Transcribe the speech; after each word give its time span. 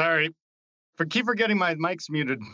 Sorry. 0.00 0.34
For 0.96 1.04
keep 1.04 1.26
forgetting 1.26 1.58
my 1.58 1.74
mic's 1.74 2.08
muted. 2.08 2.40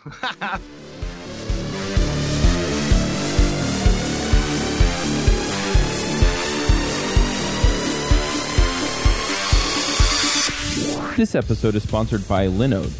This 11.16 11.34
episode 11.34 11.74
is 11.76 11.82
sponsored 11.82 12.28
by 12.28 12.46
Linode. 12.46 12.92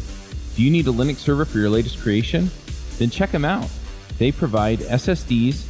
Do 0.55 0.63
you 0.63 0.71
need 0.71 0.87
a 0.87 0.91
Linux 0.91 1.17
server 1.17 1.45
for 1.45 1.59
your 1.59 1.69
latest 1.69 2.01
creation? 2.01 2.49
Then 2.97 3.11
check 3.11 3.29
them 3.29 3.45
out. 3.45 3.69
They 4.17 4.31
provide 4.31 4.79
SSDs, 4.79 5.61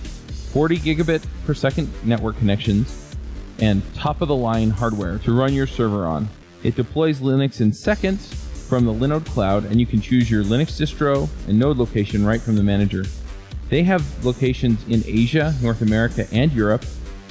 40 0.53 0.77
gigabit 0.77 1.25
per 1.45 1.53
second 1.53 1.91
network 2.05 2.37
connections, 2.37 3.17
and 3.59 3.81
top 3.95 4.21
of 4.21 4.29
the 4.29 4.35
line 4.35 4.69
hardware 4.69 5.19
to 5.19 5.37
run 5.37 5.53
your 5.53 5.67
server 5.67 6.05
on. 6.05 6.29
It 6.63 6.77
deploys 6.77 7.19
Linux 7.19 7.59
in 7.59 7.73
seconds 7.73 8.46
from 8.67 8.85
the 8.85 8.93
Linode 8.93 9.25
cloud, 9.25 9.65
and 9.65 9.79
you 9.79 9.85
can 9.85 10.01
choose 10.01 10.29
your 10.29 10.43
Linux 10.43 10.79
distro 10.79 11.29
and 11.47 11.57
node 11.57 11.77
location 11.77 12.25
right 12.25 12.41
from 12.41 12.55
the 12.55 12.63
manager. 12.63 13.05
They 13.69 13.83
have 13.83 14.25
locations 14.25 14.85
in 14.87 15.03
Asia, 15.05 15.53
North 15.61 15.81
America, 15.81 16.27
and 16.31 16.51
Europe, 16.51 16.85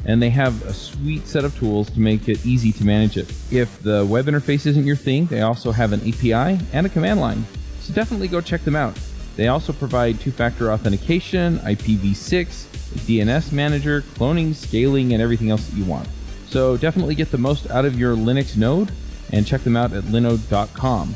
and 0.05 0.23
they 0.23 0.30
have 0.30 0.65
a 0.66 0.73
sweet 0.73 1.27
set 1.27 1.45
of 1.45 1.57
tools 1.59 1.91
to 1.91 2.01
make 2.01 2.29
it 2.29 2.45
easy 2.46 2.73
to 2.73 2.84
manage 2.84 3.16
it. 3.16 3.33
If 3.51 3.83
the 3.83 4.07
web 4.07 4.27
interface 4.27 4.66
isn't 4.66 4.84
your 4.84 4.96
thing, 4.96 5.27
they 5.27 5.43
also 5.43 5.73
have 5.73 5.93
an 5.93 6.01
API 6.01 6.59
and 6.73 6.87
a 6.87 6.88
command 6.88 7.20
line. 7.20 7.45
So 7.80 7.93
definitely 7.93 8.29
go 8.29 8.41
check 8.41 8.62
them 8.62 8.77
out. 8.77 8.98
They 9.37 9.48
also 9.48 9.73
provide 9.73 10.21
two 10.21 10.30
factor 10.30 10.73
authentication, 10.73 11.59
IPv6, 11.59 12.46
DNS 13.07 13.52
manager, 13.52 14.02
cloning, 14.02 14.55
scaling, 14.55 15.12
and 15.12 15.23
everything 15.23 15.51
else 15.51 15.66
that 15.66 15.77
you 15.77 15.84
want. 15.84 16.09
So 16.48 16.77
definitely 16.77 17.15
get 17.15 17.30
the 17.30 17.38
most 17.38 17.71
out 17.71 17.84
of 17.84 17.98
your 17.98 18.16
Linux 18.16 18.57
node 18.57 18.91
and 19.32 19.46
check 19.46 19.62
them 19.62 19.77
out 19.77 19.93
at 19.93 20.05
linode.com. 20.05 21.15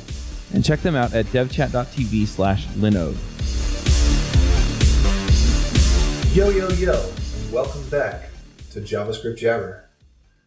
And 0.53 0.65
check 0.65 0.81
them 0.81 0.97
out 0.97 1.15
at 1.15 1.27
devchat.tv 1.27 2.27
slash 2.27 2.67
linode. 2.69 3.17
Yo, 6.35 6.49
yo, 6.51 6.69
yo, 6.71 6.93
and 6.93 7.53
welcome 7.53 7.89
back 7.89 8.31
to 8.73 8.81
JavaScript 8.81 9.39
Jabber. 9.39 9.91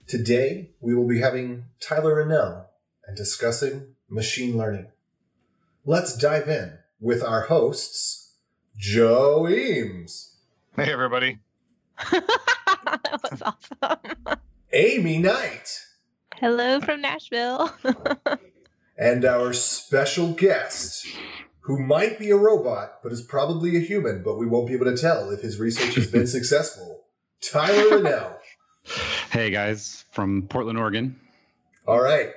Today, 0.07 0.71
we 0.79 0.95
will 0.95 1.07
be 1.07 1.19
having 1.19 1.65
Tyler 1.79 2.15
Renelle 2.15 2.65
and 3.05 3.17
discussing 3.17 3.95
machine 4.09 4.57
learning. 4.57 4.87
Let's 5.85 6.17
dive 6.17 6.47
in 6.47 6.77
with 6.99 7.21
our 7.21 7.41
hosts, 7.41 8.35
Joe 8.77 9.47
Eames, 9.49 10.37
hey, 10.75 10.91
everybody. 10.91 11.39
that 12.11 13.19
was 13.31 13.41
awesome. 13.41 14.37
Aimee 14.71 15.19
Knight, 15.19 15.85
Hello 16.37 16.79
from 16.79 17.01
Nashville. 17.01 17.73
and 18.97 19.25
our 19.25 19.53
special 19.53 20.33
guest, 20.33 21.07
who 21.61 21.79
might 21.79 22.19
be 22.19 22.29
a 22.29 22.35
robot, 22.35 23.01
but 23.01 23.11
is 23.11 23.21
probably 23.21 23.75
a 23.75 23.79
human, 23.79 24.21
but 24.23 24.37
we 24.37 24.45
won't 24.45 24.67
be 24.67 24.73
able 24.73 24.85
to 24.85 24.97
tell 24.97 25.31
if 25.31 25.41
his 25.41 25.59
research 25.59 25.95
has 25.95 26.07
been 26.07 26.27
successful, 26.37 27.05
Tyler 27.41 27.99
Renelle. 27.99 28.37
Hey 29.31 29.49
guys, 29.49 30.05
from 30.11 30.43
Portland, 30.43 30.77
Oregon. 30.77 31.19
All 31.87 32.01
right. 32.01 32.31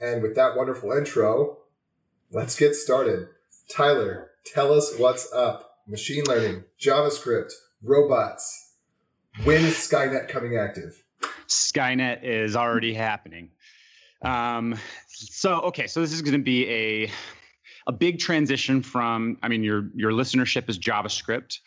And 0.00 0.22
with 0.22 0.34
that 0.36 0.56
wonderful 0.56 0.92
intro, 0.92 1.58
let's 2.30 2.58
get 2.58 2.74
started. 2.74 3.28
Tyler, 3.70 4.30
tell 4.44 4.72
us 4.72 4.94
what's 4.98 5.32
up. 5.32 5.78
Machine 5.86 6.24
learning, 6.24 6.64
JavaScript, 6.80 7.52
robots. 7.82 8.74
When 9.44 9.64
is 9.64 9.74
Skynet 9.74 10.28
coming 10.28 10.56
active? 10.56 11.02
Skynet 11.48 12.22
is 12.22 12.54
already 12.54 12.94
happening. 12.94 13.50
Um, 14.24 14.76
so 15.08 15.60
okay, 15.62 15.86
so 15.86 16.00
this 16.00 16.12
is 16.12 16.22
going 16.22 16.38
to 16.38 16.44
be 16.44 16.68
a 16.68 17.10
a 17.86 17.92
big 17.92 18.18
transition 18.18 18.82
from. 18.82 19.38
I 19.42 19.48
mean, 19.48 19.62
your 19.62 19.90
your 19.94 20.12
listenership 20.12 20.68
is 20.68 20.78
JavaScript, 20.78 21.58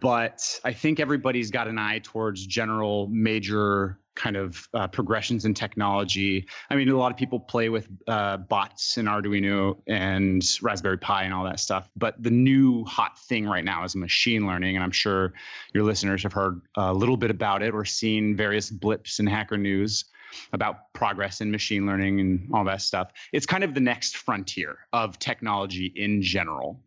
but 0.00 0.60
I 0.64 0.72
think 0.72 1.00
everybody's 1.00 1.50
got 1.50 1.68
an 1.68 1.78
eye 1.78 2.00
towards 2.02 2.46
general 2.46 3.08
major 3.08 3.98
kind 4.14 4.36
of 4.36 4.66
uh, 4.72 4.88
progressions 4.88 5.44
in 5.44 5.52
technology. 5.52 6.46
I 6.70 6.74
mean, 6.76 6.88
a 6.88 6.96
lot 6.96 7.12
of 7.12 7.18
people 7.18 7.38
play 7.38 7.68
with 7.68 7.86
uh, 8.08 8.38
bots 8.38 8.96
and 8.96 9.08
Arduino 9.08 9.76
and 9.86 10.42
Raspberry 10.62 10.96
Pi 10.96 11.24
and 11.24 11.34
all 11.34 11.44
that 11.44 11.60
stuff. 11.60 11.90
But 11.96 12.22
the 12.22 12.30
new 12.30 12.82
hot 12.86 13.18
thing 13.18 13.46
right 13.46 13.64
now 13.64 13.84
is 13.84 13.94
machine 13.94 14.46
learning, 14.46 14.74
and 14.74 14.82
I'm 14.82 14.90
sure 14.90 15.34
your 15.74 15.84
listeners 15.84 16.22
have 16.22 16.32
heard 16.32 16.62
a 16.76 16.94
little 16.94 17.18
bit 17.18 17.30
about 17.30 17.62
it 17.62 17.74
or 17.74 17.84
seen 17.84 18.34
various 18.34 18.70
blips 18.70 19.18
in 19.20 19.26
Hacker 19.26 19.58
News 19.58 20.06
about 20.52 20.92
progress 20.92 21.40
in 21.40 21.50
machine 21.50 21.86
learning 21.86 22.20
and 22.20 22.50
all 22.54 22.64
that 22.64 22.82
stuff. 22.82 23.12
It's 23.32 23.46
kind 23.46 23.64
of 23.64 23.74
the 23.74 23.80
next 23.80 24.16
frontier 24.16 24.78
of 24.92 25.18
technology 25.18 25.92
in 25.94 26.22
general. 26.22 26.80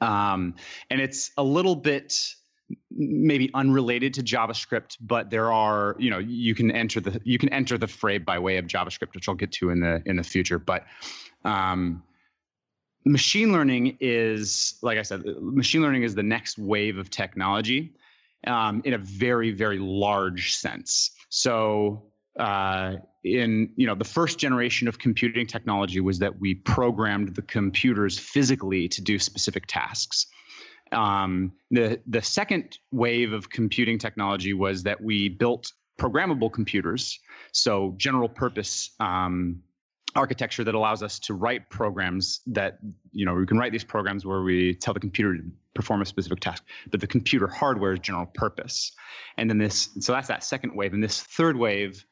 Um, 0.00 0.54
and 0.90 1.00
it's 1.00 1.30
a 1.36 1.42
little 1.42 1.76
bit 1.76 2.34
maybe 2.90 3.50
unrelated 3.54 4.14
to 4.14 4.22
JavaScript, 4.22 4.96
but 5.00 5.30
there 5.30 5.52
are, 5.52 5.96
you 5.98 6.10
know, 6.10 6.18
you 6.18 6.54
can 6.54 6.70
enter 6.70 7.00
the 7.00 7.20
you 7.24 7.38
can 7.38 7.48
enter 7.50 7.78
the 7.78 7.86
fray 7.86 8.18
by 8.18 8.38
way 8.38 8.56
of 8.56 8.66
JavaScript, 8.66 9.14
which 9.14 9.28
I'll 9.28 9.34
get 9.34 9.52
to 9.52 9.70
in 9.70 9.80
the 9.80 10.02
in 10.06 10.16
the 10.16 10.22
future. 10.22 10.58
But 10.58 10.84
um, 11.44 12.02
machine 13.04 13.52
learning 13.52 13.98
is, 14.00 14.78
like 14.82 14.98
I 14.98 15.02
said, 15.02 15.22
machine 15.40 15.82
learning 15.82 16.02
is 16.02 16.14
the 16.14 16.22
next 16.22 16.58
wave 16.58 16.98
of 16.98 17.10
technology 17.10 17.94
um, 18.46 18.82
in 18.84 18.94
a 18.94 18.98
very 18.98 19.50
very 19.50 19.78
large 19.78 20.54
sense. 20.54 21.10
So 21.28 22.11
uh, 22.38 22.96
in 23.24 23.72
you 23.76 23.86
know 23.86 23.94
the 23.94 24.04
first 24.04 24.38
generation 24.38 24.88
of 24.88 24.98
computing 24.98 25.46
technology 25.46 26.00
was 26.00 26.18
that 26.18 26.40
we 26.40 26.54
programmed 26.54 27.34
the 27.34 27.42
computers 27.42 28.18
physically 28.18 28.88
to 28.88 29.02
do 29.02 29.18
specific 29.18 29.64
tasks. 29.66 30.26
Um, 30.92 31.52
the 31.70 32.00
the 32.06 32.22
second 32.22 32.78
wave 32.90 33.32
of 33.32 33.50
computing 33.50 33.98
technology 33.98 34.54
was 34.54 34.82
that 34.84 35.00
we 35.00 35.28
built 35.28 35.72
programmable 35.98 36.52
computers, 36.52 37.18
so 37.52 37.94
general 37.96 38.28
purpose 38.28 38.90
um, 38.98 39.62
architecture 40.14 40.64
that 40.64 40.74
allows 40.74 41.02
us 41.02 41.18
to 41.20 41.34
write 41.34 41.68
programs 41.70 42.40
that 42.46 42.78
you 43.12 43.24
know 43.24 43.34
we 43.34 43.46
can 43.46 43.58
write 43.58 43.72
these 43.72 43.84
programs 43.84 44.26
where 44.26 44.42
we 44.42 44.74
tell 44.74 44.94
the 44.94 45.00
computer 45.00 45.36
to 45.36 45.44
perform 45.74 46.02
a 46.02 46.06
specific 46.06 46.40
task, 46.40 46.64
but 46.90 47.00
the 47.00 47.06
computer 47.06 47.46
hardware 47.46 47.92
is 47.92 48.00
general 48.00 48.26
purpose. 48.34 48.92
And 49.38 49.48
then 49.48 49.58
this, 49.58 49.88
so 50.00 50.12
that's 50.12 50.28
that 50.28 50.44
second 50.44 50.74
wave, 50.74 50.92
and 50.92 51.02
this 51.02 51.22
third 51.22 51.56
wave 51.56 52.04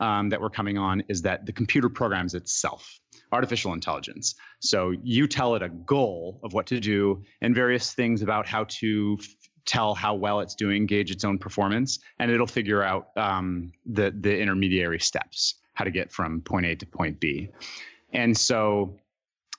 um, 0.00 0.28
that 0.28 0.40
we're 0.40 0.50
coming 0.50 0.78
on 0.78 1.02
is 1.08 1.22
that 1.22 1.46
the 1.46 1.52
computer 1.52 1.88
programs 1.88 2.34
itself 2.34 3.00
artificial 3.32 3.72
intelligence. 3.72 4.34
So 4.60 4.94
you 5.02 5.26
tell 5.26 5.54
it 5.54 5.62
a 5.62 5.68
goal 5.68 6.40
of 6.42 6.52
what 6.52 6.66
to 6.68 6.80
do 6.80 7.22
and 7.40 7.54
various 7.54 7.92
things 7.92 8.22
about 8.22 8.46
how 8.46 8.64
to 8.64 9.18
f- 9.20 9.28
tell 9.66 9.94
how 9.94 10.14
well 10.14 10.40
it's 10.40 10.54
doing, 10.54 10.86
gauge 10.86 11.10
its 11.10 11.24
own 11.24 11.38
performance, 11.38 11.98
and 12.18 12.30
it'll 12.30 12.46
figure 12.46 12.82
out 12.82 13.08
um, 13.16 13.72
the 13.86 14.14
the 14.18 14.38
intermediary 14.38 15.00
steps, 15.00 15.56
how 15.74 15.84
to 15.84 15.90
get 15.90 16.10
from 16.10 16.40
point 16.40 16.66
A 16.66 16.74
to 16.76 16.86
point 16.86 17.20
B. 17.20 17.50
And 18.12 18.36
so 18.36 18.98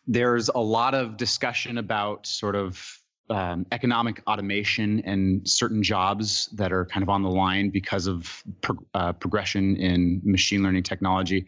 there's 0.07 0.49
a 0.49 0.59
lot 0.59 0.95
of 0.95 1.17
discussion 1.17 1.77
about 1.77 2.25
sort 2.25 2.55
of 2.55 2.98
um, 3.29 3.65
economic 3.71 4.21
automation 4.27 5.01
and 5.01 5.47
certain 5.47 5.83
jobs 5.83 6.47
that 6.53 6.71
are 6.71 6.85
kind 6.85 7.03
of 7.03 7.09
on 7.09 7.21
the 7.21 7.29
line 7.29 7.69
because 7.69 8.07
of 8.07 8.43
pro- 8.61 8.83
uh, 8.93 9.13
progression 9.13 9.75
in 9.77 10.21
machine 10.23 10.63
learning 10.63 10.83
technology. 10.83 11.45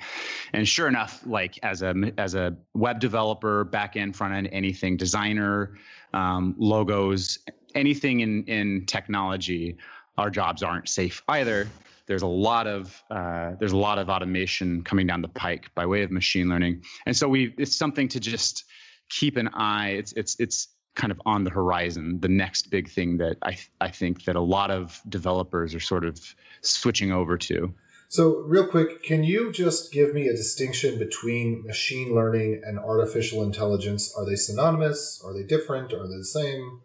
And 0.53 0.67
sure 0.67 0.87
enough, 0.87 1.21
like 1.25 1.59
as 1.63 1.81
a 1.81 1.93
as 2.17 2.35
a 2.35 2.55
web 2.73 2.99
developer, 2.99 3.63
back 3.63 3.95
end, 3.95 4.15
front 4.15 4.33
end, 4.33 4.49
anything, 4.51 4.97
designer, 4.97 5.77
um, 6.13 6.55
logos, 6.57 7.39
anything 7.73 8.19
in 8.19 8.43
in 8.45 8.85
technology, 8.85 9.77
our 10.17 10.29
jobs 10.29 10.63
aren't 10.63 10.87
safe 10.87 11.23
either. 11.27 11.67
There's 12.05 12.23
a 12.23 12.27
lot 12.27 12.67
of 12.67 13.01
uh, 13.09 13.53
there's 13.59 13.71
a 13.71 13.77
lot 13.77 13.97
of 13.97 14.09
automation 14.09 14.83
coming 14.83 15.07
down 15.07 15.21
the 15.21 15.29
pike 15.29 15.73
by 15.73 15.85
way 15.85 16.03
of 16.03 16.11
machine 16.11 16.49
learning, 16.49 16.83
and 17.05 17.15
so 17.15 17.27
we 17.27 17.55
it's 17.57 17.75
something 17.75 18.07
to 18.09 18.19
just 18.19 18.65
keep 19.09 19.37
an 19.37 19.47
eye. 19.53 19.89
It's 19.91 20.13
it's 20.13 20.35
it's 20.39 20.67
kind 20.95 21.11
of 21.11 21.21
on 21.25 21.43
the 21.43 21.49
horizon, 21.49 22.19
the 22.19 22.27
next 22.27 22.69
big 22.69 22.89
thing 22.89 23.17
that 23.17 23.37
I 23.41 23.57
I 23.79 23.89
think 23.89 24.25
that 24.25 24.35
a 24.35 24.41
lot 24.41 24.71
of 24.71 25.01
developers 25.07 25.73
are 25.73 25.79
sort 25.79 26.05
of 26.05 26.35
switching 26.61 27.11
over 27.11 27.37
to. 27.37 27.73
So, 28.09 28.39
real 28.39 28.67
quick, 28.67 29.03
can 29.03 29.23
you 29.23 29.53
just 29.53 29.93
give 29.93 30.13
me 30.13 30.27
a 30.27 30.35
distinction 30.35 30.99
between 30.99 31.63
machine 31.65 32.13
learning 32.13 32.61
and 32.65 32.77
artificial 32.77 33.41
intelligence? 33.41 34.13
Are 34.17 34.25
they 34.25 34.35
synonymous? 34.35 35.21
Are 35.23 35.33
they 35.33 35.43
different? 35.43 35.93
Are 35.93 36.05
they 36.07 36.17
the 36.17 36.25
same? 36.25 36.81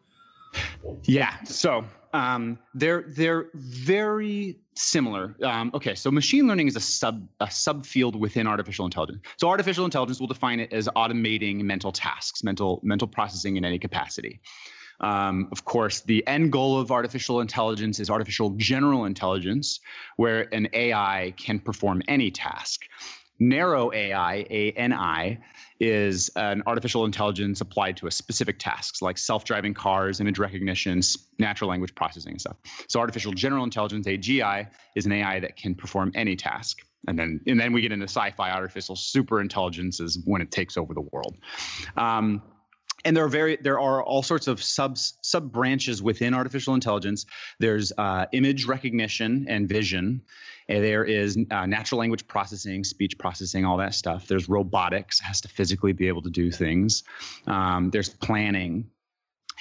Yeah. 1.03 1.35
So 1.43 1.85
um, 2.16 2.58
they're 2.74 3.04
they're 3.08 3.48
very 3.54 4.58
similar. 4.74 5.36
Um, 5.42 5.70
okay, 5.74 5.94
so 5.94 6.10
machine 6.10 6.46
learning 6.46 6.68
is 6.68 6.76
a 6.76 6.80
sub 6.80 7.28
a 7.40 7.46
subfield 7.46 8.16
within 8.16 8.46
artificial 8.46 8.86
intelligence. 8.86 9.20
So 9.36 9.48
artificial 9.48 9.84
intelligence 9.84 10.18
will 10.18 10.26
define 10.26 10.60
it 10.60 10.72
as 10.72 10.88
automating 10.96 11.60
mental 11.62 11.92
tasks, 11.92 12.42
mental 12.42 12.80
mental 12.82 13.06
processing 13.06 13.56
in 13.56 13.66
any 13.66 13.78
capacity. 13.78 14.40
Um, 15.00 15.48
of 15.52 15.66
course, 15.66 16.00
the 16.00 16.26
end 16.26 16.52
goal 16.52 16.80
of 16.80 16.90
artificial 16.90 17.42
intelligence 17.42 18.00
is 18.00 18.08
artificial 18.08 18.50
general 18.56 19.04
intelligence, 19.04 19.80
where 20.16 20.48
an 20.54 20.69
AI 20.72 21.34
can 21.36 21.58
perform 21.58 22.00
any 22.08 22.30
task. 22.30 22.86
Narrow 23.38 23.92
AI, 23.92 24.74
ANI, 24.76 25.38
is 25.78 26.30
an 26.36 26.62
artificial 26.66 27.04
intelligence 27.04 27.60
applied 27.60 27.96
to 27.98 28.06
a 28.06 28.10
specific 28.10 28.58
tasks 28.58 29.02
like 29.02 29.18
self-driving 29.18 29.74
cars, 29.74 30.20
image 30.20 30.38
recognition, 30.38 31.02
natural 31.38 31.68
language 31.68 31.94
processing 31.94 32.32
and 32.32 32.40
stuff. 32.40 32.56
So 32.88 33.00
artificial 33.00 33.32
general 33.32 33.64
intelligence, 33.64 34.06
AGI, 34.06 34.68
is 34.94 35.06
an 35.06 35.12
AI 35.12 35.40
that 35.40 35.56
can 35.56 35.74
perform 35.74 36.12
any 36.14 36.36
task. 36.36 36.78
And 37.08 37.18
then 37.18 37.40
and 37.46 37.60
then 37.60 37.72
we 37.72 37.82
get 37.82 37.92
into 37.92 38.08
sci-fi 38.08 38.50
artificial 38.50 38.96
super 38.96 39.40
intelligence 39.40 40.00
is 40.00 40.18
when 40.24 40.40
it 40.40 40.50
takes 40.50 40.76
over 40.76 40.92
the 40.92 41.02
world. 41.02 41.36
Um, 41.96 42.42
and 43.04 43.16
there 43.16 43.24
are 43.24 43.28
very 43.28 43.56
there 43.56 43.78
are 43.78 44.02
all 44.02 44.22
sorts 44.22 44.48
of 44.48 44.60
sub 44.62 44.98
sub 44.98 45.52
branches 45.52 46.02
within 46.02 46.34
artificial 46.34 46.74
intelligence. 46.74 47.26
There's 47.60 47.92
uh, 47.96 48.26
image 48.32 48.66
recognition 48.66 49.46
and 49.48 49.68
vision. 49.68 50.22
And 50.68 50.84
there 50.84 51.04
is 51.04 51.38
uh, 51.50 51.66
natural 51.66 51.98
language 51.98 52.26
processing, 52.26 52.84
speech 52.84 53.18
processing, 53.18 53.64
all 53.64 53.76
that 53.76 53.94
stuff. 53.94 54.26
There's 54.26 54.48
robotics, 54.48 55.20
has 55.20 55.40
to 55.42 55.48
physically 55.48 55.92
be 55.92 56.08
able 56.08 56.22
to 56.22 56.30
do 56.30 56.50
things. 56.50 57.04
Um, 57.46 57.90
there's 57.90 58.08
planning. 58.08 58.90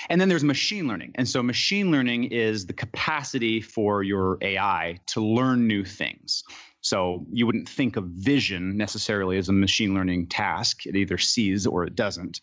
And 0.10 0.20
then 0.20 0.30
there's 0.30 0.44
machine 0.44 0.88
learning. 0.88 1.14
And 1.16 1.28
so 1.28 1.42
machine 1.42 1.92
learning 1.92 2.26
is 2.26 2.66
the 2.66 2.74
capacity 2.74 3.62
for 3.62 4.04
your 4.04 4.38
AI 4.42 5.00
to 5.08 5.22
learn 5.22 5.68
new 5.68 5.86
things. 5.86 6.44
So 6.82 7.26
you 7.32 7.46
wouldn't 7.46 7.70
think 7.70 7.96
of 7.98 8.06
vision 8.06 8.78
necessarily 8.78 9.38
as 9.38 9.50
a 9.50 9.54
machine 9.54 9.94
learning 9.94 10.28
task. 10.28 10.86
It 10.86 10.96
either 10.96 11.18
sees 11.18 11.66
or 11.66 11.84
it 11.84 11.96
doesn't. 11.96 12.42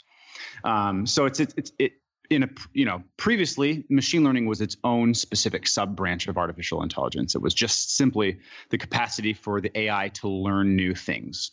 Um, 0.65 1.07
so 1.07 1.27
it's 1.27 1.41
it's 1.41 1.55
it's 1.57 1.73
it 1.79 1.93
in 2.33 2.43
a 2.45 2.49
you 2.73 2.85
know 2.85 3.03
previously 3.17 3.85
machine 3.89 4.25
learning 4.25 4.47
was 4.47 4.61
its 4.61 4.77
own 4.85 5.15
specific 5.15 5.67
sub 5.67 5.95
branch 5.95 6.29
of 6.29 6.37
artificial 6.37 6.83
intelligence. 6.83 7.35
It 7.35 7.43
was 7.43 7.55
just 7.55 7.97
simply 7.97 8.39
the 8.71 8.79
capacity 8.79 9.33
for 9.33 9.61
the 9.61 9.77
AI 9.79 10.09
to 10.15 10.29
learn 10.29 10.75
new 10.77 10.95
things. 10.95 11.53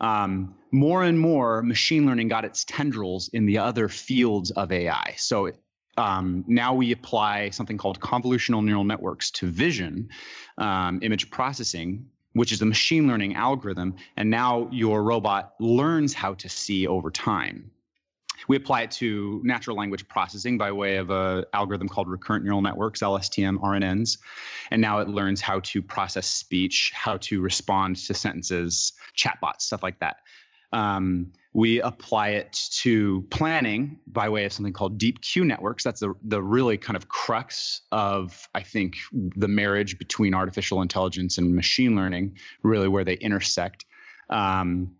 Um, 0.00 0.54
more 0.72 1.02
and 1.04 1.18
more, 1.18 1.62
machine 1.62 2.06
learning 2.06 2.28
got 2.28 2.44
its 2.44 2.64
tendrils 2.64 3.28
in 3.32 3.46
the 3.46 3.58
other 3.58 3.88
fields 3.88 4.50
of 4.50 4.70
AI. 4.70 5.14
So 5.16 5.52
um, 5.96 6.44
now 6.46 6.74
we 6.74 6.92
apply 6.92 7.50
something 7.50 7.78
called 7.78 8.00
convolutional 8.00 8.62
neural 8.62 8.84
networks 8.84 9.30
to 9.32 9.46
vision, 9.46 10.10
um, 10.58 10.98
image 11.02 11.30
processing, 11.30 12.06
which 12.34 12.52
is 12.52 12.60
a 12.60 12.66
machine 12.66 13.08
learning 13.08 13.34
algorithm. 13.34 13.96
And 14.16 14.28
now 14.28 14.68
your 14.70 15.02
robot 15.02 15.54
learns 15.58 16.12
how 16.12 16.34
to 16.34 16.48
see 16.48 16.86
over 16.86 17.10
time. 17.10 17.70
We 18.48 18.56
apply 18.56 18.82
it 18.82 18.90
to 18.92 19.40
natural 19.44 19.76
language 19.76 20.06
processing 20.08 20.58
by 20.58 20.72
way 20.72 20.96
of 20.96 21.10
an 21.10 21.44
algorithm 21.52 21.88
called 21.88 22.08
recurrent 22.08 22.44
neural 22.44 22.62
networks, 22.62 23.00
LSTM 23.00 23.58
RNNs. 23.58 24.18
And 24.70 24.80
now 24.80 24.98
it 24.98 25.08
learns 25.08 25.40
how 25.40 25.60
to 25.60 25.82
process 25.82 26.26
speech, 26.26 26.92
how 26.94 27.16
to 27.18 27.40
respond 27.40 27.96
to 27.96 28.14
sentences, 28.14 28.92
chatbots, 29.16 29.62
stuff 29.62 29.82
like 29.82 29.98
that. 30.00 30.16
Um, 30.72 31.32
we 31.52 31.80
apply 31.80 32.30
it 32.30 32.52
to 32.82 33.22
planning 33.30 33.98
by 34.06 34.28
way 34.28 34.44
of 34.44 34.52
something 34.52 34.74
called 34.74 34.98
deep 34.98 35.22
Q 35.22 35.44
networks. 35.44 35.82
That's 35.82 36.00
the, 36.00 36.12
the 36.22 36.42
really 36.42 36.76
kind 36.76 36.96
of 36.96 37.08
crux 37.08 37.80
of, 37.92 38.46
I 38.54 38.62
think, 38.62 38.96
the 39.12 39.48
marriage 39.48 39.98
between 39.98 40.34
artificial 40.34 40.82
intelligence 40.82 41.38
and 41.38 41.54
machine 41.54 41.96
learning, 41.96 42.36
really 42.62 42.88
where 42.88 43.04
they 43.04 43.14
intersect. 43.14 43.86
Um, 44.28 44.96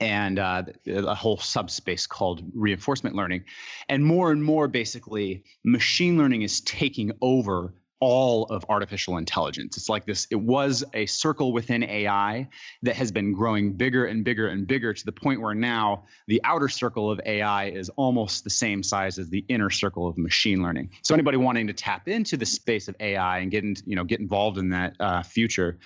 and 0.00 0.38
uh, 0.38 0.64
a 0.86 1.14
whole 1.14 1.38
subspace 1.38 2.06
called 2.06 2.42
reinforcement 2.54 3.16
learning. 3.16 3.44
And 3.88 4.04
more 4.04 4.30
and 4.30 4.42
more, 4.42 4.68
basically, 4.68 5.44
machine 5.64 6.18
learning 6.18 6.42
is 6.42 6.60
taking 6.60 7.12
over 7.22 7.74
all 8.00 8.44
of 8.44 8.64
artificial 8.68 9.16
intelligence. 9.16 9.76
It's 9.76 9.88
like 9.88 10.06
this, 10.06 10.26
it 10.30 10.36
was 10.36 10.84
a 10.94 11.06
circle 11.06 11.52
within 11.52 11.82
AI 11.82 12.48
that 12.82 12.94
has 12.94 13.10
been 13.10 13.32
growing 13.32 13.72
bigger 13.72 14.06
and 14.06 14.24
bigger 14.24 14.48
and 14.48 14.66
bigger 14.66 14.94
to 14.94 15.04
the 15.04 15.12
point 15.12 15.40
where 15.40 15.54
now 15.54 16.04
the 16.28 16.40
outer 16.44 16.68
circle 16.68 17.10
of 17.10 17.20
AI 17.26 17.66
is 17.66 17.88
almost 17.96 18.44
the 18.44 18.50
same 18.50 18.82
size 18.82 19.18
as 19.18 19.30
the 19.30 19.44
inner 19.48 19.70
circle 19.70 20.06
of 20.06 20.16
machine 20.16 20.62
learning. 20.62 20.90
So 21.02 21.14
anybody 21.14 21.38
wanting 21.38 21.66
to 21.66 21.72
tap 21.72 22.06
into 22.08 22.36
the 22.36 22.46
space 22.46 22.86
of 22.88 22.94
AI 23.00 23.38
and 23.38 23.50
get 23.50 23.64
in, 23.64 23.74
you 23.84 23.96
know 23.96 24.04
get 24.04 24.20
involved 24.20 24.58
in 24.58 24.68
that 24.70 24.94
uh, 25.00 25.22
future 25.22 25.78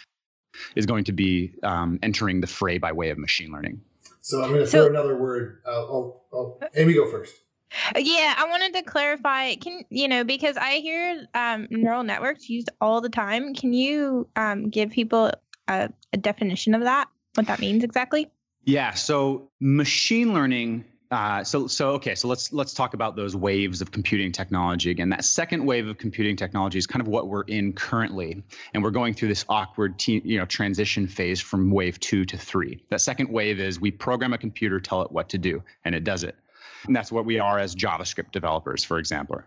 is 0.76 0.84
going 0.84 1.05
to 1.05 1.12
be 1.12 1.55
um, 1.62 1.98
entering 2.02 2.43
the 2.43 2.46
fray 2.46 2.76
by 2.76 2.93
way 2.93 3.08
of 3.08 3.16
machine 3.16 3.50
learning. 3.50 3.81
So 4.22 4.42
I'm 4.42 4.48
going 4.50 4.60
to 4.60 4.66
So- 4.66 4.86
throw 4.86 4.90
another 4.90 5.16
word. 5.16 5.58
Uh, 5.66 5.70
oh, 5.70 6.22
oh, 6.32 6.58
Aimee, 6.74 6.94
go 6.94 7.10
first. 7.10 7.34
Yeah, 7.96 8.34
I 8.36 8.46
wanted 8.48 8.74
to 8.74 8.82
clarify. 8.82 9.54
Can 9.54 9.82
you 9.88 10.06
know 10.06 10.24
because 10.24 10.56
I 10.58 10.74
hear 10.74 11.26
um, 11.34 11.69
neural 11.70 12.02
networks 12.02 12.48
used 12.48 12.69
all 12.82 13.00
the 13.00 13.08
time. 13.08 13.54
Can 13.54 13.72
you 13.72 14.28
um, 14.36 14.69
give 14.69 14.90
people 14.90 15.30
a, 15.69 15.88
a 16.12 16.16
definition 16.19 16.74
of 16.74 16.82
that? 16.82 17.08
What 17.34 17.46
that 17.46 17.60
means 17.60 17.82
exactly? 17.82 18.30
Yeah. 18.64 18.92
So 18.92 19.48
machine 19.60 20.34
learning. 20.34 20.84
Uh, 21.12 21.44
so 21.44 21.67
so 21.67 21.91
okay. 21.91 22.14
So 22.14 22.26
let's 22.26 22.55
let's 22.55 22.73
talk 22.73 22.94
about 22.94 23.17
those 23.17 23.37
waves 23.37 23.82
of 23.82 23.93
computing 23.93 24.32
technology 24.32 24.91
again. 24.91 25.11
That 25.11 25.26
second 25.26 25.62
wave 25.67 25.87
of 25.87 25.99
computing 25.99 26.37
technology 26.37 26.79
is 26.79 26.87
kind 26.87 27.03
of 27.03 27.06
what 27.06 27.29
we're 27.29 27.43
in 27.43 27.75
currently, 27.75 28.43
and 28.73 28.82
we're 28.82 28.93
going 28.93 29.12
through 29.12 29.29
this 29.29 29.44
awkward 29.50 29.99
te- 29.99 30.23
you 30.25 30.38
know 30.38 30.47
transition 30.47 31.06
phase 31.06 31.38
from 31.38 31.70
wave 31.70 32.00
two 32.00 32.25
to 32.25 32.38
three. 32.38 32.82
That 32.88 33.03
second 33.03 33.29
wave 33.29 33.61
is 33.61 33.79
we 33.79 33.91
program 33.91 34.32
a 34.32 34.38
computer, 34.38 34.81
tell 34.81 35.03
it 35.03 35.12
what 35.12 35.29
to 35.29 35.38
do, 35.38 35.62
and 35.85 35.94
it 35.94 36.03
does 36.03 36.25
it. 36.25 36.35
And 36.87 36.97
that's 36.97 37.12
what 37.12 37.26
we 37.26 37.38
are 37.38 37.58
as 37.58 37.76
JavaScript 37.76 38.32
developers, 38.32 38.82
for 38.82 38.99
example. 38.99 39.43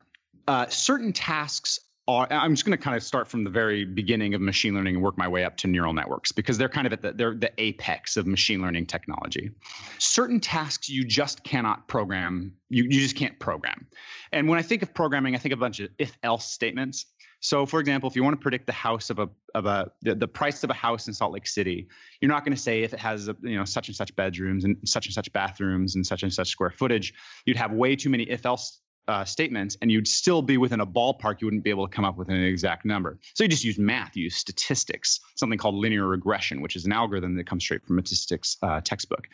Uh, 0.47 0.67
certain 0.67 1.13
tasks 1.13 1.79
are, 2.07 2.27
I'm 2.31 2.53
just 2.53 2.65
going 2.65 2.77
to 2.77 2.83
kind 2.83 2.95
of 2.95 3.03
start 3.03 3.27
from 3.27 3.43
the 3.43 3.49
very 3.49 3.83
beginning 3.83 4.35
of 4.35 4.41
machine 4.41 4.75
learning 4.75 4.95
and 4.95 5.03
work 5.03 5.17
my 5.17 5.27
way 5.27 5.43
up 5.43 5.57
to 5.57 5.67
neural 5.67 5.93
networks 5.93 6.31
because 6.31 6.57
they're 6.57 6.69
kind 6.69 6.85
of 6.85 6.93
at 6.93 7.01
the, 7.01 7.13
they're 7.13 7.33
the 7.33 7.51
apex 7.57 8.15
of 8.15 8.27
machine 8.27 8.61
learning 8.61 8.85
technology. 8.85 9.49
Certain 9.97 10.39
tasks 10.39 10.87
you 10.87 11.03
just 11.03 11.43
cannot 11.43 11.87
program, 11.87 12.53
you, 12.69 12.83
you 12.83 13.01
just 13.01 13.15
can't 13.15 13.39
program. 13.39 13.87
And 14.31 14.47
when 14.47 14.59
I 14.59 14.61
think 14.61 14.83
of 14.83 14.93
programming, 14.93 15.33
I 15.35 15.39
think 15.39 15.53
of 15.53 15.59
a 15.59 15.61
bunch 15.61 15.79
of 15.79 15.89
if 15.97 16.15
else 16.21 16.45
statements. 16.45 17.07
So, 17.39 17.65
for 17.65 17.79
example, 17.79 18.09
if 18.09 18.15
you 18.15 18.23
want 18.23 18.35
to 18.35 18.41
predict 18.41 18.65
the 18.65 18.73
house 18.73 19.09
of 19.09 19.19
a 19.19 19.29
of 19.53 19.65
a 19.65 19.91
the, 20.01 20.15
the 20.15 20.27
price 20.27 20.63
of 20.63 20.71
a 20.71 20.73
house 20.73 21.07
in 21.07 21.13
Salt 21.13 21.31
Lake 21.31 21.45
City, 21.45 21.87
you're 22.19 22.31
not 22.31 22.43
going 22.43 22.55
to 22.55 22.61
say 22.61 22.81
if 22.81 22.93
it 22.93 22.99
has 22.99 23.27
a, 23.27 23.35
you 23.41 23.55
know 23.55 23.65
such 23.65 23.87
and 23.87 23.95
such 23.95 24.15
bedrooms 24.15 24.63
and 24.63 24.77
such 24.83 25.05
and 25.05 25.13
such 25.13 25.31
bathrooms 25.31 25.95
and 25.95 26.05
such 26.05 26.23
and 26.23 26.33
such 26.33 26.47
square 26.47 26.71
footage. 26.71 27.13
You'd 27.45 27.57
have 27.57 27.71
way 27.71 27.95
too 27.95 28.09
many 28.09 28.23
if 28.23 28.45
else 28.45 28.81
uh, 29.07 29.23
statements, 29.23 29.77
and 29.81 29.91
you'd 29.91 30.07
still 30.07 30.41
be 30.41 30.57
within 30.57 30.79
a 30.79 30.85
ballpark. 30.85 31.41
You 31.41 31.47
wouldn't 31.47 31.63
be 31.63 31.69
able 31.69 31.87
to 31.87 31.93
come 31.93 32.05
up 32.05 32.17
with 32.17 32.29
an 32.29 32.41
exact 32.43 32.85
number. 32.85 33.19
So 33.33 33.43
you 33.43 33.47
just 33.47 33.63
use 33.63 33.77
math, 33.77 34.15
you 34.15 34.23
use 34.25 34.35
statistics, 34.35 35.19
something 35.35 35.59
called 35.59 35.75
linear 35.75 36.07
regression, 36.07 36.61
which 36.61 36.75
is 36.75 36.85
an 36.85 36.91
algorithm 36.91 37.35
that 37.35 37.45
comes 37.45 37.63
straight 37.63 37.85
from 37.85 37.99
a 37.99 38.01
statistics 38.01 38.57
uh, 38.63 38.81
textbook. 38.81 39.27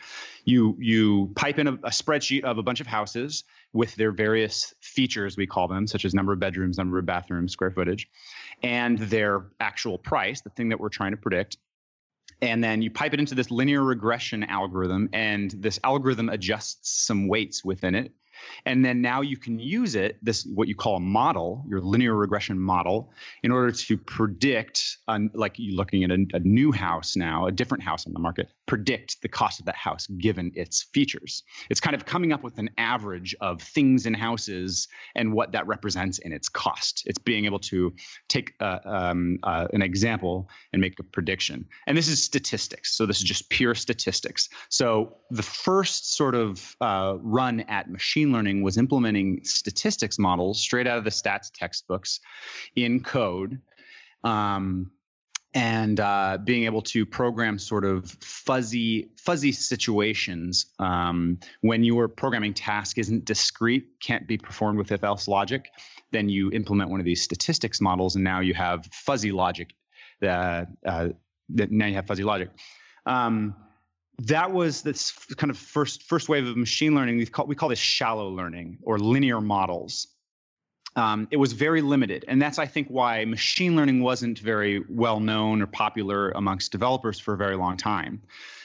You 0.44 0.76
you 0.78 1.32
pipe 1.36 1.58
in 1.58 1.68
a, 1.68 1.72
a 1.72 1.90
spreadsheet 1.90 2.44
of 2.44 2.58
a 2.58 2.62
bunch 2.62 2.80
of 2.80 2.86
houses 2.86 3.44
with 3.72 3.94
their 3.96 4.12
various 4.12 4.74
features, 4.80 5.36
we 5.36 5.46
call 5.46 5.68
them, 5.68 5.86
such 5.86 6.04
as 6.04 6.14
number 6.14 6.32
of 6.32 6.38
bedrooms, 6.38 6.76
number 6.76 6.98
of 6.98 7.06
bathrooms, 7.06 7.52
square 7.52 7.70
footage, 7.70 8.08
and 8.62 8.98
their 8.98 9.46
actual 9.60 9.96
price, 9.96 10.42
the 10.42 10.50
thing 10.50 10.68
that 10.68 10.78
we're 10.78 10.90
trying 10.90 11.12
to 11.12 11.16
predict. 11.16 11.56
And 12.42 12.62
then 12.62 12.82
you 12.82 12.90
pipe 12.90 13.14
it 13.14 13.20
into 13.20 13.34
this 13.34 13.50
linear 13.50 13.82
regression 13.82 14.42
algorithm, 14.44 15.08
and 15.12 15.50
this 15.52 15.78
algorithm 15.84 16.28
adjusts 16.28 17.06
some 17.06 17.28
weights 17.28 17.64
within 17.64 17.94
it. 17.94 18.12
And 18.66 18.84
then 18.84 19.00
now 19.00 19.20
you 19.20 19.36
can 19.36 19.58
use 19.58 19.94
it, 19.94 20.18
this 20.22 20.44
what 20.44 20.68
you 20.68 20.74
call 20.74 20.96
a 20.96 21.00
model, 21.00 21.64
your 21.68 21.80
linear 21.80 22.14
regression 22.14 22.58
model, 22.58 23.12
in 23.42 23.50
order 23.50 23.72
to 23.72 23.96
predict, 23.96 24.98
um, 25.08 25.30
like 25.34 25.54
you're 25.56 25.76
looking 25.76 26.04
at 26.04 26.10
a, 26.10 26.26
a 26.34 26.40
new 26.40 26.72
house 26.72 27.16
now, 27.16 27.46
a 27.46 27.52
different 27.52 27.82
house 27.82 28.06
on 28.06 28.12
the 28.12 28.18
market, 28.18 28.50
predict 28.66 29.20
the 29.22 29.28
cost 29.28 29.60
of 29.60 29.66
that 29.66 29.76
house 29.76 30.06
given 30.18 30.52
its 30.54 30.82
features. 30.82 31.42
It's 31.70 31.80
kind 31.80 31.94
of 31.94 32.04
coming 32.04 32.32
up 32.32 32.42
with 32.42 32.58
an 32.58 32.70
average 32.78 33.34
of 33.40 33.60
things 33.60 34.06
in 34.06 34.14
houses 34.14 34.88
and 35.14 35.32
what 35.32 35.52
that 35.52 35.66
represents 35.66 36.18
in 36.18 36.32
its 36.32 36.48
cost. 36.48 37.02
It's 37.06 37.18
being 37.18 37.44
able 37.44 37.58
to 37.60 37.92
take 38.28 38.54
uh, 38.60 38.78
um, 38.84 39.38
uh, 39.42 39.68
an 39.72 39.82
example 39.82 40.48
and 40.72 40.80
make 40.80 40.98
a 40.98 41.02
prediction. 41.02 41.66
And 41.86 41.96
this 41.96 42.08
is 42.08 42.22
statistics. 42.22 42.94
So 42.94 43.06
this 43.06 43.18
is 43.18 43.24
just 43.24 43.48
pure 43.50 43.74
statistics. 43.74 44.48
So 44.68 45.16
the 45.30 45.42
first 45.42 46.14
sort 46.14 46.34
of 46.34 46.76
uh, 46.80 47.16
run 47.20 47.60
at 47.60 47.90
machine 47.90 48.31
learning 48.32 48.62
was 48.62 48.78
implementing 48.78 49.40
statistics 49.44 50.18
models 50.18 50.60
straight 50.60 50.86
out 50.86 50.98
of 50.98 51.04
the 51.04 51.10
stats 51.10 51.50
textbooks 51.52 52.20
in 52.74 53.02
code. 53.02 53.60
Um, 54.24 54.90
and 55.54 56.00
uh, 56.00 56.38
being 56.42 56.64
able 56.64 56.80
to 56.80 57.04
program 57.04 57.58
sort 57.58 57.84
of 57.84 58.10
fuzzy 58.20 59.10
fuzzy 59.16 59.52
situations 59.52 60.66
um, 60.78 61.38
when 61.60 61.84
your 61.84 62.08
programming 62.08 62.54
task 62.54 62.98
isn't 62.98 63.24
discrete 63.24 63.86
can't 64.00 64.26
be 64.26 64.38
performed 64.38 64.78
with 64.78 64.92
if 64.92 65.04
else 65.04 65.28
logic 65.28 65.70
then 66.10 66.28
you 66.28 66.50
implement 66.52 66.90
one 66.90 67.00
of 67.00 67.06
these 67.06 67.22
statistics 67.22 67.80
models 67.80 68.14
and 68.14 68.24
now 68.24 68.40
you 68.40 68.54
have 68.54 68.86
fuzzy 68.92 69.32
logic 69.32 69.74
that, 70.20 70.68
uh, 70.86 71.08
that 71.50 71.70
now 71.70 71.86
you 71.86 71.94
have 71.94 72.06
fuzzy 72.06 72.24
logic 72.24 72.48
um, 73.04 73.54
that 74.26 74.52
was 74.52 74.82
this 74.82 75.12
kind 75.36 75.50
of 75.50 75.58
first 75.58 76.02
first 76.04 76.28
wave 76.28 76.46
of 76.46 76.56
machine 76.56 76.94
learning 76.94 77.16
we 77.18 77.26
call, 77.26 77.46
we 77.46 77.54
call 77.54 77.68
this 77.68 77.78
shallow 77.78 78.28
learning 78.28 78.78
or 78.82 78.98
linear 78.98 79.40
models 79.40 80.08
um, 80.96 81.26
it 81.30 81.38
was 81.38 81.52
very 81.52 81.80
limited. 81.80 82.24
And 82.28 82.40
that's, 82.40 82.58
I 82.58 82.66
think, 82.66 82.88
why 82.88 83.24
machine 83.24 83.76
learning 83.76 84.02
wasn't 84.02 84.38
very 84.38 84.84
well 84.88 85.20
known 85.20 85.62
or 85.62 85.66
popular 85.66 86.30
amongst 86.30 86.70
developers 86.72 87.18
for 87.18 87.34
a 87.34 87.36
very 87.36 87.56
long 87.56 87.76
time, 87.76 88.22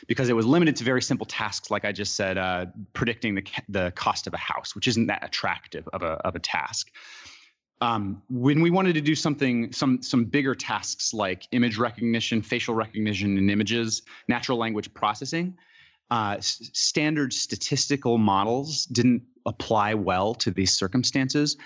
because 0.07 0.27
it 0.29 0.35
was 0.35 0.45
limited 0.45 0.75
to 0.77 0.83
very 0.83 1.01
simple 1.01 1.25
tasks, 1.25 1.71
like 1.71 1.85
I 1.85 1.91
just 1.91 2.15
said, 2.15 2.37
uh, 2.37 2.65
predicting 2.93 3.35
the, 3.35 3.43
the 3.69 3.91
cost 3.95 4.27
of 4.27 4.33
a 4.33 4.37
house, 4.37 4.75
which 4.75 4.87
isn't 4.87 5.07
that 5.07 5.23
attractive 5.23 5.87
of 5.93 6.03
a, 6.03 6.13
of 6.27 6.35
a 6.35 6.39
task. 6.39 6.91
Um, 7.79 8.23
when 8.29 8.61
we 8.61 8.71
wanted 8.71 8.93
to 8.93 9.01
do 9.01 9.13
something, 9.13 9.71
some 9.71 10.01
some 10.01 10.25
bigger 10.25 10.55
tasks 10.55 11.13
like 11.13 11.47
image 11.51 11.77
recognition, 11.77 12.41
facial 12.41 12.73
recognition 12.73 13.37
in 13.37 13.49
images, 13.49 14.01
natural 14.27 14.57
language 14.57 14.93
processing, 14.93 15.57
uh, 16.09 16.35
s- 16.37 16.69
standard 16.73 17.33
statistical 17.33 18.17
models 18.17 18.85
didn't 18.85 19.23
apply 19.45 19.93
well 19.93 20.33
to 20.35 20.51
these 20.51 20.71
circumstances. 20.71 21.57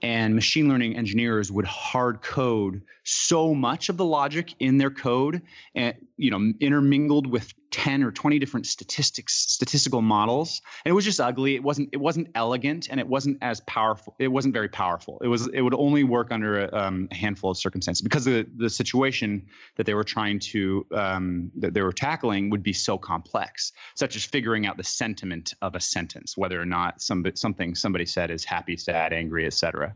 And 0.00 0.34
machine 0.34 0.68
learning 0.68 0.96
engineers 0.96 1.50
would 1.50 1.64
hard 1.64 2.22
code 2.22 2.82
so 3.02 3.54
much 3.54 3.88
of 3.88 3.96
the 3.96 4.04
logic 4.04 4.54
in 4.60 4.78
their 4.78 4.90
code 4.90 5.42
and 5.74 5.94
you 6.16 6.30
know 6.30 6.52
intermingled 6.60 7.26
with 7.26 7.52
10 7.70 8.02
or 8.02 8.10
20 8.10 8.38
different 8.38 8.66
statistics 8.66 9.34
statistical 9.34 10.02
models. 10.02 10.62
And 10.84 10.90
it 10.90 10.94
was 10.94 11.04
just 11.04 11.20
ugly. 11.20 11.54
It 11.54 11.62
wasn't 11.62 11.90
it 11.92 11.98
wasn't 11.98 12.28
elegant 12.34 12.88
and 12.90 13.00
it 13.00 13.06
wasn't 13.06 13.38
as 13.42 13.60
powerful 13.60 14.14
it 14.18 14.28
wasn't 14.28 14.54
very 14.54 14.68
powerful. 14.68 15.18
It 15.22 15.28
was 15.28 15.48
it 15.48 15.60
would 15.60 15.74
only 15.74 16.04
work 16.04 16.32
under 16.32 16.64
a, 16.64 16.72
um, 16.72 17.08
a 17.10 17.14
handful 17.14 17.50
of 17.50 17.58
circumstances 17.58 18.02
because 18.02 18.24
the 18.24 18.46
the 18.56 18.70
situation 18.70 19.46
that 19.76 19.86
they 19.86 19.94
were 19.94 20.04
trying 20.04 20.38
to 20.38 20.86
um, 20.92 21.50
that 21.56 21.74
they 21.74 21.82
were 21.82 21.92
tackling 21.92 22.50
would 22.50 22.62
be 22.62 22.72
so 22.72 22.98
complex 22.98 23.72
such 23.94 24.16
as 24.16 24.24
figuring 24.24 24.66
out 24.66 24.76
the 24.76 24.84
sentiment 24.84 25.54
of 25.62 25.74
a 25.74 25.80
sentence 25.80 26.36
whether 26.36 26.60
or 26.60 26.66
not 26.66 27.00
some 27.00 27.24
something 27.34 27.74
somebody 27.74 28.06
said 28.06 28.30
is 28.30 28.44
happy 28.44 28.76
sad 28.76 29.12
angry 29.12 29.46
etc 29.46 29.87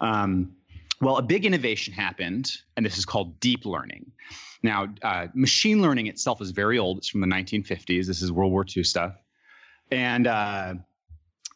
um, 0.00 0.52
well, 1.00 1.16
a 1.16 1.22
big 1.22 1.46
innovation 1.46 1.94
happened, 1.94 2.50
and 2.76 2.84
this 2.84 2.98
is 2.98 3.04
called 3.04 3.40
deep 3.40 3.64
learning. 3.64 4.12
Now, 4.62 4.88
uh, 5.02 5.28
machine 5.34 5.80
learning 5.80 6.06
itself 6.08 6.42
is 6.42 6.50
very 6.50 6.78
old. 6.78 6.98
It's 6.98 7.08
from 7.08 7.20
the 7.20 7.26
1950s. 7.26 8.06
This 8.06 8.20
is 8.20 8.30
World 8.30 8.52
War 8.52 8.66
II 8.76 8.84
stuff, 8.84 9.14
and 9.90 10.26
uh, 10.26 10.74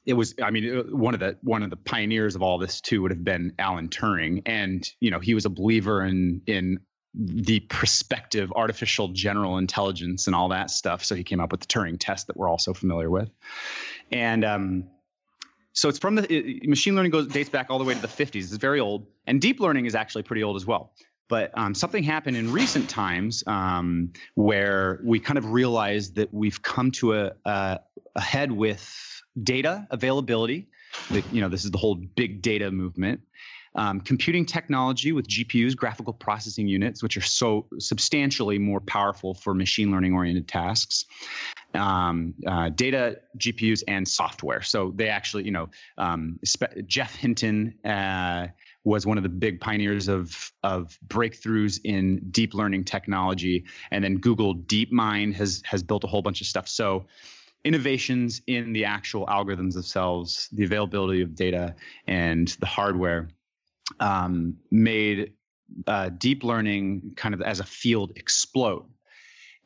it 0.07 0.15
was. 0.15 0.35
I 0.43 0.51
mean, 0.51 0.85
one 0.91 1.13
of 1.13 1.21
the 1.21 1.37
one 1.43 1.63
of 1.63 1.69
the 1.69 1.77
pioneers 1.77 2.35
of 2.35 2.43
all 2.43 2.59
this 2.59 2.81
too 2.81 3.03
would 3.03 3.11
have 3.11 3.25
been 3.25 3.53
Alan 3.59 3.89
Turing, 3.89 4.43
and 4.47 4.89
you 5.01 5.11
know 5.11 5.21
he 5.21 5.35
was 5.35 5.45
a 5.45 5.51
believer 5.51 6.05
in 6.05 6.41
in 6.47 6.81
the 7.15 7.61
prospective 7.61 8.51
artificial 8.57 9.09
general 9.09 9.59
intelligence 9.59 10.27
and 10.27 10.35
all 10.35 10.49
that 10.49 10.71
stuff. 10.71 11.05
So 11.05 11.15
he 11.15 11.23
came 11.23 11.39
up 11.39 11.53
with 11.53 11.61
the 11.61 11.67
Turing 11.67 11.97
test 12.01 12.27
that 12.29 12.37
we're 12.37 12.49
also 12.49 12.73
familiar 12.73 13.11
with, 13.11 13.29
and 14.11 14.45
um, 14.45 14.85
so 15.75 15.89
it's 15.89 15.99
from 15.99 16.15
the 16.15 16.33
it, 16.33 16.69
machine 16.69 16.95
learning 16.95 17.11
goes 17.11 17.27
dates 17.27 17.51
back 17.51 17.67
all 17.69 17.79
the 17.79 17.85
way 17.85 17.95
to 17.95 18.01
the 18.01 18.09
50s. 18.09 18.37
It's 18.37 18.53
very 18.53 18.81
old, 18.81 19.07
and 19.27 19.41
deep 19.41 19.61
learning 19.61 19.87
is 19.87 19.95
actually 19.95 20.23
pretty 20.23 20.43
old 20.43 20.57
as 20.57 20.65
well. 20.65 20.93
But 21.29 21.51
um, 21.59 21.75
something 21.75 22.03
happened 22.03 22.37
in 22.37 22.53
recent 22.53 22.89
times 22.89 23.43
um, 23.47 24.13
where 24.35 25.01
we 25.05 25.19
kind 25.19 25.39
of 25.39 25.53
realized 25.53 26.17
that 26.17 26.33
we've 26.33 26.63
come 26.63 26.91
to 26.93 27.15
a, 27.15 27.33
a, 27.45 27.81
a 28.15 28.21
head 28.21 28.53
with 28.53 29.23
data 29.43 29.87
availability. 29.91 30.69
That 31.11 31.25
you 31.33 31.41
know, 31.41 31.49
this 31.49 31.65
is 31.65 31.73
the 31.73 31.79
whole 31.79 31.97
big 31.97 32.41
data 32.41 32.71
movement. 32.71 33.21
Um, 33.77 34.01
computing 34.01 34.47
technology 34.47 35.13
with 35.13 35.27
GPUs, 35.27 35.77
graphical 35.77 36.13
processing 36.13 36.69
units, 36.69 37.03
which 37.03 37.17
are 37.17 37.23
so 37.23 37.67
substantially 37.79 38.59
more 38.59 38.81
powerful 38.81 39.35
for 39.35 39.53
machine 39.53 39.91
learning 39.91 40.15
oriented 40.15 40.47
tasks, 40.47 41.07
um, 41.75 42.35
uh, 42.47 42.69
data, 42.69 43.19
GPUs, 43.39 43.83
and 43.89 44.07
software. 44.07 44.63
So 44.63 44.93
they 44.95 45.09
actually, 45.09 45.45
you 45.45 45.51
know, 45.51 45.69
um, 45.99 46.39
Geoff 46.87 47.17
Hinton 47.17 47.75
uh, 47.85 48.49
was 48.85 49.07
one 49.07 49.17
of 49.17 49.23
the 49.23 49.29
big 49.29 49.61
pioneers 49.61 50.09
of 50.09 50.53
of 50.63 50.97
breakthroughs 51.07 51.81
in 51.85 52.21
deep 52.31 52.55
learning 52.55 52.85
technology, 52.85 53.65
and 53.91 54.05
then 54.05 54.19
Google 54.19 54.55
DeepMind 54.55 55.35
has 55.35 55.63
has 55.65 55.83
built 55.83 56.05
a 56.05 56.07
whole 56.07 56.23
bunch 56.23 56.41
of 56.41 56.47
stuff. 56.47 56.69
So 56.69 57.07
innovations 57.65 58.43
in 58.47 58.73
the 58.73 58.85
actual 58.85 59.27
algorithms 59.27 59.73
themselves, 59.73 60.49
the 60.53 60.65
availability 60.65 61.23
of 61.23 61.35
data, 61.35 61.75
and 62.07 62.49
the 62.61 62.67
hardware 62.67 63.29
um, 64.01 64.57
made 64.71 65.33
uh, 65.87 66.11
deep 66.11 66.45
learning 66.45 67.13
kind 67.17 67.35
of 67.35 67.43
as 67.43 67.61
a 67.61 67.65
field 67.65 68.13
explode. 68.17 68.85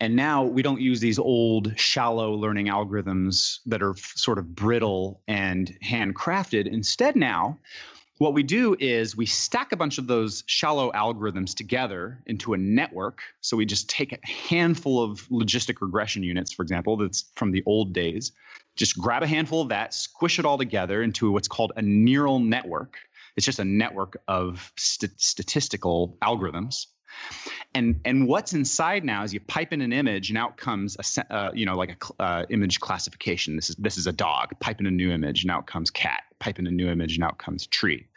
And 0.01 0.15
now 0.15 0.45
we 0.45 0.63
don't 0.63 0.81
use 0.81 1.01
these 1.01 1.19
old, 1.19 1.77
shallow 1.79 2.33
learning 2.33 2.67
algorithms 2.67 3.59
that 3.67 3.83
are 3.83 3.91
f- 3.91 4.13
sort 4.15 4.39
of 4.39 4.55
brittle 4.55 5.21
and 5.27 5.77
handcrafted. 5.85 6.69
Instead, 6.69 7.17
now, 7.17 7.59
what 8.19 8.33
we 8.33 8.43
do 8.45 8.77
is 8.79 9.17
we 9.17 9.27
stack 9.27 9.73
a 9.73 9.77
bunch 9.77 9.99
of 9.99 10.07
those 10.07 10.45
shallow 10.47 10.93
algorithms 10.93 11.55
together 11.55 12.23
into 12.27 12.55
a 12.55 12.59
network. 12.59 13.23
So 13.41 13.57
we 13.57 13.65
just 13.65 13.89
take 13.89 14.13
a 14.13 14.27
handful 14.27 15.03
of 15.03 15.29
logistic 15.29 15.81
regression 15.81 16.23
units, 16.23 16.53
for 16.53 16.63
example, 16.63 16.97
that's 16.97 17.31
from 17.35 17.51
the 17.53 17.63
old 17.67 17.93
days, 17.93 18.33
just 18.77 18.99
grab 18.99 19.23
a 19.23 19.27
handful 19.27 19.63
of 19.63 19.69
that, 19.71 19.95
squish 19.95 20.39
it 20.39 20.45
all 20.45 20.59
together 20.59 21.03
into 21.03 21.31
what's 21.33 21.49
called 21.49 21.73
a 21.77 21.83
neural 21.83 22.39
network. 22.39 22.99
It's 23.39 23.47
just 23.47 23.61
a 23.61 23.65
network 23.65 24.21
of 24.27 24.73
st- 24.77 25.21
statistical 25.21 26.19
algorithms. 26.21 26.87
And 27.73 28.01
and 28.05 28.27
what's 28.27 28.53
inside 28.53 29.05
now 29.05 29.23
is 29.23 29.33
you 29.33 29.39
pipe 29.39 29.73
in 29.73 29.81
an 29.81 29.93
image 29.93 30.29
and 30.29 30.37
out 30.37 30.57
comes 30.57 30.97
a 30.99 31.35
uh, 31.35 31.51
you 31.55 31.67
know 31.67 31.77
like 31.77 32.05
a 32.19 32.23
uh, 32.23 32.47
image 32.51 32.81
classification. 32.81 33.55
This 33.55 33.71
is 33.71 33.77
this 33.77 33.97
is 33.97 34.09
a 34.09 34.13
dog. 34.13 34.59
Pipe 34.59 34.81
in 34.81 34.87
a 34.87 34.91
new 34.91 35.13
image 35.13 35.45
and 35.45 35.53
out 35.53 35.69
comes 35.69 35.89
cat. 35.89 36.25
Pipe 36.41 36.59
in 36.59 36.67
a 36.67 36.71
new 36.73 36.89
image 36.89 37.15
and 37.15 37.23
out 37.23 37.39
comes 37.39 37.67
tree 37.69 38.09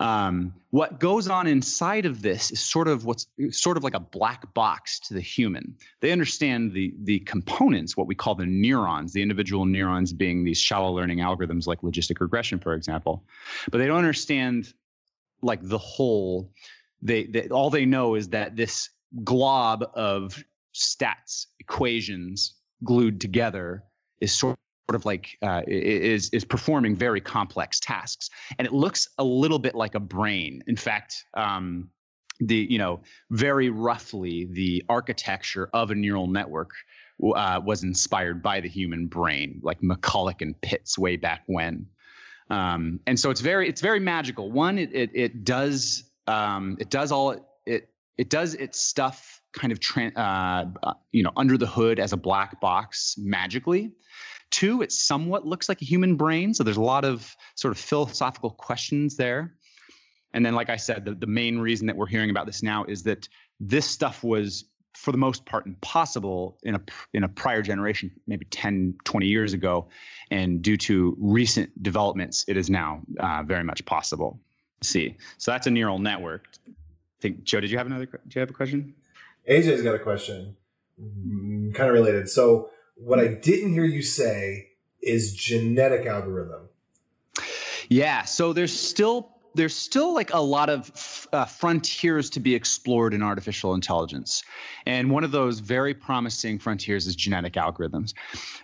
um, 0.00 0.54
what 0.70 0.98
goes 0.98 1.28
on 1.28 1.46
inside 1.46 2.06
of 2.06 2.22
this 2.22 2.50
is 2.50 2.60
sort 2.60 2.88
of 2.88 3.04
what's 3.04 3.26
sort 3.50 3.76
of 3.76 3.84
like 3.84 3.94
a 3.94 4.00
black 4.00 4.52
box 4.54 4.98
to 5.00 5.14
the 5.14 5.20
human. 5.20 5.76
They 6.00 6.10
understand 6.10 6.72
the 6.72 6.94
the 7.02 7.20
components, 7.20 7.96
what 7.96 8.06
we 8.06 8.14
call 8.14 8.34
the 8.34 8.46
neurons, 8.46 9.12
the 9.12 9.20
individual 9.20 9.66
neurons 9.66 10.12
being 10.14 10.42
these 10.42 10.58
shallow 10.58 10.90
learning 10.90 11.18
algorithms 11.18 11.66
like 11.66 11.82
logistic 11.82 12.18
regression, 12.20 12.58
for 12.58 12.74
example, 12.74 13.24
but 13.70 13.78
they 13.78 13.86
don't 13.86 13.98
understand 13.98 14.72
like 15.42 15.60
the 15.62 15.78
whole 15.78 16.50
they, 17.02 17.24
they 17.24 17.48
all 17.48 17.68
they 17.68 17.84
know 17.84 18.14
is 18.14 18.30
that 18.30 18.56
this 18.56 18.88
glob 19.22 19.84
of 19.94 20.42
stats 20.74 21.46
equations 21.58 22.54
glued 22.84 23.20
together 23.20 23.84
is 24.20 24.32
sort 24.32 24.58
of 24.94 25.04
like 25.04 25.38
uh, 25.42 25.62
is 25.66 26.30
is 26.30 26.44
performing 26.44 26.96
very 26.96 27.20
complex 27.20 27.80
tasks, 27.80 28.30
and 28.58 28.66
it 28.66 28.72
looks 28.72 29.08
a 29.18 29.24
little 29.24 29.58
bit 29.58 29.74
like 29.74 29.94
a 29.94 30.00
brain. 30.00 30.62
In 30.66 30.76
fact, 30.76 31.24
um, 31.34 31.90
the 32.40 32.66
you 32.70 32.78
know 32.78 33.00
very 33.30 33.70
roughly 33.70 34.48
the 34.50 34.84
architecture 34.88 35.68
of 35.72 35.90
a 35.90 35.94
neural 35.94 36.26
network 36.26 36.70
uh, 37.22 37.60
was 37.64 37.82
inspired 37.82 38.42
by 38.42 38.60
the 38.60 38.68
human 38.68 39.06
brain, 39.06 39.60
like 39.62 39.80
McCulloch 39.80 40.40
and 40.40 40.58
Pitts 40.60 40.98
way 40.98 41.16
back 41.16 41.42
when. 41.46 41.86
Um, 42.48 43.00
and 43.06 43.18
so 43.18 43.30
it's 43.30 43.40
very 43.40 43.68
it's 43.68 43.80
very 43.80 44.00
magical. 44.00 44.50
One, 44.50 44.78
it 44.78 44.90
it, 44.92 45.10
it 45.14 45.44
does 45.44 46.04
um, 46.26 46.76
it 46.80 46.90
does 46.90 47.12
all 47.12 47.36
it, 47.66 47.88
it 48.18 48.30
does 48.30 48.54
its 48.54 48.80
stuff 48.80 49.40
kind 49.52 49.72
of 49.72 49.80
uh, 50.16 50.64
uh, 50.82 50.94
you 51.12 51.22
know 51.22 51.32
under 51.36 51.56
the 51.56 51.66
hood 51.66 51.98
as 51.98 52.12
a 52.12 52.16
black 52.16 52.60
box 52.60 53.16
magically. 53.18 53.92
Two, 54.50 54.82
it 54.82 54.92
somewhat 54.92 55.46
looks 55.46 55.68
like 55.68 55.80
a 55.82 55.84
human 55.84 56.16
brain, 56.16 56.54
so 56.54 56.64
there's 56.64 56.76
a 56.76 56.82
lot 56.82 57.04
of 57.04 57.34
sort 57.54 57.72
of 57.72 57.78
philosophical 57.78 58.50
questions 58.50 59.16
there. 59.16 59.54
And 60.32 60.44
then, 60.44 60.54
like 60.54 60.70
I 60.70 60.76
said, 60.76 61.04
the, 61.04 61.14
the 61.14 61.26
main 61.26 61.58
reason 61.58 61.86
that 61.86 61.96
we're 61.96 62.06
hearing 62.06 62.30
about 62.30 62.46
this 62.46 62.62
now 62.62 62.84
is 62.84 63.02
that 63.04 63.28
this 63.58 63.86
stuff 63.86 64.22
was, 64.22 64.64
for 64.94 65.12
the 65.12 65.18
most 65.18 65.44
part, 65.44 65.66
impossible 65.66 66.58
in 66.62 66.74
a 66.74 66.80
in 67.12 67.24
a 67.24 67.28
prior 67.28 67.62
generation, 67.62 68.10
maybe 68.26 68.44
10, 68.46 68.94
20 69.04 69.26
years 69.26 69.52
ago, 69.52 69.88
and 70.30 70.62
due 70.62 70.76
to 70.76 71.16
recent 71.18 71.82
developments, 71.82 72.44
it 72.48 72.56
is 72.56 72.70
now 72.70 73.00
uh, 73.18 73.42
very 73.44 73.64
much 73.64 73.84
possible 73.84 74.40
see. 74.82 75.16
So 75.38 75.50
that's 75.50 75.66
a 75.66 75.70
neural 75.70 75.98
network. 75.98 76.48
I 76.66 77.20
think 77.20 77.44
Joe, 77.44 77.60
did 77.60 77.70
you 77.70 77.78
have 77.78 77.86
another? 77.86 78.06
Do 78.06 78.18
you 78.34 78.40
have 78.40 78.50
a 78.50 78.54
question? 78.54 78.94
AJ's 79.48 79.82
got 79.82 79.94
a 79.94 79.98
question, 79.98 80.56
mm, 81.00 81.74
kind 81.74 81.88
of 81.88 81.94
related. 81.94 82.28
So 82.28 82.70
what 83.02 83.18
I 83.18 83.28
didn't 83.28 83.72
hear 83.72 83.84
you 83.84 84.02
say 84.02 84.70
is 85.02 85.34
genetic 85.34 86.06
algorithm. 86.06 86.68
Yeah. 87.88 88.24
So 88.24 88.52
there's 88.52 88.78
still 88.78 89.30
there's 89.54 89.74
still 89.74 90.14
like 90.14 90.32
a 90.32 90.40
lot 90.40 90.70
of 90.70 91.26
uh, 91.32 91.44
frontiers 91.44 92.30
to 92.30 92.38
be 92.38 92.54
explored 92.54 93.12
in 93.14 93.20
artificial 93.20 93.74
intelligence. 93.74 94.44
And 94.86 95.10
one 95.10 95.24
of 95.24 95.32
those 95.32 95.58
very 95.58 95.92
promising 95.92 96.60
frontiers 96.60 97.08
is 97.08 97.16
genetic 97.16 97.54
algorithms. 97.54 98.14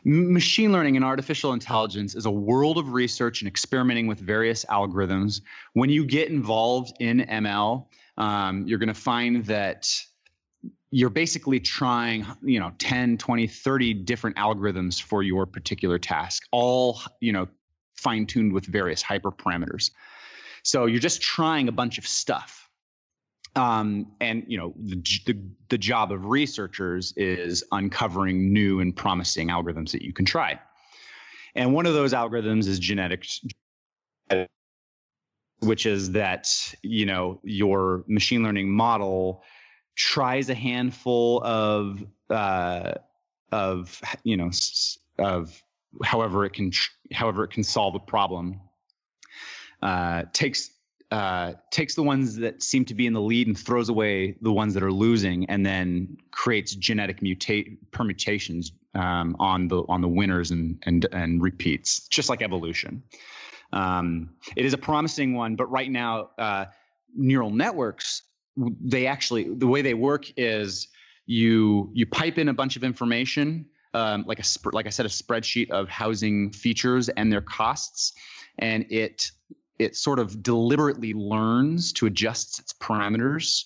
M- 0.05 0.33
machine 0.33 0.71
learning 0.71 0.95
and 0.95 1.05
artificial 1.05 1.53
intelligence 1.53 2.15
is 2.15 2.25
a 2.25 2.31
world 2.31 2.79
of 2.79 2.93
research 2.93 3.41
and 3.41 3.49
experimenting 3.49 4.07
with 4.07 4.21
various 4.21 4.65
algorithms. 4.67 5.41
When 5.73 5.91
you 5.91 6.07
get 6.07 6.29
involved 6.29 6.97
in 7.01 7.19
ML, 7.19 7.87
um, 8.17 8.65
you're 8.69 8.79
going 8.79 8.87
to 8.87 8.95
find 8.95 9.45
that 9.47 9.91
you're 10.97 11.11
basically 11.11 11.61
trying 11.61 12.25
you 12.43 12.59
know 12.59 12.73
10 12.79 13.19
20 13.19 13.47
30 13.47 13.93
different 13.93 14.37
algorithms 14.37 15.01
for 15.01 15.23
your 15.23 15.45
particular 15.45 15.99
task 15.99 16.45
all 16.53 17.01
you 17.21 17.33
know 17.33 17.47
fine 17.97 18.25
tuned 18.25 18.53
with 18.53 18.65
various 18.65 19.03
hyperparameters 19.03 19.91
So 20.67 20.87
you're 20.87 21.01
just 21.01 21.23
trying 21.23 21.69
a 21.69 21.73
bunch 21.73 21.99
of 21.99 22.07
stuff. 22.09 22.69
Um, 23.55 24.13
and 24.21 24.45
you 24.49 24.59
know 24.59 24.75
the, 24.77 24.97
the 25.27 25.39
the 25.69 25.79
job 25.79 26.13
of 26.13 26.27
researchers 26.27 27.15
is 27.17 27.65
uncovering 27.73 28.53
new 28.53 28.81
and 28.81 28.95
promising 28.95 29.49
algorithms 29.49 29.93
that 29.93 30.03
you 30.03 30.13
can 30.13 30.25
try. 30.25 30.59
And 31.55 31.73
one 31.73 31.87
of 31.87 31.95
those 31.95 32.13
algorithms 32.15 32.67
is 32.67 32.79
genetics, 32.79 33.41
which 35.61 35.87
is 35.87 36.13
that 36.13 36.49
you 36.83 37.07
know 37.07 37.41
your 37.45 38.05
machine 38.09 38.43
learning 38.43 38.71
model 38.71 39.43
tries 39.97 40.49
a 40.51 40.55
handful 40.55 41.43
of 41.43 42.05
uh, 42.31 42.93
of 43.51 44.01
you 44.23 44.37
know 44.37 44.51
of 45.19 45.63
however 46.05 46.45
it 46.45 46.53
can 46.53 46.71
however 47.13 47.45
it 47.45 47.51
can 47.51 47.65
solve 47.65 47.95
a 47.95 47.99
problem 47.99 48.61
uh, 49.83 50.25
takes 50.33 50.71
uh, 51.13 51.53
takes 51.71 51.95
the 51.95 52.03
ones 52.03 52.37
that 52.37 52.63
seem 52.63 52.85
to 52.85 52.95
be 52.95 53.07
in 53.07 53.13
the 53.13 53.21
lead 53.21 53.47
and 53.47 53.57
throws 53.57 53.89
away 53.89 54.37
the 54.43 54.53
ones 54.53 54.75
that 54.75 54.83
are 54.83 54.93
losing, 54.93 55.49
and 55.49 55.65
then 55.65 56.17
creates 56.33 56.75
genetic 56.75 57.21
mutate 57.21 57.77
permutations 57.93 58.73
um, 58.95 59.37
on 59.39 59.69
the 59.69 59.83
on 59.89 60.01
the 60.01 60.09
winners 60.09 60.51
and 60.51 60.79
and 60.83 61.07
and 61.13 61.43
repeats, 61.43 62.09
just 62.09 62.29
like 62.29 62.43
evolution. 62.43 63.03
Um, 63.73 64.31
it 64.57 64.65
is 64.65 64.73
a 64.73 64.79
promising 64.79 65.35
one, 65.35 65.55
but 65.55 65.67
right 65.67 65.91
now, 65.91 66.31
uh, 66.39 66.67
neural 67.15 67.51
networks 67.51 68.23
they 68.57 69.07
actually 69.07 69.45
the 69.55 69.67
way 69.67 69.83
they 69.83 69.95
work 69.95 70.27
is 70.37 70.89
you 71.27 71.91
you 71.93 72.07
pipe 72.07 72.39
in 72.39 72.49
a 72.49 72.55
bunch 72.55 72.77
of 72.77 72.85
information 72.85 73.67
um, 73.97 74.25
like 74.27 74.39
a 74.39 74.45
like 74.73 74.87
I 74.87 74.91
said 74.91 75.07
a 75.07 75.09
spreadsheet 75.09 75.71
of 75.71 75.89
housing 75.89 76.53
features 76.53 77.09
and 77.09 77.33
their 77.33 77.41
costs, 77.41 78.13
and 78.59 78.85
it 78.91 79.31
it 79.79 79.97
sort 79.97 80.19
of 80.19 80.43
deliberately 80.43 81.15
learns 81.15 81.93
to 81.95 82.07
adjust 82.07 82.59
its 82.59 82.75
parameters 82.75 83.65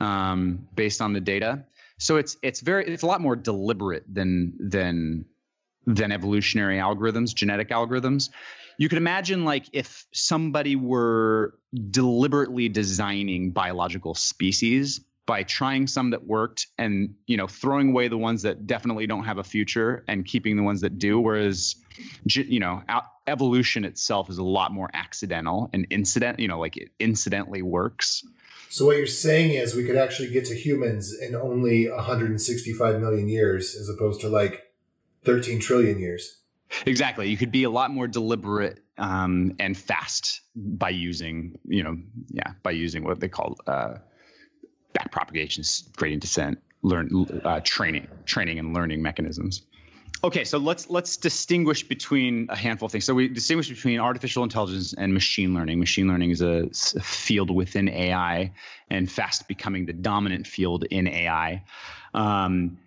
um, 0.00 0.66
based 0.76 1.00
on 1.00 1.12
the 1.12 1.20
data. 1.20 1.64
So 1.98 2.16
it's 2.16 2.36
it's 2.42 2.60
very 2.60 2.86
it's 2.86 3.02
a 3.02 3.06
lot 3.06 3.20
more 3.20 3.34
deliberate 3.34 4.04
than 4.08 4.52
than 4.60 5.24
than 5.84 6.12
evolutionary 6.12 6.78
algorithms, 6.78 7.34
genetic 7.34 7.70
algorithms. 7.70 8.30
You 8.78 8.88
could 8.88 8.98
imagine 8.98 9.44
like 9.44 9.66
if 9.72 10.06
somebody 10.12 10.76
were 10.76 11.54
deliberately 11.90 12.68
designing 12.68 13.50
biological 13.50 14.14
species 14.14 15.00
by 15.26 15.42
trying 15.44 15.86
some 15.86 16.10
that 16.10 16.26
worked 16.26 16.66
and 16.78 17.14
you 17.26 17.36
know 17.36 17.46
throwing 17.46 17.90
away 17.90 18.08
the 18.08 18.18
ones 18.18 18.42
that 18.42 18.66
definitely 18.66 19.06
don't 19.06 19.24
have 19.24 19.38
a 19.38 19.44
future 19.44 20.04
and 20.08 20.24
keeping 20.24 20.56
the 20.56 20.62
ones 20.62 20.80
that 20.80 20.98
do 20.98 21.20
whereas 21.20 21.76
you 22.24 22.58
know 22.58 22.82
evolution 23.26 23.84
itself 23.84 24.28
is 24.28 24.38
a 24.38 24.42
lot 24.42 24.72
more 24.72 24.90
accidental 24.94 25.70
and 25.72 25.86
incident 25.90 26.40
you 26.40 26.48
know 26.48 26.58
like 26.58 26.76
it 26.76 26.90
incidentally 26.98 27.62
works. 27.62 28.24
So 28.68 28.86
what 28.86 28.96
you're 28.96 29.06
saying 29.06 29.50
is 29.50 29.74
we 29.74 29.84
could 29.84 29.96
actually 29.96 30.30
get 30.30 30.46
to 30.46 30.54
humans 30.54 31.14
in 31.14 31.34
only 31.34 31.90
165 31.90 33.00
million 33.00 33.28
years 33.28 33.76
as 33.76 33.88
opposed 33.88 34.22
to 34.22 34.28
like 34.28 34.72
13 35.24 35.60
trillion 35.60 36.00
years 36.00 36.41
exactly 36.86 37.28
you 37.28 37.36
could 37.36 37.52
be 37.52 37.64
a 37.64 37.70
lot 37.70 37.90
more 37.90 38.06
deliberate 38.06 38.80
um, 38.98 39.54
and 39.58 39.76
fast 39.76 40.40
by 40.54 40.90
using 40.90 41.58
you 41.64 41.82
know 41.82 41.96
yeah 42.30 42.52
by 42.62 42.70
using 42.70 43.04
what 43.04 43.20
they 43.20 43.28
call 43.28 43.56
uh, 43.66 43.94
back 44.92 45.10
propagation, 45.10 45.64
gradient 45.96 46.22
descent, 46.22 46.58
learn 46.82 47.26
uh, 47.44 47.60
training, 47.64 48.06
training 48.24 48.58
and 48.58 48.74
learning 48.74 49.02
mechanisms. 49.02 49.62
Okay, 50.24 50.44
so 50.44 50.58
let's 50.58 50.88
let's 50.88 51.16
distinguish 51.16 51.82
between 51.82 52.46
a 52.48 52.56
handful 52.56 52.86
of 52.86 52.92
things. 52.92 53.04
So 53.04 53.12
we 53.12 53.26
distinguish 53.26 53.68
between 53.68 53.98
artificial 53.98 54.44
intelligence 54.44 54.94
and 54.96 55.12
machine 55.12 55.52
learning. 55.52 55.80
Machine 55.80 56.06
learning 56.06 56.30
is 56.30 56.40
a, 56.40 56.68
a 56.96 57.02
field 57.02 57.50
within 57.50 57.88
AI 57.88 58.52
and 58.88 59.10
fast 59.10 59.48
becoming 59.48 59.86
the 59.86 59.92
dominant 59.92 60.46
field 60.46 60.84
in 60.84 61.08
AI. 61.08 61.64
Um, 62.14 62.78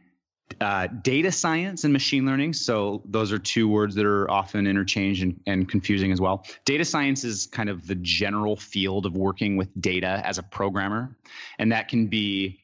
uh, 0.62 0.88
data 0.88 1.32
science 1.32 1.84
and 1.84 1.92
machine 1.92 2.26
learning. 2.26 2.54
So 2.54 3.02
those 3.06 3.32
are 3.32 3.40
two 3.40 3.68
words 3.68 3.96
that 3.96 4.06
are 4.06 4.30
often 4.30 4.68
interchanged 4.68 5.24
and, 5.24 5.40
and, 5.48 5.70
confusing 5.70 6.12
as 6.12 6.22
well. 6.22 6.46
Data 6.66 6.86
science 6.86 7.24
is 7.24 7.48
kind 7.48 7.70
of 7.70 7.88
the 7.88 7.96
general 7.96 8.56
field 8.56 9.06
of 9.06 9.18
working 9.18 9.58
with 9.58 9.70
data 9.82 10.22
as 10.24 10.38
a 10.38 10.44
programmer, 10.44 11.18
and 11.60 11.72
that 11.72 11.88
can 11.88 12.08
be 12.08 12.62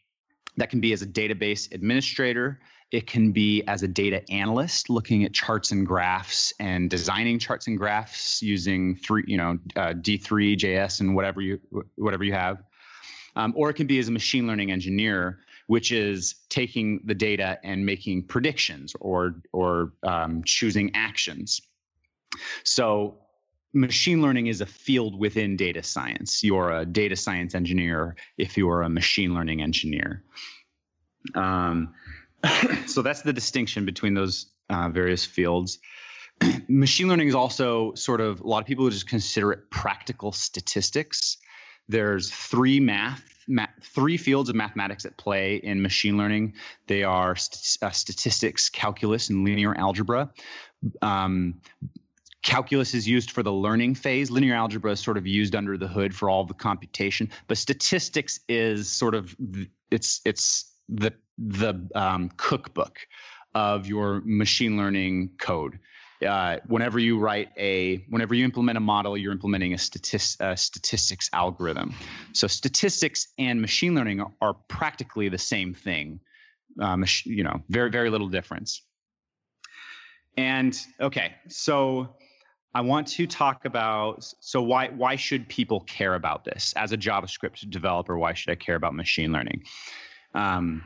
that 0.58 0.70
can 0.70 0.80
be 0.80 0.94
as 0.94 1.02
a 1.02 1.08
database 1.08 1.74
administrator. 1.74 2.60
It 2.92 3.08
can 3.08 3.32
be 3.32 3.64
as 3.68 3.84
a 3.84 3.88
data 3.88 4.22
analyst, 4.30 4.90
looking 4.90 5.24
at 5.24 5.34
charts 5.34 5.72
and 5.72 5.88
graphs 5.88 6.54
and 6.60 6.90
designing 6.90 7.40
charts 7.40 7.68
and 7.68 7.78
graphs 7.78 8.42
using 8.42 8.98
three, 8.98 9.24
you 9.28 9.38
know, 9.38 9.58
uh, 9.78 9.94
D3, 9.94 10.58
JS, 10.58 11.00
and 11.00 11.16
whatever 11.16 11.42
you 11.42 11.60
whatever 11.96 12.24
you 12.24 12.34
have. 12.34 12.62
Um, 13.36 13.54
or 13.56 13.70
it 13.70 13.76
can 13.76 13.88
be 13.88 13.98
as 14.00 14.10
a 14.10 14.12
machine 14.12 14.46
learning 14.46 14.72
engineer 14.72 15.40
which 15.72 15.94
is 15.94 16.36
taking 16.50 17.00
the 17.06 17.16
data 17.16 17.58
and 17.64 17.86
making 17.86 18.22
predictions 18.22 18.94
or 19.00 19.42
or 19.54 19.94
um, 20.04 20.44
choosing 20.44 20.92
actions. 20.94 21.62
So 22.66 23.20
machine 23.74 24.22
learning 24.22 24.48
is 24.48 24.60
a 24.60 24.66
field 24.66 25.18
within 25.18 25.56
data 25.56 25.82
science. 25.82 26.44
You're 26.44 26.74
a 26.74 26.86
data 26.86 27.16
science 27.16 27.56
engineer 27.56 28.18
if 28.38 28.58
you 28.58 28.70
are 28.70 28.82
a 28.82 28.90
machine 28.90 29.34
learning 29.34 29.62
engineer. 29.62 30.26
Um, 31.36 31.94
so 32.86 33.02
that's 33.02 33.22
the 33.22 33.32
distinction 33.32 33.86
between 33.86 34.14
those 34.14 34.48
uh, 34.70 34.90
various 34.90 35.24
fields. 35.24 35.80
machine 36.68 37.08
learning 37.08 37.30
is 37.30 37.36
also 37.36 37.94
sort 37.94 38.20
of 38.20 38.42
a 38.42 38.46
lot 38.46 38.60
of 38.60 38.66
people 38.66 38.90
just 38.90 39.08
consider 39.08 39.54
it 39.54 39.72
practical 39.72 40.34
statistics. 40.34 41.38
There's 41.88 42.30
three 42.30 42.82
math 42.82 43.31
ma- 43.52 43.68
three 43.84 44.18
fields 44.18 44.50
of 44.50 44.56
mathematics 44.56 45.06
at 45.06 45.18
play 45.18 45.58
in 45.58 45.82
machine 45.82 46.18
learning. 46.18 46.54
They 46.88 47.04
are 47.04 47.36
st- 47.36 47.78
uh, 47.84 47.92
statistics, 47.92 48.70
calculus, 48.70 49.30
and 49.30 49.44
linear 49.44 49.76
algebra. 49.76 50.32
Um, 51.02 51.62
calculus 52.42 52.94
is 52.94 53.08
used 53.08 53.32
for 53.32 53.44
the 53.44 53.54
learning 53.54 53.96
phase. 53.96 54.32
Linear 54.32 54.56
algebra 54.56 54.92
is 54.92 55.00
sort 55.00 55.18
of 55.18 55.28
used 55.28 55.56
under 55.56 55.78
the 55.78 55.88
hood 55.88 56.16
for 56.16 56.30
all 56.30 56.46
the 56.46 56.54
computation, 56.54 57.30
but 57.48 57.58
statistics 57.58 58.40
is 58.50 58.90
sort 58.90 59.14
of 59.14 59.36
it's 59.92 60.22
it's 60.26 60.72
the 60.90 61.14
the 61.38 61.88
um, 61.94 62.30
cookbook 62.38 63.00
of 63.54 63.86
your 63.86 64.22
machine 64.26 64.78
learning 64.78 65.32
code 65.38 65.78
uh, 66.26 66.58
whenever 66.68 67.00
you 67.00 67.18
write 67.20 67.50
a 67.58 67.98
whenever 68.10 68.34
you 68.34 68.46
implement 68.46 68.78
a 68.78 68.82
model 68.82 69.18
you're 69.18 69.32
implementing 69.32 69.74
a, 69.74 69.78
statist, 69.78 70.38
a 70.40 70.56
statistics 70.56 71.30
algorithm. 71.34 71.94
So 72.34 72.48
statistics 72.48 73.28
and 73.38 73.62
machine 73.62 73.96
learning 73.96 74.22
are, 74.22 74.32
are 74.42 74.54
practically 74.54 75.30
the 75.30 75.38
same 75.38 75.74
thing 75.74 76.20
um, 76.80 77.06
you 77.26 77.44
know 77.44 77.62
very 77.70 77.90
very 77.90 78.10
little 78.10 78.30
difference. 78.30 78.82
And 80.38 80.78
okay 81.00 81.36
so 81.48 82.16
i 82.74 82.82
want 82.82 83.06
to 83.06 83.28
talk 83.28 83.66
about 83.66 84.24
so 84.40 84.62
why 84.62 84.88
why 84.90 85.16
should 85.16 85.48
people 85.50 85.82
care 85.82 86.16
about 86.16 86.46
this? 86.46 86.74
As 86.78 86.92
a 86.92 86.98
javascript 86.98 87.70
developer 87.70 88.18
why 88.18 88.34
should 88.34 88.52
i 88.52 88.56
care 88.56 88.76
about 88.76 88.94
machine 88.94 89.32
learning? 89.32 89.64
Um, 90.34 90.84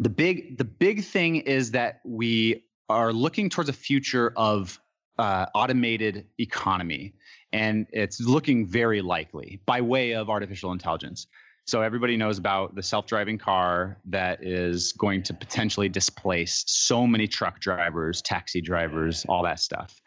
the 0.00 0.08
big 0.08 0.58
the 0.58 0.64
big 0.64 1.04
thing 1.04 1.36
is 1.36 1.70
that 1.72 2.00
we 2.04 2.64
are 2.92 3.12
looking 3.12 3.50
towards 3.50 3.68
a 3.68 3.72
future 3.72 4.32
of 4.36 4.80
uh, 5.18 5.46
automated 5.54 6.26
economy, 6.38 7.14
and 7.52 7.86
it's 7.92 8.20
looking 8.20 8.66
very 8.66 9.02
likely 9.02 9.60
by 9.66 9.80
way 9.80 10.12
of 10.14 10.30
artificial 10.30 10.72
intelligence. 10.72 11.26
So 11.64 11.80
everybody 11.80 12.16
knows 12.16 12.38
about 12.38 12.74
the 12.74 12.82
self-driving 12.82 13.38
car 13.38 13.98
that 14.06 14.42
is 14.42 14.92
going 14.92 15.22
to 15.24 15.34
potentially 15.34 15.88
displace 15.88 16.64
so 16.66 17.06
many 17.06 17.28
truck 17.28 17.60
drivers, 17.60 18.20
taxi 18.20 18.60
drivers, 18.60 19.24
all 19.28 19.44
that 19.44 19.60
stuff. 19.60 20.00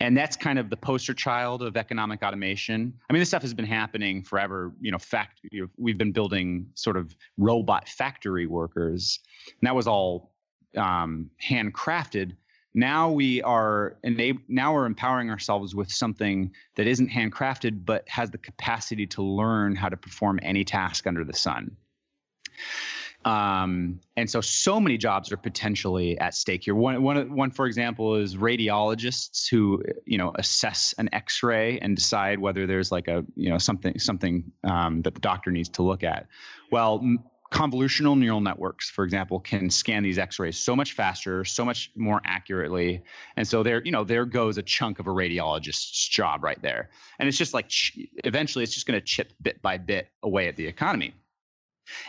And 0.00 0.16
that's 0.16 0.36
kind 0.36 0.58
of 0.58 0.70
the 0.70 0.76
poster 0.76 1.14
child 1.14 1.62
of 1.62 1.76
economic 1.76 2.22
automation. 2.22 2.92
I 3.08 3.12
mean, 3.12 3.20
this 3.20 3.28
stuff 3.28 3.42
has 3.42 3.54
been 3.54 3.64
happening 3.64 4.22
forever. 4.22 4.72
You 4.80 4.90
know, 4.90 4.98
fact, 4.98 5.40
you 5.50 5.62
know, 5.62 5.68
we've 5.76 5.98
been 5.98 6.12
building 6.12 6.66
sort 6.74 6.96
of 6.96 7.14
robot 7.38 7.88
factory 7.88 8.46
workers, 8.46 9.20
and 9.46 9.66
that 9.66 9.74
was 9.74 9.86
all 9.86 10.33
um, 10.76 11.30
handcrafted 11.42 12.34
now 12.74 13.08
we 13.08 13.40
are 13.42 13.96
enab- 14.04 14.42
now 14.48 14.74
we're 14.74 14.86
empowering 14.86 15.30
ourselves 15.30 15.74
with 15.74 15.90
something 15.90 16.50
that 16.74 16.88
isn't 16.88 17.08
handcrafted 17.08 17.84
but 17.84 18.06
has 18.08 18.30
the 18.32 18.38
capacity 18.38 19.06
to 19.06 19.22
learn 19.22 19.76
how 19.76 19.88
to 19.88 19.96
perform 19.96 20.40
any 20.42 20.64
task 20.64 21.06
under 21.06 21.24
the 21.24 21.32
sun. 21.32 21.76
Um, 23.24 24.00
and 24.18 24.28
so 24.28 24.42
so 24.42 24.78
many 24.78 24.98
jobs 24.98 25.32
are 25.32 25.38
potentially 25.38 26.18
at 26.18 26.34
stake 26.34 26.64
here. 26.64 26.74
One, 26.74 27.02
one, 27.02 27.34
one 27.34 27.50
for 27.52 27.66
example 27.66 28.16
is 28.16 28.36
radiologists 28.36 29.48
who 29.48 29.82
you 30.04 30.18
know 30.18 30.32
assess 30.34 30.94
an 30.98 31.08
x-ray 31.12 31.78
and 31.78 31.96
decide 31.96 32.40
whether 32.40 32.66
there's 32.66 32.92
like 32.92 33.08
a 33.08 33.24
you 33.36 33.48
know 33.48 33.56
something 33.58 33.98
something 33.98 34.52
um, 34.64 35.00
that 35.02 35.14
the 35.14 35.20
doctor 35.20 35.52
needs 35.52 35.68
to 35.70 35.82
look 35.82 36.02
at. 36.02 36.26
Well 36.70 37.02
convolutional 37.54 38.18
neural 38.18 38.40
networks, 38.40 38.90
for 38.90 39.04
example, 39.04 39.38
can 39.38 39.70
scan 39.70 40.02
these 40.02 40.18
X-rays 40.18 40.58
so 40.58 40.74
much 40.74 40.92
faster, 40.92 41.44
so 41.44 41.64
much 41.64 41.92
more 41.94 42.20
accurately, 42.26 43.00
and 43.36 43.46
so 43.46 43.62
there, 43.62 43.80
you 43.84 43.92
know, 43.92 44.02
there 44.02 44.24
goes 44.24 44.58
a 44.58 44.62
chunk 44.62 44.98
of 44.98 45.06
a 45.06 45.10
radiologist's 45.10 46.08
job 46.08 46.42
right 46.42 46.60
there. 46.62 46.90
And 47.20 47.28
it's 47.28 47.38
just 47.38 47.54
like 47.54 47.70
eventually, 48.24 48.64
it's 48.64 48.74
just 48.74 48.88
going 48.88 48.98
to 48.98 49.06
chip 49.06 49.32
bit 49.40 49.62
by 49.62 49.78
bit 49.78 50.08
away 50.24 50.48
at 50.48 50.56
the 50.56 50.66
economy. 50.66 51.14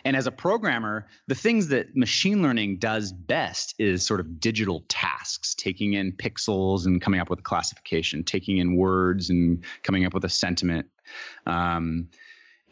And 0.04 0.16
as 0.16 0.26
a 0.26 0.32
programmer, 0.32 1.06
the 1.28 1.36
things 1.36 1.68
that 1.68 1.96
machine 1.96 2.42
learning 2.42 2.80
does 2.80 3.12
best 3.12 3.76
is 3.78 4.04
sort 4.04 4.22
of 4.22 4.40
digital 4.40 4.84
tasks, 4.88 5.54
taking 5.54 5.94
in 5.94 6.12
pixels 6.14 6.88
and 6.88 7.02
coming 7.02 7.20
up 7.20 7.30
with 7.30 7.40
a 7.40 7.44
classification, 7.44 8.24
taking 8.24 8.58
in 8.58 8.78
words 8.78 9.30
and 9.30 9.64
coming 9.84 10.06
up 10.06 10.14
with 10.14 10.26
a 10.26 10.30
sentiment. 10.30 10.88
Um, 11.46 12.08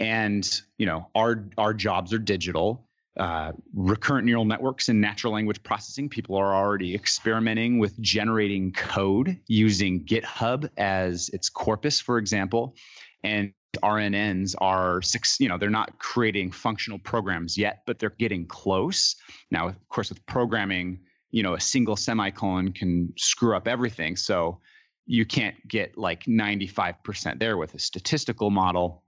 and 0.03 0.61
you 0.77 0.85
know, 0.85 1.07
our 1.15 1.47
our 1.57 1.73
jobs 1.73 2.13
are 2.13 2.19
digital. 2.19 2.87
Uh, 3.15 3.51
recurrent 3.75 4.25
neural 4.25 4.43
networks 4.43 4.89
and 4.89 4.99
natural 4.99 5.31
language 5.31 5.61
processing. 5.61 6.09
People 6.09 6.35
are 6.35 6.55
already 6.55 6.95
experimenting 6.95 7.77
with 7.77 7.97
generating 8.01 8.71
code 8.73 9.39
using 9.47 10.03
GitHub 10.03 10.67
as 10.77 11.29
its 11.29 11.47
corpus, 11.47 12.01
for 12.01 12.17
example. 12.17 12.75
And 13.23 13.53
RNNs 13.83 14.55
are 14.59 15.01
six, 15.03 15.39
you 15.39 15.47
know, 15.47 15.59
they're 15.59 15.69
not 15.69 15.99
creating 15.99 16.51
functional 16.51 16.97
programs 16.97 17.55
yet, 17.55 17.83
but 17.85 17.99
they're 17.99 18.15
getting 18.17 18.47
close. 18.47 19.15
Now, 19.51 19.67
of 19.67 19.89
course, 19.89 20.09
with 20.09 20.25
programming, 20.25 20.99
you 21.29 21.43
know, 21.43 21.53
a 21.53 21.59
single 21.59 21.95
semicolon 21.95 22.73
can 22.73 23.13
screw 23.15 23.55
up 23.55 23.67
everything. 23.67 24.15
So 24.15 24.59
you 25.05 25.25
can't 25.25 25.55
get 25.67 25.97
like 25.97 26.23
95% 26.23 27.39
there 27.39 27.57
with 27.57 27.75
a 27.75 27.79
statistical 27.79 28.49
model 28.49 29.02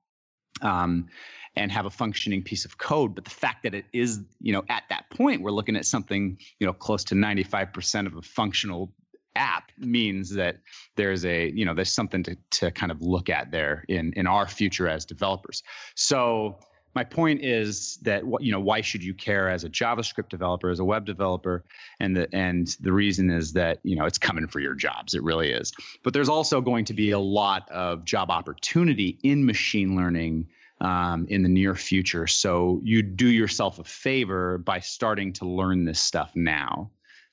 um, 0.62 1.08
and 1.56 1.72
have 1.72 1.86
a 1.86 1.90
functioning 1.90 2.44
piece 2.44 2.66
of 2.66 2.78
code. 2.78 3.16
But 3.16 3.24
the 3.24 3.32
fact 3.32 3.64
that 3.64 3.74
it 3.74 3.86
is, 3.94 4.22
you 4.42 4.52
know, 4.54 4.64
at 4.70 4.84
that 4.90 5.10
point, 5.10 5.42
we're 5.42 5.52
looking 5.52 5.76
at 5.76 5.86
something, 5.86 6.38
you 6.60 6.68
know, 6.68 6.74
close 6.74 7.04
to 7.06 7.16
95% 7.16 8.08
of 8.08 8.16
a 8.16 8.22
functional 8.22 8.92
app 9.36 9.72
means 9.78 10.30
that 10.34 10.58
there's 10.96 11.26
a 11.26 11.50
you 11.52 11.66
know 11.66 11.74
there's 11.74 11.92
something 11.92 12.24
to 12.24 12.38
to 12.52 12.72
kind 12.72 12.90
of 12.90 13.02
look 13.02 13.30
at 13.30 13.52
there 13.52 13.84
in 13.90 14.14
in 14.14 14.28
our 14.28 14.48
future 14.48 14.88
as 14.88 15.04
developers 15.04 15.62
so 15.94 16.58
my 16.96 17.04
point 17.04 17.44
is 17.44 17.98
that 18.04 18.24
you 18.40 18.52
know 18.52 18.60
why 18.60 18.82
should 18.82 19.04
you 19.04 19.14
care 19.14 19.50
as 19.50 19.66
a 19.66 19.70
javascript 19.70 20.30
developer 20.30 20.70
as 20.70 20.80
a 20.80 20.86
web 20.86 21.06
developer? 21.06 21.64
And 22.00 22.16
the 22.16 22.34
and 22.34 22.68
the 22.80 22.94
reason 22.94 23.30
is 23.30 23.54
that 23.54 23.80
you 23.84 23.96
know 23.96 24.06
it's 24.06 24.18
coming 24.18 24.48
for 24.48 24.62
your 24.62 24.74
jobs. 24.74 25.14
It 25.14 25.22
really 25.22 25.52
is. 25.52 25.74
But 26.04 26.14
there's 26.14 26.30
also 26.30 26.62
going 26.62 26.86
to 26.86 26.94
be 26.94 27.12
a 27.12 27.20
lot 27.20 27.70
of 27.70 28.06
job 28.06 28.32
opportunity 28.32 29.20
in 29.24 29.46
machine 29.46 29.96
learning 29.96 30.48
um, 30.80 31.28
in 31.30 31.44
the 31.44 31.50
near 31.50 31.76
future. 31.76 32.28
So 32.28 32.80
you 32.84 33.02
do 33.02 33.28
yourself 33.28 33.80
a 33.80 33.84
favor 33.84 34.58
by 34.58 34.80
starting 34.80 35.34
to 35.34 35.46
learn 35.46 35.86
this 35.86 36.00
stuff 36.00 36.32
now. 36.34 36.90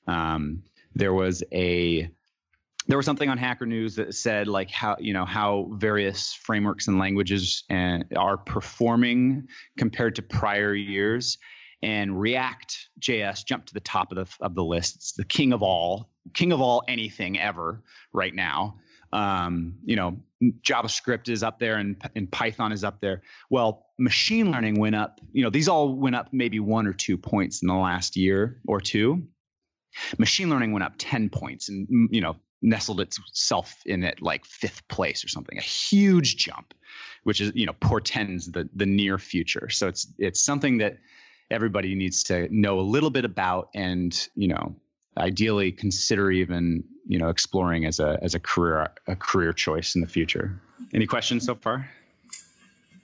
Um, 0.07 0.63
there 0.95 1.13
was 1.13 1.43
a 1.51 2.09
there 2.87 2.97
was 2.97 3.05
something 3.05 3.29
on 3.29 3.37
Hacker 3.37 3.65
News 3.65 3.95
that 3.95 4.13
said 4.13 4.47
like 4.47 4.69
how 4.69 4.95
you 4.99 5.13
know 5.13 5.25
how 5.25 5.69
various 5.73 6.33
frameworks 6.33 6.87
and 6.87 6.99
languages 6.99 7.63
and 7.69 8.05
are 8.15 8.37
performing 8.37 9.47
compared 9.77 10.15
to 10.15 10.21
prior 10.21 10.73
years, 10.73 11.37
and 11.81 12.19
React 12.19 12.89
JS 12.99 13.45
jumped 13.45 13.67
to 13.67 13.73
the 13.73 13.79
top 13.79 14.11
of 14.11 14.17
the 14.17 14.45
of 14.45 14.55
the 14.55 14.63
list. 14.63 14.95
It's 14.95 15.13
the 15.13 15.25
king 15.25 15.53
of 15.53 15.63
all, 15.63 16.09
king 16.33 16.51
of 16.51 16.61
all 16.61 16.83
anything 16.87 17.39
ever 17.39 17.83
right 18.11 18.33
now. 18.33 18.79
Um, 19.11 19.75
you 19.85 19.95
know, 19.95 20.17
JavaScript 20.63 21.29
is 21.29 21.43
up 21.43 21.59
there 21.59 21.75
and, 21.75 22.01
and 22.15 22.31
Python 22.31 22.71
is 22.71 22.83
up 22.83 22.99
there. 22.99 23.21
Well, 23.51 23.85
machine 23.99 24.51
learning 24.51 24.79
went 24.79 24.95
up. 24.95 25.21
You 25.33 25.43
know, 25.43 25.51
these 25.51 25.67
all 25.67 25.93
went 25.93 26.15
up 26.15 26.29
maybe 26.31 26.59
one 26.59 26.87
or 26.87 26.93
two 26.93 27.15
points 27.15 27.61
in 27.61 27.67
the 27.67 27.75
last 27.75 28.17
year 28.17 28.59
or 28.67 28.81
two 28.81 29.21
Machine 30.17 30.49
learning 30.49 30.71
went 30.71 30.83
up 30.83 30.93
10 30.97 31.29
points 31.29 31.69
and, 31.69 31.87
you 32.11 32.21
know, 32.21 32.35
nestled 32.63 33.01
itself 33.01 33.75
in 33.85 34.03
at 34.03 34.21
like 34.21 34.45
fifth 34.45 34.87
place 34.87 35.23
or 35.23 35.27
something, 35.27 35.57
a 35.57 35.61
huge 35.61 36.37
jump, 36.37 36.73
which 37.23 37.41
is, 37.41 37.51
you 37.53 37.65
know, 37.65 37.73
portends 37.73 38.51
the, 38.51 38.67
the 38.73 38.85
near 38.85 39.19
future. 39.19 39.69
So 39.69 39.87
it's, 39.87 40.07
it's 40.17 40.43
something 40.43 40.77
that 40.79 40.97
everybody 41.51 41.93
needs 41.93 42.23
to 42.23 42.47
know 42.49 42.79
a 42.79 42.81
little 42.81 43.09
bit 43.09 43.25
about 43.25 43.69
and, 43.75 44.27
you 44.35 44.47
know, 44.47 44.75
ideally 45.17 45.71
consider 45.71 46.31
even, 46.31 46.83
you 47.05 47.19
know, 47.19 47.29
exploring 47.29 47.85
as 47.85 47.99
a, 47.99 48.17
as 48.23 48.33
a 48.33 48.39
career, 48.39 48.87
a 49.07 49.15
career 49.15 49.53
choice 49.53 49.93
in 49.93 50.01
the 50.01 50.07
future. 50.07 50.59
Any 50.93 51.05
questions 51.05 51.45
so 51.45 51.55
far? 51.55 51.89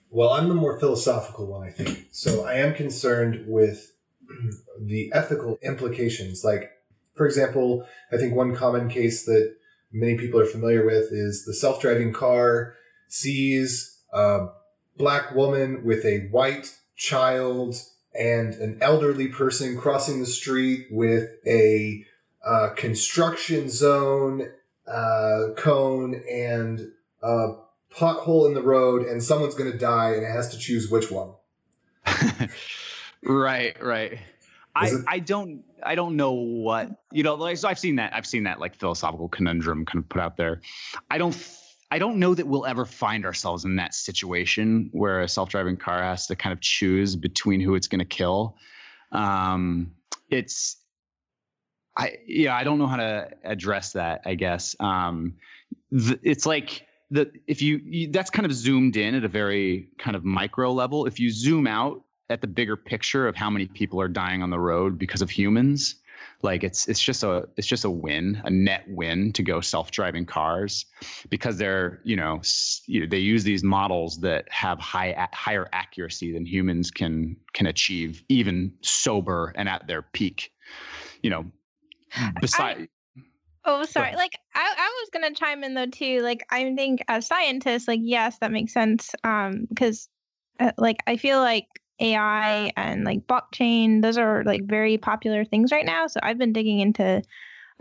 Well, 0.10 0.30
I'm 0.30 0.48
the 0.48 0.56
more 0.56 0.80
philosophical 0.80 1.45
one, 1.45 1.67
I 1.67 1.69
think. 1.69 2.08
So 2.12 2.45
I 2.45 2.56
am 2.56 2.74
concerned 2.74 3.45
with 3.45 3.93
the 4.82 5.12
ethical 5.13 5.60
implications. 5.62 6.43
Like, 6.43 6.72
for 7.19 7.25
example, 7.25 7.86
I 8.13 8.17
think 8.17 8.34
one 8.34 8.55
common 8.55 8.88
case 8.88 9.25
that 9.25 9.53
many 9.91 10.17
people 10.17 10.39
are 10.39 10.45
familiar 10.45 10.86
with 10.86 11.12
is 11.12 11.43
the 11.43 11.53
self 11.53 11.82
driving 11.82 12.13
car 12.13 12.75
sees 13.10 13.99
a 14.13 14.47
black 14.95 15.36
woman 15.36 15.84
with 15.84 16.05
a 16.05 16.29
white 16.32 16.77
child 16.95 17.75
and 18.17 18.53
an 18.53 18.77
elderly 18.79 19.27
person 19.27 19.77
crossing 19.77 20.21
the 20.21 20.25
street 20.25 20.88
with 20.91 21.29
a 21.45 22.05
uh, 22.45 22.69
construction 22.77 23.69
zone 23.69 24.47
uh, 24.88 25.47
cone 25.58 26.23
and 26.32 26.89
a 27.21 27.49
pothole 27.93 28.47
in 28.47 28.53
the 28.53 28.63
road, 28.63 29.05
and 29.05 29.21
someone's 29.21 29.55
going 29.55 29.69
to 29.69 29.77
die, 29.77 30.13
and 30.13 30.23
it 30.23 30.32
has 30.32 30.47
to 30.51 30.58
choose 30.58 30.89
which 30.89 31.12
one. 31.12 31.34
right, 33.23 33.75
right. 33.84 34.19
I, 34.73 34.91
I 35.05 35.19
don't 35.19 35.65
I 35.84 35.96
don't 35.96 36.15
know 36.15 36.34
what 36.34 36.89
you 37.12 37.24
know 37.24 37.36
like 37.36 37.58
so 37.58 37.68
I've 37.68 37.80
seen 37.80 37.96
that 37.98 38.13
I've 38.15 38.26
seen 38.26 38.44
that 38.44 38.60
like 38.60 38.76
philosophical 38.76 39.30
conundrum 39.30 39.86
kind 39.86 40.04
of 40.04 40.10
put 40.10 40.22
out 40.22 40.38
there. 40.38 40.62
I 41.10 41.18
don't 41.18 41.36
I 41.92 42.00
don't 42.00 42.20
know 42.20 42.36
that 42.36 42.48
we'll 42.48 42.65
ever 42.65 42.86
find 42.86 43.26
ourselves 43.26 43.65
in 43.65 43.76
that 43.78 43.94
situation 43.96 44.89
where 44.92 45.22
a 45.22 45.28
self-driving 45.28 45.78
car 45.78 46.04
has 46.04 46.28
to 46.28 46.36
kind 46.36 46.54
of 46.54 46.62
choose 46.62 47.15
between 47.15 47.62
who 47.62 47.74
it's 47.76 47.88
going 47.88 48.00
to 48.00 48.06
kill. 48.06 48.56
Um, 49.12 49.94
it's 50.30 50.78
I 51.98 52.18
yeah 52.28 52.56
I 52.56 52.63
don't 52.63 52.78
know 52.78 52.88
how 52.88 52.98
to 52.98 53.30
address 53.44 53.94
that. 53.94 54.22
I 54.26 54.36
guess 54.36 54.76
um, 54.80 55.36
th- 55.92 56.20
it's 56.24 56.46
like 56.46 56.86
the 57.12 57.32
if 57.48 57.62
you, 57.62 57.82
you 57.84 58.12
that's 58.12 58.30
kind 58.30 58.46
of 58.46 58.54
zoomed 58.54 58.96
in 58.96 59.15
at 59.15 59.24
a 59.24 59.28
very 59.28 59.89
kind 59.98 60.15
of 60.15 60.24
micro 60.24 60.72
level. 60.72 61.08
If 61.08 61.20
you 61.20 61.32
zoom 61.32 61.65
out 61.65 62.04
at 62.30 62.42
the 62.42 62.48
bigger 62.48 62.76
picture 62.76 63.28
of 63.28 63.36
how 63.36 63.50
many 63.50 63.65
people 63.65 64.00
are 64.00 64.08
dying 64.08 64.44
on 64.44 64.50
the 64.50 64.60
road 64.60 64.98
because 64.98 65.22
of 65.22 65.30
humans 65.30 65.96
like 66.42 66.63
it's 66.63 66.88
it's 66.88 67.02
just 67.02 67.24
a 67.24 67.48
it's 67.58 67.68
just 67.68 67.86
a 67.86 67.89
win 67.89 68.42
a 68.46 68.50
net 68.50 68.84
win 68.88 69.32
to 69.34 69.44
go 69.44 69.62
self-driving 69.62 70.26
cars 70.26 70.86
because 71.30 71.58
they're 71.58 72.02
you 72.04 72.15
know, 72.15 72.42
they 72.88 73.18
use 73.18 73.44
these 73.44 73.63
models 73.63 74.20
that 74.20 74.50
have 74.52 74.80
high 74.80 75.28
higher 75.34 75.68
accuracy 75.74 76.32
than 76.32 76.46
humans 76.46 76.92
can 76.92 77.36
can 77.54 77.68
achieve 77.68 78.24
even 78.30 78.72
sober 78.82 79.54
and 79.56 79.68
at 79.68 79.86
their 79.88 80.02
peak 80.02 80.52
you 81.22 81.30
know 81.30 81.46
beside 82.42 82.88
Oh, 83.65 83.84
sorry. 83.84 84.15
Like 84.15 84.32
I, 84.56 84.74
I 84.78 85.02
was 85.02 85.10
gonna 85.12 85.36
chime 85.36 85.63
in 85.63 85.74
though 85.74 85.86
too. 85.86 86.22
Like 86.22 86.46
I 86.50 86.74
think 86.76 87.04
as 87.08 87.28
scientists, 87.28 87.88
like 87.88 88.00
yes, 88.02 88.38
that 88.39 88.52
makes 88.52 88.74
sense. 88.74 89.13
Um, 89.24 89.68
because 89.70 90.08
uh, 90.60 90.72
like 90.78 90.98
I 91.06 91.18
feel 91.18 91.39
like 91.39 91.68
AI 91.99 92.71
and 92.75 93.03
like 93.03 93.27
blockchain. 93.27 94.01
Those 94.01 94.17
are 94.17 94.43
like 94.43 94.63
very 94.65 94.97
popular 94.97 95.45
things 95.45 95.71
right 95.71 95.85
now. 95.85 96.07
So 96.07 96.19
I've 96.21 96.38
been 96.38 96.53
digging 96.53 96.79
into 96.79 97.21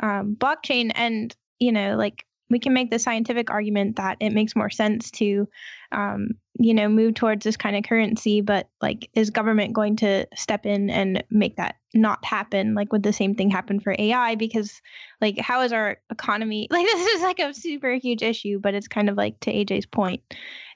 um, 0.02 0.36
blockchain 0.36 0.92
and, 0.94 1.34
you 1.58 1.72
know, 1.72 1.96
like 1.96 2.24
we 2.50 2.58
can 2.58 2.72
make 2.72 2.90
the 2.90 2.98
scientific 2.98 3.50
argument 3.50 3.96
that 3.96 4.16
it 4.20 4.30
makes 4.30 4.56
more 4.56 4.70
sense 4.70 5.10
to, 5.10 5.46
um, 5.92 6.30
you 6.58 6.72
know, 6.72 6.88
move 6.88 7.14
towards 7.14 7.44
this 7.44 7.56
kind 7.56 7.76
of 7.76 7.84
currency. 7.84 8.40
But 8.40 8.68
like, 8.80 9.10
is 9.14 9.30
government 9.30 9.74
going 9.74 9.96
to 9.96 10.26
step 10.34 10.64
in 10.64 10.88
and 10.88 11.22
make 11.30 11.56
that 11.56 11.76
not 11.94 12.24
happen? 12.24 12.74
Like, 12.74 12.92
would 12.92 13.02
the 13.02 13.12
same 13.12 13.34
thing 13.34 13.50
happen 13.50 13.80
for 13.80 13.94
AI? 13.98 14.34
Because, 14.36 14.80
like, 15.20 15.38
how 15.38 15.62
is 15.62 15.72
our 15.72 15.98
economy? 16.10 16.68
Like, 16.78 16.86
this 16.86 17.16
is 17.16 17.22
like 17.22 17.38
a 17.38 17.52
super 17.52 17.94
huge 17.94 18.22
issue, 18.22 18.58
but 18.60 18.74
it's 18.74 18.88
kind 18.88 19.10
of 19.10 19.16
like 19.16 19.40
to 19.40 19.52
AJ's 19.52 19.86
point, 19.86 20.22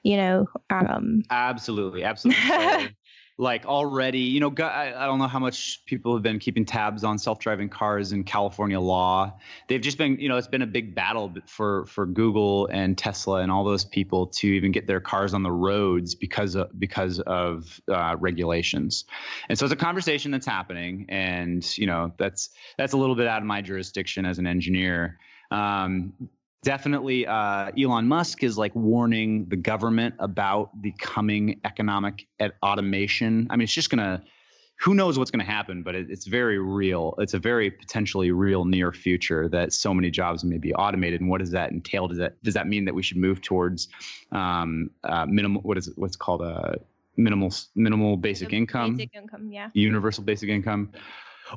you 0.03 0.17
know. 0.17 0.47
Um, 0.69 1.23
absolutely, 1.29 2.03
absolutely. 2.03 2.41
like 3.37 3.65
already, 3.65 4.19
you 4.19 4.39
know, 4.39 4.53
I, 4.59 5.05
don't 5.07 5.17
know 5.17 5.27
how 5.27 5.39
much 5.39 5.83
people 5.85 6.13
have 6.13 6.21
been 6.21 6.37
keeping 6.37 6.65
tabs 6.65 7.03
on 7.03 7.17
self-driving 7.17 7.69
cars 7.69 8.11
in 8.11 8.23
California 8.23 8.79
law. 8.79 9.33
They've 9.67 9.81
just 9.81 9.97
been, 9.97 10.19
you 10.19 10.29
know, 10.29 10.37
it's 10.37 10.47
been 10.47 10.61
a 10.61 10.67
big 10.67 10.93
battle 10.93 11.33
for 11.47 11.85
for 11.87 12.05
Google 12.05 12.67
and 12.67 12.95
Tesla 12.95 13.41
and 13.41 13.51
all 13.51 13.63
those 13.63 13.85
people 13.85 14.27
to 14.27 14.47
even 14.47 14.71
get 14.71 14.85
their 14.85 14.99
cars 14.99 15.33
on 15.33 15.41
the 15.41 15.51
roads 15.51 16.13
because 16.13 16.53
of 16.53 16.79
because 16.79 17.19
of 17.21 17.81
uh, 17.87 18.15
regulations. 18.19 19.05
And 19.49 19.57
so 19.57 19.65
it's 19.65 19.73
a 19.73 19.77
conversation 19.77 20.29
that's 20.29 20.45
happening, 20.45 21.07
and 21.09 21.65
you 21.77 21.87
know, 21.87 22.13
that's 22.17 22.51
that's 22.77 22.93
a 22.93 22.97
little 22.97 23.15
bit 23.15 23.27
out 23.27 23.41
of 23.41 23.47
my 23.47 23.61
jurisdiction 23.61 24.25
as 24.25 24.37
an 24.37 24.45
engineer. 24.45 25.17
Um, 25.49 26.13
definitely 26.63 27.27
uh, 27.27 27.71
Elon 27.79 28.07
Musk 28.07 28.43
is 28.43 28.57
like 28.57 28.73
warning 28.75 29.45
the 29.49 29.55
government 29.55 30.15
about 30.19 30.69
the 30.81 30.93
coming 30.99 31.59
economic 31.65 32.27
automation. 32.61 33.47
I 33.49 33.55
mean, 33.55 33.63
it's 33.63 33.73
just 33.73 33.89
gonna 33.89 34.23
who 34.83 34.93
knows 34.93 35.17
what's 35.17 35.31
going 35.31 35.45
to 35.45 35.49
happen, 35.49 35.81
but 35.81 35.95
it, 35.95 36.07
it's 36.09 36.25
very 36.25 36.59
real. 36.59 37.15
It's 37.19 37.33
a 37.33 37.39
very 37.39 37.71
potentially 37.71 38.31
real 38.31 38.65
near 38.65 38.91
future 38.91 39.47
that 39.49 39.71
so 39.71 39.93
many 39.93 40.11
jobs 40.11 40.43
may 40.43 40.57
be 40.57 40.73
automated. 40.73 41.21
And 41.21 41.29
what 41.29 41.39
does 41.39 41.51
that 41.51 41.71
entail? 41.71 42.07
Does 42.09 42.17
that 42.17 42.41
does 42.43 42.53
that 42.55 42.67
mean 42.67 42.85
that 42.85 42.93
we 42.93 43.01
should 43.01 43.17
move 43.17 43.41
towards 43.41 43.87
um, 44.31 44.89
uh, 45.03 45.25
minimal? 45.25 45.61
What 45.61 45.77
is 45.77 45.87
it, 45.87 45.93
what's 45.97 46.17
called 46.17 46.41
a 46.41 46.79
minimal 47.15 47.53
minimal 47.75 48.17
basic 48.17 48.49
The 48.49 48.57
income, 48.57 48.97
Basic 48.97 49.15
income, 49.15 49.49
yeah. 49.51 49.69
universal 49.73 50.23
basic 50.23 50.49
income? 50.49 50.91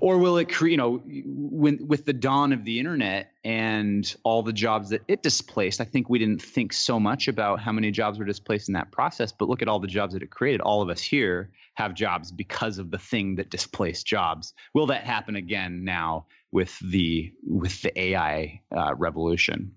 Or 0.01 0.19
will 0.19 0.39
it 0.39 0.47
create, 0.47 0.73
you 0.73 0.77
know, 0.77 1.03
when, 1.07 1.87
with 1.87 2.05
the 2.05 2.13
dawn 2.13 2.53
of 2.53 2.65
the 2.65 2.79
internet 2.79 3.33
and 3.45 4.15
all 4.25 4.43
the 4.43 4.53
jobs 4.53 4.91
that 4.91 5.03
it 5.09 5.23
displaced? 5.23 5.81
I 5.81 5.85
think 5.85 6.09
we 6.09 6.19
didn't 6.19 6.43
think 6.43 6.73
so 6.73 7.01
much 7.01 7.29
about 7.29 7.61
how 7.61 7.73
many 7.73 7.91
jobs 7.91 8.19
were 8.19 8.25
displaced 8.25 8.69
in 8.69 8.75
that 8.75 8.93
process, 8.93 9.33
but 9.33 9.49
look 9.49 9.63
at 9.63 9.69
all 9.69 9.79
the 9.79 9.87
jobs 9.87 10.15
that 10.15 10.23
it 10.23 10.31
created. 10.31 10.61
All 10.61 10.83
of 10.83 10.89
us 10.89 11.01
here 11.01 11.51
have 11.75 11.95
jobs 11.95 12.33
because 12.33 12.79
of 12.79 12.91
the 12.91 12.99
thing 12.99 13.37
that 13.37 13.51
displaced 13.51 14.07
jobs. 14.07 14.55
Will 14.75 14.87
that 14.87 15.05
happen 15.05 15.37
again 15.37 15.85
now 15.85 16.27
with 16.53 16.79
the 16.81 17.33
with 17.47 17.83
the 17.83 17.99
AI 18.01 18.61
uh, 18.77 18.95
revolution? 18.95 19.73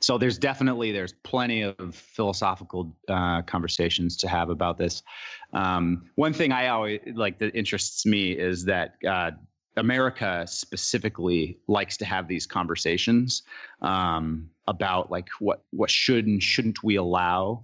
So 0.00 0.18
there's 0.18 0.38
definitely 0.38 0.92
there's 0.92 1.12
plenty 1.12 1.62
of 1.62 1.94
philosophical 1.94 2.96
uh, 3.08 3.42
conversations 3.42 4.16
to 4.18 4.28
have 4.28 4.50
about 4.50 4.78
this. 4.78 5.02
Um, 5.52 6.10
one 6.14 6.32
thing 6.32 6.52
I 6.52 6.68
always 6.68 7.00
like 7.14 7.38
that 7.38 7.54
interests 7.54 8.04
me 8.04 8.32
is 8.32 8.64
that 8.66 8.96
uh, 9.06 9.30
America 9.76 10.44
specifically 10.46 11.58
likes 11.68 11.96
to 11.98 12.04
have 12.04 12.28
these 12.28 12.46
conversations 12.46 13.42
um, 13.80 14.50
about 14.66 15.10
like 15.10 15.28
what 15.38 15.62
what 15.70 15.90
should 15.90 16.26
and 16.26 16.42
shouldn't 16.42 16.82
we 16.82 16.96
allow, 16.96 17.62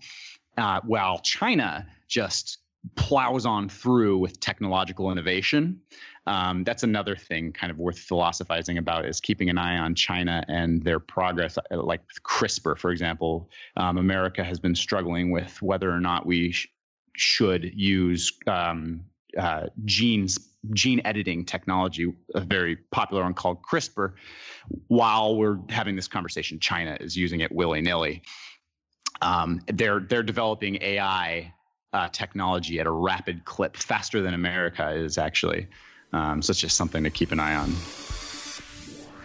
uh, 0.56 0.80
while 0.84 1.18
China 1.18 1.86
just 2.08 2.58
plows 2.96 3.46
on 3.46 3.68
through 3.68 4.18
with 4.18 4.40
technological 4.40 5.10
innovation. 5.10 5.80
Um, 6.26 6.64
that's 6.64 6.82
another 6.82 7.16
thing 7.16 7.52
kind 7.52 7.70
of 7.70 7.78
worth 7.78 7.98
philosophizing 7.98 8.78
about 8.78 9.04
is 9.04 9.20
keeping 9.20 9.50
an 9.50 9.58
eye 9.58 9.76
on 9.76 9.94
China 9.94 10.42
and 10.48 10.82
their 10.82 10.98
progress. 10.98 11.58
Uh, 11.58 11.82
like 11.82 12.00
CRISPR, 12.22 12.78
for 12.78 12.90
example, 12.90 13.50
um, 13.76 13.98
America 13.98 14.42
has 14.42 14.58
been 14.58 14.74
struggling 14.74 15.30
with 15.30 15.60
whether 15.60 15.90
or 15.90 16.00
not 16.00 16.24
we 16.24 16.52
sh- 16.52 16.68
should 17.16 17.72
use 17.74 18.32
um, 18.46 19.04
uh, 19.38 19.66
genes 19.84 20.38
gene 20.72 21.02
editing 21.04 21.44
technology, 21.44 22.12
a 22.34 22.40
very 22.40 22.76
popular 22.76 23.22
one 23.22 23.34
called 23.34 23.62
CRISPR. 23.62 24.14
While 24.88 25.36
we're 25.36 25.58
having 25.68 25.96
this 25.96 26.08
conversation, 26.08 26.58
China 26.58 26.96
is 27.00 27.16
using 27.16 27.40
it 27.40 27.52
willy 27.52 27.82
nilly. 27.82 28.22
Um, 29.20 29.60
they're 29.72 30.00
they're 30.00 30.22
developing 30.22 30.78
AI 30.80 31.52
uh, 31.92 32.08
technology 32.08 32.80
at 32.80 32.86
a 32.86 32.90
rapid 32.90 33.44
clip, 33.44 33.76
faster 33.76 34.20
than 34.22 34.34
America 34.34 34.90
is 34.90 35.18
actually. 35.18 35.68
Um, 36.12 36.42
so 36.42 36.50
it's 36.52 36.60
just 36.60 36.76
something 36.76 37.04
to 37.04 37.10
keep 37.10 37.32
an 37.32 37.40
eye 37.40 37.56
on. 37.56 37.74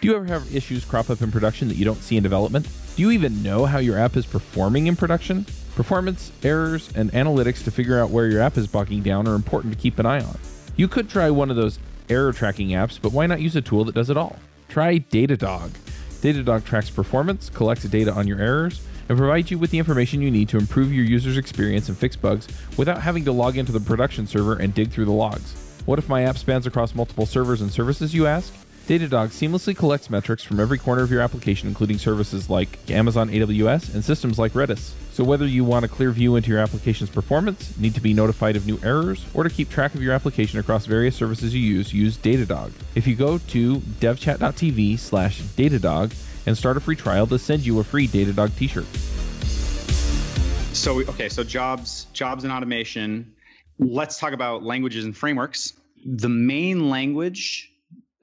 Do 0.00 0.08
you 0.08 0.16
ever 0.16 0.24
have 0.24 0.56
issues 0.56 0.86
crop 0.86 1.10
up 1.10 1.20
in 1.20 1.30
production 1.30 1.68
that 1.68 1.76
you 1.76 1.84
don't 1.84 2.02
see 2.02 2.16
in 2.16 2.22
development? 2.22 2.66
Do 2.96 3.02
you 3.02 3.10
even 3.10 3.42
know 3.42 3.66
how 3.66 3.80
your 3.80 3.98
app 3.98 4.16
is 4.16 4.24
performing 4.24 4.86
in 4.86 4.96
production? 4.96 5.44
Performance, 5.74 6.32
errors, 6.42 6.88
and 6.94 7.12
analytics 7.12 7.62
to 7.64 7.70
figure 7.70 7.98
out 8.00 8.08
where 8.08 8.26
your 8.26 8.40
app 8.40 8.56
is 8.56 8.66
bogging 8.66 9.02
down 9.02 9.28
are 9.28 9.34
important 9.34 9.74
to 9.74 9.78
keep 9.78 9.98
an 9.98 10.06
eye 10.06 10.22
on. 10.22 10.38
You 10.76 10.88
could 10.88 11.10
try 11.10 11.28
one 11.28 11.50
of 11.50 11.56
those 11.56 11.78
error 12.08 12.32
tracking 12.32 12.68
apps, 12.70 12.98
but 13.00 13.12
why 13.12 13.26
not 13.26 13.42
use 13.42 13.56
a 13.56 13.60
tool 13.60 13.84
that 13.84 13.94
does 13.94 14.08
it 14.08 14.16
all? 14.16 14.36
Try 14.70 15.00
Datadog. 15.00 15.68
Datadog 16.22 16.64
tracks 16.64 16.88
performance, 16.88 17.50
collects 17.50 17.84
data 17.84 18.10
on 18.10 18.26
your 18.26 18.40
errors, 18.40 18.80
and 19.10 19.18
provides 19.18 19.50
you 19.50 19.58
with 19.58 19.70
the 19.70 19.78
information 19.78 20.22
you 20.22 20.30
need 20.30 20.48
to 20.48 20.56
improve 20.56 20.94
your 20.94 21.04
user's 21.04 21.36
experience 21.36 21.90
and 21.90 21.98
fix 21.98 22.16
bugs 22.16 22.48
without 22.78 23.02
having 23.02 23.26
to 23.26 23.32
log 23.32 23.58
into 23.58 23.72
the 23.72 23.80
production 23.80 24.26
server 24.26 24.56
and 24.56 24.72
dig 24.72 24.90
through 24.90 25.04
the 25.04 25.12
logs. 25.12 25.82
What 25.84 25.98
if 25.98 26.08
my 26.08 26.22
app 26.22 26.38
spans 26.38 26.66
across 26.66 26.94
multiple 26.94 27.26
servers 27.26 27.60
and 27.60 27.70
services, 27.70 28.14
you 28.14 28.26
ask? 28.26 28.54
Datadog 28.90 29.28
seamlessly 29.28 29.76
collects 29.76 30.10
metrics 30.10 30.42
from 30.42 30.58
every 30.58 30.76
corner 30.76 31.04
of 31.04 31.12
your 31.12 31.20
application, 31.20 31.68
including 31.68 31.96
services 31.96 32.50
like 32.50 32.90
Amazon 32.90 33.30
AWS 33.30 33.94
and 33.94 34.04
systems 34.04 34.36
like 34.36 34.50
Redis. 34.50 34.94
So, 35.12 35.22
whether 35.22 35.46
you 35.46 35.62
want 35.62 35.84
a 35.84 35.88
clear 35.88 36.10
view 36.10 36.34
into 36.34 36.50
your 36.50 36.58
application's 36.58 37.08
performance, 37.08 37.78
need 37.78 37.94
to 37.94 38.00
be 38.00 38.12
notified 38.12 38.56
of 38.56 38.66
new 38.66 38.80
errors, 38.82 39.24
or 39.32 39.44
to 39.44 39.48
keep 39.48 39.70
track 39.70 39.94
of 39.94 40.02
your 40.02 40.12
application 40.12 40.58
across 40.58 40.86
various 40.86 41.14
services 41.14 41.54
you 41.54 41.60
use, 41.60 41.92
use 41.92 42.18
Datadog. 42.18 42.72
If 42.96 43.06
you 43.06 43.14
go 43.14 43.38
to 43.38 43.76
devchat.tv 43.76 44.98
slash 44.98 45.40
Datadog 45.40 46.12
and 46.46 46.58
start 46.58 46.76
a 46.76 46.80
free 46.80 46.96
trial, 46.96 47.26
they'll 47.26 47.38
send 47.38 47.64
you 47.64 47.78
a 47.78 47.84
free 47.84 48.08
Datadog 48.08 48.56
t 48.56 48.66
shirt. 48.66 48.86
So 50.74 50.98
okay, 51.02 51.28
so 51.28 51.44
jobs, 51.44 52.06
jobs 52.12 52.42
and 52.42 52.52
automation. 52.52 53.36
Let's 53.78 54.18
talk 54.18 54.32
about 54.32 54.64
languages 54.64 55.04
and 55.04 55.16
frameworks. 55.16 55.74
The 56.04 56.28
main 56.28 56.90
language 56.90 57.70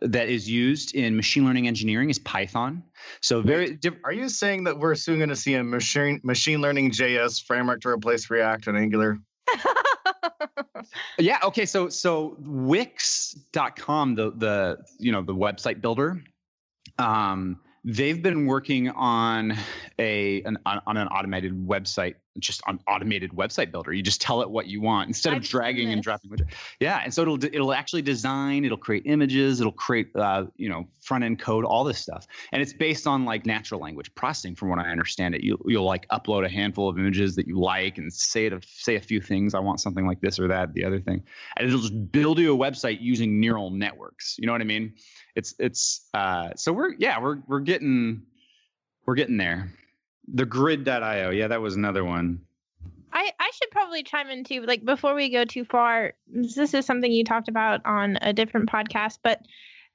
that 0.02 0.30
is 0.30 0.50
used 0.50 0.96
in 0.96 1.16
machine 1.16 1.46
learning 1.46 1.68
engineering 1.68 2.10
is 2.10 2.20
Python. 2.20 2.84
So 3.22 3.42
very 3.42 3.76
diff- 3.76 4.00
Are 4.04 4.14
you 4.14 4.30
saying 4.30 4.66
that 4.66 4.78
we're 4.78 4.96
soon 4.96 5.18
going 5.18 5.30
to 5.30 5.36
see 5.36 5.56
a 5.56 5.64
machine 5.64 6.22
machine 6.24 6.62
learning 6.62 6.92
JS 6.92 7.44
framework 7.44 7.82
to 7.82 7.90
replace 7.90 8.30
React 8.30 8.68
and 8.68 8.78
Angular? 8.78 9.20
yeah, 11.20 11.40
okay, 11.44 11.66
so 11.66 11.90
so 11.90 12.38
wix.com 12.40 14.16
the 14.16 14.32
the 14.32 14.78
you 15.00 15.12
know 15.12 15.22
the 15.22 15.36
website 15.36 15.82
builder 15.82 16.22
um 17.00 17.60
they've 17.84 18.22
been 18.22 18.46
working 18.46 18.90
on 18.90 19.56
a 19.98 20.42
an, 20.44 20.58
on 20.66 20.98
an 20.98 21.08
automated 21.08 21.54
website 21.54 22.16
just 22.40 22.62
an 22.68 22.80
automated 22.88 23.32
website 23.32 23.72
builder. 23.72 23.94
You 23.94 24.04
just 24.04 24.22
tell 24.22 24.42
it 24.42 24.50
what 24.50 24.68
you 24.68 24.82
want 24.82 25.08
instead 25.08 25.34
of 25.34 25.38
I've 25.38 25.46
seen 25.46 25.60
dragging 25.60 25.92
and 25.92 26.04
dropping 26.04 26.32
yeah 26.80 27.02
and 27.04 27.14
so 27.14 27.22
it'll 27.22 27.44
it'll 27.44 27.74
actually 27.74 28.02
design 28.02 28.66
it'll 28.66 28.78
create 28.78 29.04
images 29.06 29.60
it'll 29.60 29.72
create 29.72 30.10
uh, 30.16 30.46
you 30.58 30.70
know 30.70 30.88
front 31.08 31.24
end 31.24 31.40
code 31.40 31.64
all 31.66 31.84
this 31.84 31.98
stuff. 31.98 32.28
And 32.52 32.62
it's 32.62 32.74
based 32.74 33.08
on 33.08 33.26
like 33.26 33.46
natural 33.46 33.80
language 33.80 34.14
processing 34.14 34.56
from 34.56 34.70
what 34.70 34.80
i 34.80 34.90
understand 34.90 35.34
it. 35.34 35.44
You, 35.44 35.58
you'll 35.66 35.86
like 35.86 36.08
upload 36.10 36.46
a 36.46 36.50
handful 36.50 36.90
of 36.90 37.00
images 37.00 37.36
that 37.36 37.48
you 37.48 37.60
like 37.60 37.98
and 37.98 38.12
say 38.12 38.46
it 38.46 38.66
say 38.66 38.96
a 38.96 39.00
few 39.00 39.22
things. 39.22 39.56
I 39.56 39.60
want 39.60 39.80
something 39.80 40.06
like 40.06 40.20
this 40.22 40.40
or 40.40 40.48
that 40.50 40.74
the 40.74 40.84
other 40.84 41.00
thing. 41.00 41.24
And 41.56 41.68
it'll 41.68 41.80
just 41.80 42.12
build 42.12 42.40
you 42.40 42.54
a 42.54 42.58
website 42.58 42.98
using 43.00 43.40
neural 43.40 43.72
networks. 43.72 44.36
You 44.38 44.48
know 44.48 44.52
what 44.52 44.62
i 44.62 44.66
mean? 44.66 44.94
It's 45.36 45.56
it's 45.60 46.10
uh 46.14 46.50
so 46.56 46.74
we're 46.74 46.94
yeah 47.00 47.20
we're 47.20 47.40
we're 47.48 47.62
getting 47.62 48.24
we're 49.06 49.16
getting 49.16 49.38
there 49.38 49.72
thegrid.io 50.34 51.30
yeah 51.30 51.48
that 51.48 51.62
was 51.62 51.76
another 51.76 52.04
one 52.04 52.42
I, 53.12 53.32
I 53.40 53.52
should 53.54 53.72
probably 53.72 54.04
chime 54.04 54.30
in 54.30 54.44
too, 54.44 54.62
like 54.62 54.84
before 54.86 55.16
we 55.16 55.30
go 55.30 55.46
too 55.46 55.66
far. 55.66 56.14
This 56.28 56.74
is 56.74 56.86
something 56.86 57.12
you 57.12 57.24
talked 57.24 57.48
about 57.48 57.84
on 57.86 58.18
a 58.22 58.34
different 58.34 58.70
podcast, 58.70 59.20
but 59.24 59.42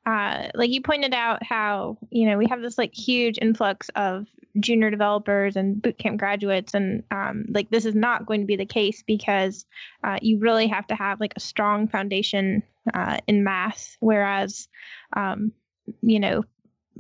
uh, 0.05 0.49
like 0.55 0.71
you 0.71 0.83
pointed 0.83 1.14
out 1.14 1.45
how 1.45 1.99
you 2.11 2.29
know 2.29 2.37
we 2.37 2.47
have 2.49 2.61
this 2.61 2.79
like 2.79 2.92
huge 2.92 3.38
influx 3.40 3.88
of 3.95 4.27
junior 4.59 4.90
developers 4.90 5.55
and 5.57 5.77
bootcamp 5.77 6.18
graduates, 6.18 6.75
and 6.75 7.05
um, 7.12 7.45
like 7.49 7.71
this 7.71 7.85
is 7.85 7.95
not 7.95 8.27
going 8.27 8.40
to 8.40 8.47
be 8.47 8.57
the 8.57 8.66
case 8.66 9.05
because 9.07 9.64
uh, 10.03 10.18
you 10.21 10.38
really 10.38 10.66
have 10.66 10.87
to 10.88 10.97
have 10.97 11.21
like 11.21 11.35
a 11.37 11.40
strong 11.40 11.87
foundation 11.87 12.62
uh, 12.92 13.18
in 13.29 13.45
math, 13.45 13.97
whereas 14.01 14.66
um, 15.16 15.53
you 16.01 16.18
know 16.18 16.42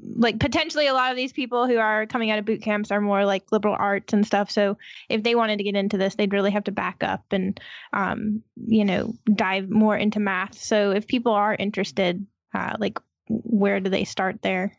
like 0.00 0.38
potentially 0.38 0.86
a 0.86 0.94
lot 0.94 1.10
of 1.10 1.16
these 1.16 1.32
people 1.32 1.66
who 1.66 1.76
are 1.78 2.06
coming 2.06 2.30
out 2.30 2.38
of 2.38 2.44
boot 2.44 2.62
camps 2.62 2.90
are 2.90 3.00
more 3.00 3.24
like 3.24 3.52
liberal 3.52 3.76
arts 3.78 4.12
and 4.12 4.26
stuff. 4.26 4.50
So 4.50 4.78
if 5.08 5.22
they 5.22 5.34
wanted 5.34 5.58
to 5.58 5.64
get 5.64 5.76
into 5.76 5.98
this, 5.98 6.14
they'd 6.14 6.32
really 6.32 6.50
have 6.50 6.64
to 6.64 6.72
back 6.72 7.02
up 7.02 7.24
and, 7.30 7.60
um, 7.92 8.42
you 8.56 8.84
know, 8.84 9.14
dive 9.34 9.70
more 9.70 9.96
into 9.96 10.20
math. 10.20 10.58
So 10.58 10.92
if 10.92 11.06
people 11.06 11.32
are 11.32 11.54
interested, 11.54 12.26
uh, 12.54 12.76
like 12.78 12.98
where 13.28 13.80
do 13.80 13.90
they 13.90 14.04
start 14.04 14.40
there? 14.42 14.76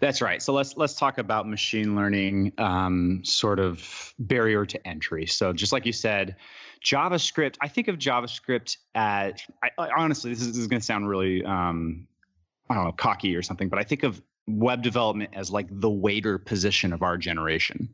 That's 0.00 0.20
right. 0.20 0.42
So 0.42 0.52
let's 0.52 0.76
let's 0.76 0.94
talk 0.94 1.18
about 1.18 1.48
machine 1.48 1.94
learning 1.94 2.52
um, 2.58 3.20
sort 3.24 3.60
of 3.60 4.12
barrier 4.18 4.66
to 4.66 4.86
entry. 4.88 5.26
So 5.26 5.52
just 5.52 5.72
like 5.72 5.86
you 5.86 5.92
said, 5.92 6.36
JavaScript. 6.84 7.56
I 7.60 7.68
think 7.68 7.86
of 7.86 7.96
JavaScript 7.96 8.76
as 8.94 9.34
I, 9.62 9.70
I, 9.78 9.88
honestly, 9.96 10.30
this 10.30 10.42
is, 10.42 10.56
is 10.56 10.66
going 10.66 10.80
to 10.80 10.84
sound 10.84 11.08
really 11.08 11.44
um, 11.44 12.08
I 12.68 12.74
don't 12.74 12.84
know 12.84 12.92
cocky 12.92 13.36
or 13.36 13.42
something, 13.42 13.68
but 13.68 13.78
I 13.78 13.84
think 13.84 14.02
of 14.02 14.20
web 14.46 14.82
development 14.82 15.30
as 15.34 15.50
like 15.50 15.68
the 15.70 15.90
waiter 15.90 16.38
position 16.38 16.92
of 16.92 17.02
our 17.02 17.16
generation. 17.16 17.88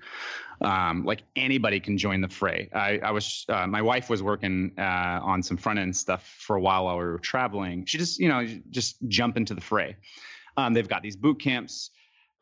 Um, 0.60 1.04
like 1.04 1.22
anybody 1.36 1.78
can 1.78 1.96
join 1.98 2.20
the 2.20 2.28
fray. 2.28 2.68
I, 2.74 2.98
I 2.98 3.10
was, 3.12 3.44
uh, 3.48 3.66
my 3.66 3.82
wife 3.82 4.10
was 4.10 4.22
working 4.22 4.72
uh, 4.76 5.20
on 5.22 5.42
some 5.42 5.56
front 5.56 5.78
end 5.78 5.96
stuff 5.96 6.26
for 6.38 6.56
a 6.56 6.60
while 6.60 6.86
while 6.86 6.98
we 6.98 7.04
were 7.04 7.18
traveling. 7.18 7.84
She 7.84 7.98
just, 7.98 8.18
you 8.18 8.28
know, 8.28 8.44
just 8.70 8.96
jump 9.06 9.36
into 9.36 9.54
the 9.54 9.60
fray. 9.60 9.96
Um, 10.56 10.74
they've 10.74 10.88
got 10.88 11.02
these 11.02 11.16
boot 11.16 11.40
camps. 11.40 11.90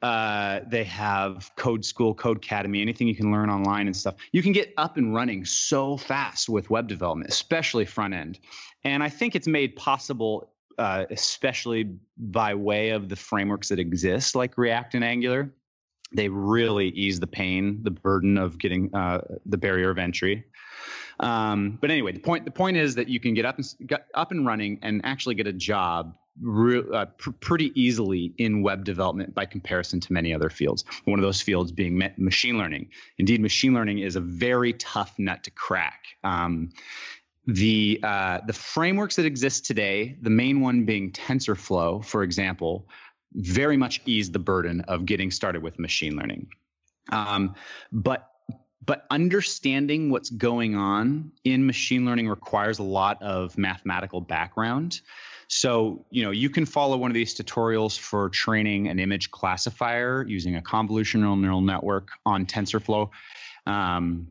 Uh, 0.02 0.60
they 0.68 0.84
have 0.84 1.50
Code 1.56 1.84
School, 1.84 2.14
Codecademy, 2.14 2.80
anything 2.80 3.08
you 3.08 3.16
can 3.16 3.32
learn 3.32 3.50
online 3.50 3.86
and 3.86 3.96
stuff. 3.96 4.14
You 4.32 4.42
can 4.42 4.52
get 4.52 4.72
up 4.76 4.96
and 4.96 5.14
running 5.14 5.44
so 5.44 5.96
fast 5.96 6.48
with 6.48 6.70
web 6.70 6.86
development, 6.86 7.30
especially 7.30 7.84
front 7.84 8.14
end. 8.14 8.38
And 8.84 9.02
I 9.02 9.08
think 9.08 9.34
it's 9.34 9.48
made 9.48 9.74
possible 9.74 10.52
uh, 10.78 11.04
especially 11.10 11.96
by 12.16 12.54
way 12.54 12.90
of 12.90 13.08
the 13.08 13.16
frameworks 13.16 13.68
that 13.68 13.78
exist, 13.78 14.34
like 14.34 14.56
React 14.58 14.96
and 14.96 15.04
Angular. 15.04 15.52
They 16.12 16.28
really 16.28 16.88
ease 16.90 17.18
the 17.18 17.26
pain, 17.26 17.80
the 17.82 17.90
burden 17.90 18.38
of 18.38 18.58
getting 18.58 18.94
uh, 18.94 19.22
the 19.44 19.58
barrier 19.58 19.90
of 19.90 19.98
entry. 19.98 20.44
Um, 21.18 21.78
but 21.80 21.90
anyway, 21.90 22.12
the 22.12 22.20
point 22.20 22.44
the 22.44 22.50
point 22.50 22.76
is 22.76 22.94
that 22.94 23.08
you 23.08 23.18
can 23.18 23.34
get 23.34 23.44
up 23.44 23.58
and 23.58 23.66
get 23.86 24.06
up 24.14 24.30
and 24.30 24.46
running 24.46 24.78
and 24.82 25.00
actually 25.04 25.34
get 25.34 25.46
a 25.46 25.52
job 25.52 26.14
re- 26.40 26.84
uh, 26.92 27.06
pr- 27.06 27.30
pretty 27.40 27.72
easily 27.80 28.34
in 28.38 28.62
web 28.62 28.84
development 28.84 29.34
by 29.34 29.46
comparison 29.46 30.00
to 30.00 30.12
many 30.12 30.34
other 30.34 30.50
fields. 30.50 30.84
One 31.04 31.18
of 31.18 31.22
those 31.22 31.40
fields 31.40 31.72
being 31.72 31.96
ma- 31.98 32.08
machine 32.18 32.58
learning. 32.58 32.90
Indeed, 33.18 33.40
machine 33.40 33.74
learning 33.74 34.00
is 34.00 34.16
a 34.16 34.20
very 34.20 34.74
tough 34.74 35.18
nut 35.18 35.42
to 35.44 35.50
crack. 35.50 36.04
Um, 36.24 36.70
the 37.46 38.00
uh, 38.02 38.40
the 38.46 38.52
frameworks 38.52 39.16
that 39.16 39.26
exist 39.26 39.64
today, 39.64 40.16
the 40.20 40.30
main 40.30 40.60
one 40.60 40.84
being 40.84 41.12
TensorFlow, 41.12 42.04
for 42.04 42.22
example, 42.22 42.88
very 43.34 43.76
much 43.76 44.00
ease 44.06 44.30
the 44.30 44.38
burden 44.38 44.80
of 44.82 45.06
getting 45.06 45.30
started 45.30 45.62
with 45.62 45.78
machine 45.78 46.16
learning. 46.16 46.48
Um, 47.12 47.54
but 47.92 48.30
but 48.84 49.04
understanding 49.10 50.10
what's 50.10 50.30
going 50.30 50.76
on 50.76 51.32
in 51.44 51.66
machine 51.66 52.04
learning 52.04 52.28
requires 52.28 52.78
a 52.78 52.84
lot 52.84 53.20
of 53.22 53.58
mathematical 53.58 54.20
background. 54.20 55.00
So, 55.48 56.04
you 56.10 56.24
know, 56.24 56.30
you 56.30 56.50
can 56.50 56.64
follow 56.66 56.96
one 56.96 57.10
of 57.10 57.14
these 57.14 57.34
tutorials 57.34 57.98
for 57.98 58.28
training 58.30 58.88
an 58.88 58.98
image 58.98 59.30
classifier 59.30 60.24
using 60.26 60.56
a 60.56 60.62
convolutional 60.62 61.38
neural 61.38 61.60
network 61.60 62.10
on 62.24 62.46
TensorFlow. 62.46 63.10
Um, 63.66 64.28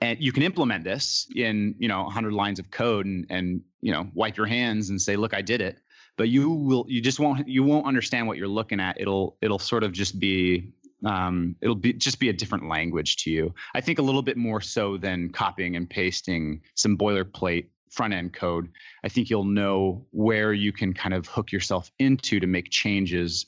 and 0.00 0.18
you 0.20 0.32
can 0.32 0.42
implement 0.42 0.84
this 0.84 1.26
in, 1.34 1.74
you 1.78 1.88
know, 1.88 2.02
100 2.04 2.32
lines 2.32 2.58
of 2.58 2.70
code 2.70 3.06
and, 3.06 3.26
and, 3.30 3.62
you 3.80 3.92
know, 3.92 4.08
wipe 4.14 4.36
your 4.36 4.46
hands 4.46 4.90
and 4.90 5.00
say, 5.00 5.16
look, 5.16 5.34
I 5.34 5.42
did 5.42 5.60
it. 5.60 5.78
But 6.16 6.28
you 6.28 6.50
will, 6.50 6.86
you 6.88 7.00
just 7.00 7.20
won't, 7.20 7.46
you 7.46 7.62
won't 7.62 7.86
understand 7.86 8.26
what 8.26 8.38
you're 8.38 8.48
looking 8.48 8.80
at. 8.80 9.00
It'll, 9.00 9.36
it'll 9.42 9.58
sort 9.58 9.84
of 9.84 9.92
just 9.92 10.18
be 10.18 10.72
um, 11.04 11.56
it'll 11.60 11.74
be 11.74 11.92
just 11.92 12.18
be 12.18 12.30
a 12.30 12.32
different 12.32 12.68
language 12.68 13.16
to 13.18 13.30
you. 13.30 13.54
I 13.74 13.80
think 13.80 13.98
a 13.98 14.02
little 14.02 14.22
bit 14.22 14.36
more 14.36 14.60
so 14.60 14.96
than 14.96 15.30
copying 15.30 15.76
and 15.76 15.88
pasting 15.88 16.62
some 16.74 16.96
boilerplate 16.96 17.66
front 17.90 18.14
end 18.14 18.32
code. 18.32 18.68
I 19.04 19.08
think 19.08 19.30
you'll 19.30 19.44
know 19.44 20.04
where 20.10 20.52
you 20.52 20.72
can 20.72 20.92
kind 20.92 21.14
of 21.14 21.26
hook 21.26 21.52
yourself 21.52 21.90
into 21.98 22.40
to 22.40 22.46
make 22.46 22.70
changes 22.70 23.46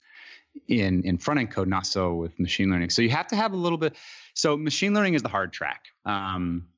in 0.69 1.03
in 1.05 1.19
front 1.19 1.41
end 1.41 1.51
code, 1.51 1.69
not 1.69 1.87
so 1.87 2.15
with 2.15 2.39
machine 2.39 2.71
learning. 2.71 2.91
So 2.91 3.03
you 3.03 3.11
have 3.11 3.27
to 3.29 3.37
have 3.37 3.53
a 3.53 3.57
little 3.57 3.79
bit. 3.79 3.97
So 4.39 4.57
machine 4.57 4.95
learning 4.95 5.15
is 5.15 5.23
the 5.23 5.29
hard 5.29 5.53
track. 5.53 5.87
Um, 6.07 6.69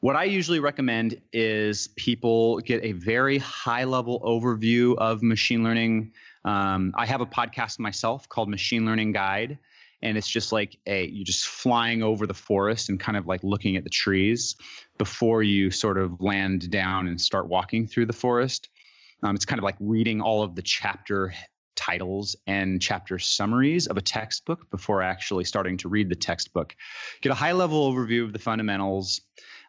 what 0.00 0.14
I 0.14 0.22
usually 0.22 0.60
recommend 0.60 1.20
is 1.32 1.88
people 1.96 2.60
get 2.60 2.84
a 2.84 2.92
very 2.92 3.38
high 3.38 3.82
level 3.82 4.20
overview 4.20 4.96
of 4.98 5.20
machine 5.20 5.64
learning. 5.64 6.12
Um, 6.44 6.94
I 6.96 7.04
have 7.04 7.20
a 7.20 7.26
podcast 7.26 7.80
myself 7.80 8.28
called 8.28 8.48
Machine 8.48 8.86
Learning 8.86 9.10
Guide 9.10 9.58
and 10.00 10.16
it's 10.16 10.28
just 10.28 10.52
like 10.52 10.76
a 10.86 11.06
you're 11.06 11.24
just 11.24 11.48
flying 11.48 12.04
over 12.04 12.24
the 12.24 12.34
forest 12.34 12.88
and 12.88 13.00
kind 13.00 13.18
of 13.18 13.26
like 13.26 13.42
looking 13.42 13.76
at 13.76 13.82
the 13.82 13.90
trees 13.90 14.54
before 14.96 15.42
you 15.42 15.72
sort 15.72 15.98
of 15.98 16.20
land 16.20 16.70
down 16.70 17.08
and 17.08 17.20
start 17.20 17.48
walking 17.48 17.88
through 17.88 18.06
the 18.06 18.12
forest. 18.12 18.68
Um, 19.24 19.34
it's 19.34 19.44
kind 19.44 19.58
of 19.58 19.64
like 19.64 19.76
reading 19.80 20.20
all 20.20 20.44
of 20.44 20.54
the 20.54 20.62
chapter 20.62 21.34
titles 21.76 22.36
and 22.46 22.82
chapter 22.82 23.18
summaries 23.18 23.86
of 23.86 23.96
a 23.96 24.02
textbook 24.02 24.70
before 24.70 25.02
actually 25.02 25.44
starting 25.44 25.76
to 25.78 25.88
read 25.88 26.08
the 26.08 26.16
textbook. 26.16 26.74
Get 27.20 27.30
a 27.30 27.34
high 27.34 27.52
level 27.52 27.92
overview 27.92 28.24
of 28.24 28.32
the 28.32 28.38
fundamentals. 28.38 29.20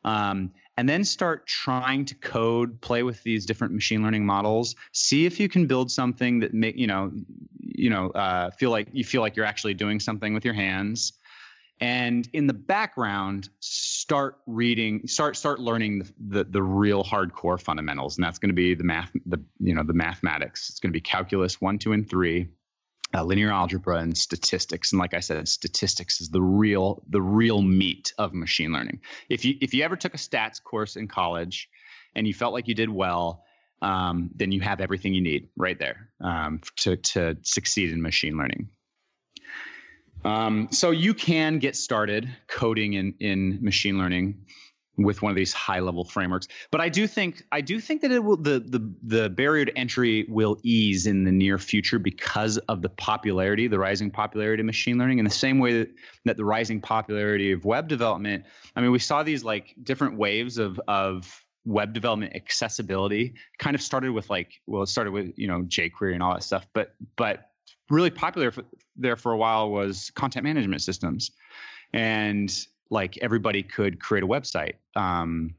Um, 0.03 0.51
and 0.77 0.87
then 0.87 1.03
start 1.03 1.47
trying 1.47 2.05
to 2.05 2.15
code, 2.15 2.79
play 2.81 3.03
with 3.03 3.21
these 3.23 3.45
different 3.45 3.73
machine 3.73 4.03
learning 4.03 4.25
models. 4.25 4.75
See 4.93 5.25
if 5.25 5.39
you 5.39 5.49
can 5.49 5.65
build 5.65 5.91
something 5.91 6.39
that 6.39 6.53
make 6.53 6.77
you 6.77 6.87
know, 6.87 7.11
you 7.59 7.89
know, 7.89 8.11
uh, 8.11 8.51
feel 8.51 8.69
like 8.69 8.87
you 8.93 9.03
feel 9.03 9.21
like 9.21 9.35
you're 9.35 9.45
actually 9.45 9.73
doing 9.73 9.99
something 9.99 10.33
with 10.33 10.45
your 10.45 10.53
hands. 10.53 11.13
And 11.79 12.27
in 12.33 12.47
the 12.47 12.53
background, 12.53 13.49
start 13.59 14.39
reading, 14.47 15.07
start 15.07 15.35
start 15.35 15.59
learning 15.59 15.99
the 15.99 16.13
the, 16.29 16.43
the 16.45 16.63
real 16.63 17.03
hardcore 17.03 17.61
fundamentals, 17.61 18.17
and 18.17 18.25
that's 18.25 18.39
going 18.39 18.49
to 18.49 18.55
be 18.55 18.73
the 18.73 18.83
math, 18.83 19.11
the 19.25 19.39
you 19.59 19.75
know 19.75 19.83
the 19.83 19.93
mathematics. 19.93 20.69
It's 20.69 20.79
going 20.79 20.91
to 20.91 20.97
be 20.97 21.01
calculus 21.01 21.61
one, 21.61 21.77
two, 21.77 21.93
and 21.93 22.09
three 22.09 22.47
uh, 23.13 23.23
linear 23.23 23.51
algebra 23.51 23.97
and 23.97 24.17
statistics. 24.17 24.91
And 24.91 24.99
like 24.99 25.13
i 25.13 25.19
said 25.19 25.47
statistics 25.47 26.19
is 26.21 26.29
the 26.29 26.41
real 26.41 27.03
the 27.09 27.21
real 27.21 27.61
meat 27.61 28.13
of 28.17 28.33
machine 28.33 28.71
learning. 28.71 29.01
If 29.29 29.45
you 29.45 29.55
if 29.61 29.73
you 29.73 29.83
ever 29.83 29.95
took 29.95 30.13
a 30.13 30.17
stats 30.17 30.61
course 30.61 30.95
in 30.95 31.07
college 31.07 31.69
and 32.15 32.27
you 32.27 32.33
felt 32.33 32.53
like 32.53 32.67
you 32.67 32.75
did 32.75 32.89
well 32.89 33.43
um, 33.81 34.31
then 34.35 34.51
you 34.51 34.59
have 34.61 34.81
everything 34.81 35.13
you 35.13 35.21
need 35.21 35.49
right 35.55 35.77
there 35.77 36.09
um, 36.21 36.61
to 36.77 36.97
to 36.97 37.37
succeed 37.43 37.91
in 37.91 38.01
machine 38.01 38.37
learning 38.37 38.69
um, 40.25 40.67
so 40.71 40.91
you 40.91 41.13
can 41.13 41.60
get 41.60 41.75
started 41.75 42.30
coding 42.47 42.93
in 42.93 43.13
in 43.19 43.60
machine 43.62 43.97
learning 43.97 44.45
with 44.97 45.21
one 45.21 45.30
of 45.30 45.36
these 45.36 45.53
high 45.53 45.80
level 45.80 46.03
frameworks. 46.03 46.47
But 46.71 46.82
I 46.82 46.89
do 46.89 47.08
think 47.08 47.43
I 47.51 47.62
do 47.62 47.80
think 47.80 48.01
that 48.01 48.12
it 48.12 48.23
will 48.23 48.38
the 48.38 48.60
the 48.60 48.93
the 49.03 49.30
barrier 49.30 49.65
to 49.65 49.77
entry 49.77 50.25
will 50.27 50.58
ease 50.63 51.06
in 51.06 51.23
the 51.23 51.32
near 51.32 51.58
future 51.58 51.99
because 51.99 52.58
of 52.58 52.82
the 52.82 52.89
popularity, 52.89 53.67
the 53.67 53.80
rising 53.80 54.12
popularity 54.12 54.62
of 54.62 54.65
machine 54.65 54.97
learning, 54.97 55.19
in 55.19 55.25
the 55.25 55.32
same 55.32 55.60
way 55.60 55.80
that, 55.80 55.89
that 56.25 56.38
the 56.38 56.45
rising 56.45 56.82
popularity 56.82 57.51
of 57.51 57.63
web 57.63 57.88
development. 57.88 58.45
I 58.75 58.82
mean, 58.82 58.91
we 58.91 58.99
saw 58.99 59.23
these 59.23 59.43
like 59.43 59.75
different 59.84 60.17
waves 60.17 60.58
of 60.58 60.80
of 60.88 61.43
web 61.65 61.93
development 61.93 62.34
accessibility 62.34 63.36
kind 63.60 63.75
of 63.75 63.82
started 63.82 64.12
with 64.12 64.30
like 64.30 64.53
well 64.67 64.84
it 64.84 64.88
started 64.88 65.12
with 65.12 65.34
you 65.36 65.47
know 65.47 65.63
jquery 65.63 66.13
and 66.13 66.23
all 66.23 66.34
that 66.34 66.41
stuff 66.41 66.65
but 66.71 66.95
but 67.17 67.49
really 67.89 68.10
popular 68.10 68.52
for, 68.52 68.63
there 68.95 69.15
for 69.15 69.32
a 69.32 69.38
while 69.38 69.69
was 69.69 70.12
content 70.12 70.43
management 70.43 70.82
systems 70.82 71.32
and 71.93 72.67
like 72.89 73.17
everybody 73.19 73.63
could 73.63 74.00
create 74.00 74.23
a 74.23 74.28
website. 74.28 74.73
Um, 74.95 75.56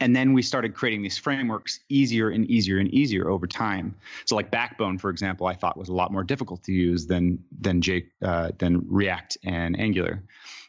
and 0.00 0.16
then 0.16 0.32
we 0.32 0.40
started 0.40 0.74
creating 0.74 1.02
these 1.02 1.18
frameworks 1.18 1.80
easier 1.90 2.30
and 2.30 2.46
easier 2.46 2.78
and 2.78 2.88
easier 2.88 3.28
over 3.28 3.46
time. 3.46 3.94
So, 4.24 4.34
like 4.34 4.50
Backbone, 4.50 4.96
for 4.96 5.10
example, 5.10 5.46
I 5.46 5.54
thought 5.54 5.76
was 5.76 5.90
a 5.90 5.94
lot 5.94 6.10
more 6.10 6.24
difficult 6.24 6.62
to 6.64 6.72
use 6.72 7.06
than 7.06 7.38
than 7.60 7.82
uh, 8.22 8.52
than 8.58 8.86
React 8.88 9.36
and 9.44 9.78
Angular. 9.78 10.22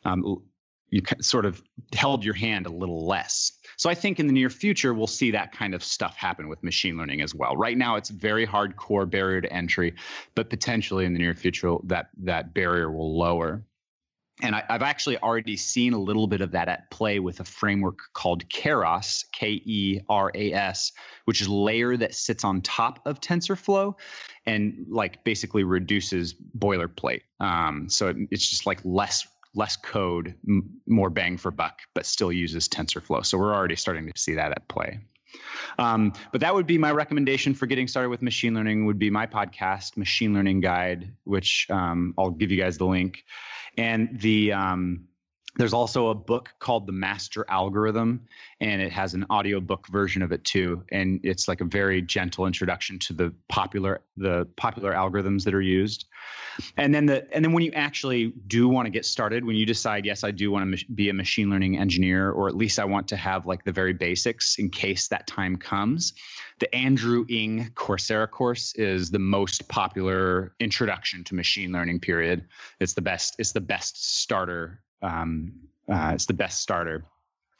Um, 0.03 0.41
you 0.91 1.01
sort 1.21 1.45
of 1.45 1.63
held 1.93 2.23
your 2.23 2.33
hand 2.33 2.67
a 2.67 2.69
little 2.69 3.07
less. 3.07 3.53
So 3.77 3.89
I 3.89 3.95
think 3.95 4.19
in 4.19 4.27
the 4.27 4.33
near 4.33 4.49
future 4.49 4.93
we'll 4.93 5.07
see 5.07 5.31
that 5.31 5.51
kind 5.51 5.73
of 5.73 5.83
stuff 5.83 6.15
happen 6.15 6.47
with 6.47 6.63
machine 6.63 6.97
learning 6.97 7.21
as 7.21 7.33
well. 7.33 7.57
Right 7.57 7.77
now 7.77 7.95
it's 7.95 8.09
very 8.09 8.45
hardcore 8.45 9.09
barrier 9.09 9.41
to 9.41 9.51
entry, 9.51 9.95
but 10.35 10.49
potentially 10.49 11.05
in 11.05 11.13
the 11.13 11.19
near 11.19 11.33
future 11.33 11.75
that 11.85 12.09
that 12.17 12.53
barrier 12.53 12.91
will 12.91 13.17
lower 13.17 13.63
and 14.41 14.55
I, 14.55 14.63
have 14.69 14.81
actually 14.81 15.17
already 15.19 15.55
seen 15.55 15.93
a 15.93 15.99
little 15.99 16.27
bit 16.27 16.41
of 16.41 16.51
that 16.51 16.67
at 16.67 16.89
play 16.89 17.19
with 17.19 17.39
a 17.39 17.43
framework 17.43 17.99
called 18.13 18.47
Keras, 18.49 19.25
K 19.31 19.61
E 19.63 19.99
R 20.09 20.31
A 20.33 20.53
S, 20.53 20.91
which 21.25 21.41
is 21.41 21.47
a 21.47 21.53
layer 21.53 21.95
that 21.97 22.15
sits 22.15 22.43
on 22.43 22.61
top 22.61 22.99
of 23.05 23.19
TensorFlow 23.21 23.93
and 24.45 24.85
like 24.89 25.23
basically 25.23 25.63
reduces 25.63 26.33
boilerplate. 26.57 27.21
Um, 27.39 27.87
so 27.89 28.07
it, 28.09 28.17
it's 28.31 28.49
just 28.49 28.65
like 28.65 28.79
less 28.83 29.27
less 29.53 29.75
code, 29.75 30.35
m- 30.47 30.81
more 30.87 31.09
bang 31.09 31.37
for 31.37 31.51
buck, 31.51 31.81
but 31.93 32.05
still 32.05 32.31
uses 32.31 32.67
TensorFlow. 32.67 33.25
So 33.25 33.37
we're 33.37 33.53
already 33.53 33.75
starting 33.75 34.05
to 34.05 34.13
see 34.15 34.35
that 34.35 34.51
at 34.51 34.67
play. 34.67 34.99
Um, 35.79 36.13
but 36.31 36.41
that 36.41 36.53
would 36.53 36.67
be 36.67 36.77
my 36.77 36.91
recommendation 36.91 37.53
for 37.53 37.65
getting 37.65 37.87
started 37.87 38.09
with 38.09 38.21
machine 38.21 38.53
learning. 38.53 38.85
Would 38.85 38.99
be 38.99 39.09
my 39.09 39.25
podcast, 39.25 39.97
Machine 39.97 40.33
Learning 40.33 40.59
Guide, 40.59 41.13
which 41.23 41.67
um, 41.69 42.13
I'll 42.17 42.31
give 42.31 42.51
you 42.51 42.57
guys 42.57 42.77
the 42.77 42.85
link, 42.85 43.23
and 43.77 44.19
the 44.19 44.51
um, 44.53 45.05
there's 45.55 45.73
also 45.73 46.07
a 46.07 46.15
book 46.15 46.49
called 46.59 46.87
The 46.87 46.93
Master 46.93 47.45
Algorithm, 47.49 48.21
and 48.61 48.81
it 48.81 48.91
has 48.93 49.13
an 49.13 49.25
audiobook 49.29 49.87
version 49.89 50.21
of 50.21 50.31
it 50.31 50.45
too. 50.45 50.83
And 50.91 51.19
it's 51.23 51.49
like 51.49 51.59
a 51.59 51.65
very 51.65 52.01
gentle 52.01 52.45
introduction 52.45 52.97
to 52.99 53.13
the 53.13 53.33
popular 53.49 54.01
the 54.15 54.47
popular 54.55 54.93
algorithms 54.93 55.43
that 55.43 55.53
are 55.53 55.61
used. 55.61 56.05
And 56.77 56.95
then 56.95 57.05
the 57.05 57.27
and 57.35 57.43
then 57.43 57.51
when 57.51 57.63
you 57.63 57.71
actually 57.73 58.33
do 58.47 58.69
want 58.69 58.85
to 58.85 58.89
get 58.89 59.05
started, 59.05 59.43
when 59.43 59.57
you 59.57 59.65
decide, 59.65 60.05
yes, 60.05 60.23
I 60.23 60.31
do 60.31 60.51
want 60.51 60.77
to 60.77 60.85
be 60.93 61.09
a 61.09 61.13
machine 61.13 61.49
learning 61.49 61.77
engineer, 61.77 62.31
or 62.31 62.47
at 62.47 62.55
least 62.55 62.79
I 62.79 62.85
want 62.85 63.09
to 63.09 63.17
have 63.17 63.45
like 63.45 63.65
the 63.65 63.73
very 63.73 63.93
basics 63.93 64.57
in 64.57 64.69
case 64.69 65.09
that 65.09 65.27
time 65.27 65.57
comes. 65.57 66.13
The 66.59 66.73
Andrew 66.73 67.25
Ng 67.29 67.71
Coursera 67.75 68.29
course 68.29 68.73
is 68.75 69.11
the 69.11 69.19
most 69.19 69.67
popular 69.67 70.55
introduction 70.61 71.25
to 71.25 71.35
machine 71.35 71.73
learning. 71.73 71.99
Period. 71.99 72.45
It's 72.79 72.93
the 72.93 73.01
best. 73.01 73.35
It's 73.37 73.51
the 73.51 73.59
best 73.59 74.21
starter 74.21 74.81
um, 75.01 75.53
uh, 75.91 76.11
it's 76.13 76.25
the 76.25 76.33
best 76.33 76.61
starter. 76.61 77.05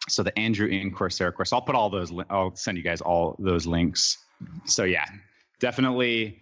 So 0.10 0.24
the 0.24 0.38
Andrew 0.38 0.68
Ng 0.68 0.92
Coursera 0.92 1.34
course, 1.34 1.54
I'll 1.54 1.62
put 1.62 1.76
all 1.76 1.90
those. 1.90 2.12
I'll 2.30 2.56
send 2.56 2.78
you 2.78 2.84
guys 2.84 3.02
all 3.02 3.36
those 3.40 3.68
links. 3.68 4.18
So 4.66 4.84
yeah, 4.84 5.06
definitely. 5.60 6.42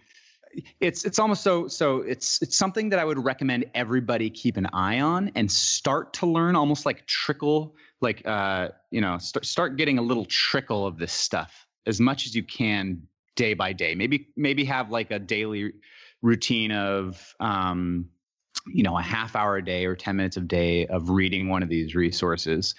It's 0.80 1.04
it's 1.04 1.18
almost 1.18 1.42
so 1.42 1.68
so 1.68 1.98
it's 1.98 2.42
it's 2.42 2.56
something 2.56 2.88
that 2.88 2.98
I 2.98 3.04
would 3.04 3.22
recommend 3.22 3.66
everybody 3.74 4.30
keep 4.30 4.56
an 4.56 4.66
eye 4.72 5.00
on 5.00 5.30
and 5.36 5.50
start 5.50 6.14
to 6.14 6.26
learn 6.26 6.56
almost 6.56 6.84
like 6.84 7.06
trickle 7.06 7.76
like 8.00 8.26
uh 8.26 8.70
you 8.90 9.00
know 9.00 9.18
start 9.18 9.46
start 9.46 9.76
getting 9.76 9.98
a 9.98 10.02
little 10.02 10.24
trickle 10.24 10.86
of 10.86 10.98
this 10.98 11.12
stuff 11.12 11.66
as 11.86 12.00
much 12.00 12.26
as 12.26 12.34
you 12.34 12.42
can 12.42 13.02
day 13.36 13.54
by 13.54 13.72
day. 13.72 13.94
Maybe 13.94 14.28
maybe 14.36 14.64
have 14.64 14.90
like 14.90 15.12
a 15.12 15.20
daily 15.20 15.72
routine 16.20 16.72
of 16.72 17.34
um 17.38 18.08
you 18.66 18.82
know 18.82 18.96
a 18.98 19.02
half 19.02 19.36
hour 19.36 19.56
a 19.56 19.64
day 19.64 19.86
or 19.86 19.94
10 19.94 20.16
minutes 20.16 20.36
a 20.36 20.40
day 20.40 20.86
of 20.86 21.10
reading 21.10 21.48
one 21.48 21.62
of 21.62 21.68
these 21.68 21.94
resources 21.94 22.74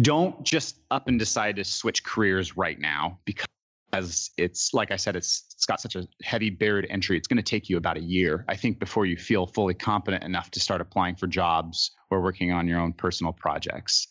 don't 0.00 0.42
just 0.42 0.76
up 0.90 1.08
and 1.08 1.18
decide 1.18 1.56
to 1.56 1.64
switch 1.64 2.02
careers 2.04 2.56
right 2.56 2.78
now 2.78 3.18
because 3.24 3.46
as 3.92 4.30
it's 4.38 4.72
like 4.72 4.90
I 4.90 4.96
said, 4.96 5.16
it's 5.16 5.44
it's 5.54 5.66
got 5.66 5.80
such 5.80 5.96
a 5.96 6.08
heavy 6.22 6.50
barrier 6.50 6.82
to 6.82 6.90
entry. 6.90 7.16
It's 7.18 7.28
going 7.28 7.36
to 7.36 7.42
take 7.42 7.68
you 7.68 7.76
about 7.76 7.96
a 7.96 8.00
year, 8.00 8.44
I 8.48 8.56
think, 8.56 8.78
before 8.78 9.04
you 9.06 9.16
feel 9.16 9.46
fully 9.46 9.74
competent 9.74 10.24
enough 10.24 10.50
to 10.52 10.60
start 10.60 10.80
applying 10.80 11.16
for 11.16 11.26
jobs 11.26 11.90
or 12.10 12.22
working 12.22 12.52
on 12.52 12.66
your 12.66 12.80
own 12.80 12.94
personal 12.94 13.32
projects. 13.32 14.08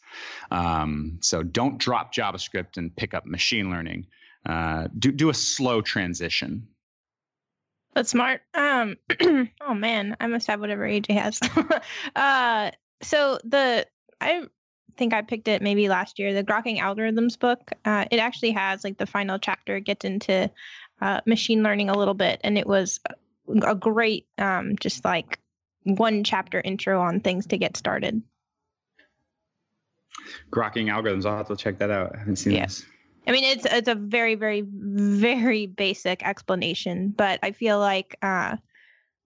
Um, 0.52 1.18
so 1.22 1.42
don't 1.42 1.80
drop 1.80 2.14
JavaScript 2.14 2.78
and 2.78 2.96
pick 2.96 3.14
up 3.14 3.26
machine 3.26 3.72
learning. 3.72 4.06
Uh, 4.46 4.88
do 4.98 5.12
do 5.12 5.30
a 5.30 5.34
slow 5.34 5.82
transition. 5.82 6.68
That's 7.94 8.10
smart. 8.10 8.42
Um, 8.54 8.98
oh 9.62 9.74
man, 9.74 10.16
I 10.20 10.28
must 10.28 10.48
have 10.48 10.60
whatever 10.60 10.86
age 10.86 11.08
he 11.08 11.14
has. 11.14 11.40
uh, 12.16 12.72
so 13.02 13.40
the 13.44 13.86
I 14.20 14.44
think 14.98 15.14
I 15.14 15.22
picked 15.22 15.48
it 15.48 15.62
maybe 15.62 15.90
last 15.90 16.20
year, 16.20 16.34
the 16.34 16.44
Grokking 16.44 16.80
Algorithms 16.80 17.38
book. 17.38 17.72
Uh, 17.84 18.06
it 18.12 18.18
actually 18.18 18.52
has 18.52 18.84
like 18.84 18.98
the 18.98 19.06
final 19.06 19.40
chapter 19.40 19.80
gets 19.80 20.06
into 20.06 20.50
uh, 21.02 21.22
machine 21.26 21.64
learning 21.64 21.90
a 21.90 21.98
little 21.98 22.14
bit, 22.14 22.40
and 22.44 22.58
it 22.58 22.68
was 22.68 23.00
a 23.62 23.76
great 23.76 24.28
um, 24.38 24.76
just 24.80 25.04
like 25.04 25.40
one 25.84 26.24
chapter 26.24 26.62
intro 26.62 27.02
on 27.02 27.20
things 27.20 27.48
to 27.48 27.58
get 27.58 27.76
started. 27.76 28.22
Grokking 30.52 30.86
algorithms. 30.86 31.26
I'll 31.26 31.38
have 31.38 31.48
to 31.48 31.56
check 31.56 31.80
that 31.80 31.90
out. 31.90 32.16
I 32.16 32.20
haven't 32.20 32.36
seen 32.38 32.54
yeah. 32.54 32.66
this. 32.66 32.86
I 33.28 33.32
mean, 33.32 33.44
it's 33.44 33.66
it's 33.66 33.88
a 33.88 33.96
very 33.96 34.36
very 34.36 34.64
very 34.66 35.68
basic 35.68 36.26
explanation, 36.26 37.10
but 37.10 37.40
I 37.44 37.52
feel 37.52 37.80
like 37.80 38.18
uh, 38.22 38.58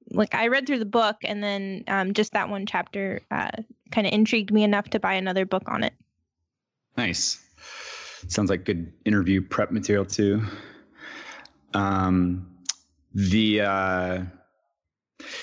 like 0.09 0.35
I 0.35 0.47
read 0.47 0.67
through 0.67 0.79
the 0.79 0.85
book 0.85 1.17
and 1.23 1.43
then 1.43 1.83
um, 1.87 2.13
just 2.13 2.33
that 2.33 2.49
one 2.49 2.65
chapter 2.65 3.21
uh, 3.31 3.51
kind 3.91 4.05
of 4.05 4.13
intrigued 4.13 4.51
me 4.51 4.63
enough 4.63 4.89
to 4.91 4.99
buy 4.99 5.13
another 5.13 5.45
book 5.45 5.63
on 5.67 5.83
it. 5.83 5.93
Nice. 6.97 7.41
Sounds 8.27 8.49
like 8.49 8.65
good 8.65 8.91
interview 9.05 9.41
prep 9.41 9.71
material 9.71 10.05
too. 10.05 10.43
Um, 11.73 12.55
the 13.13 13.61
uh, 13.61 14.23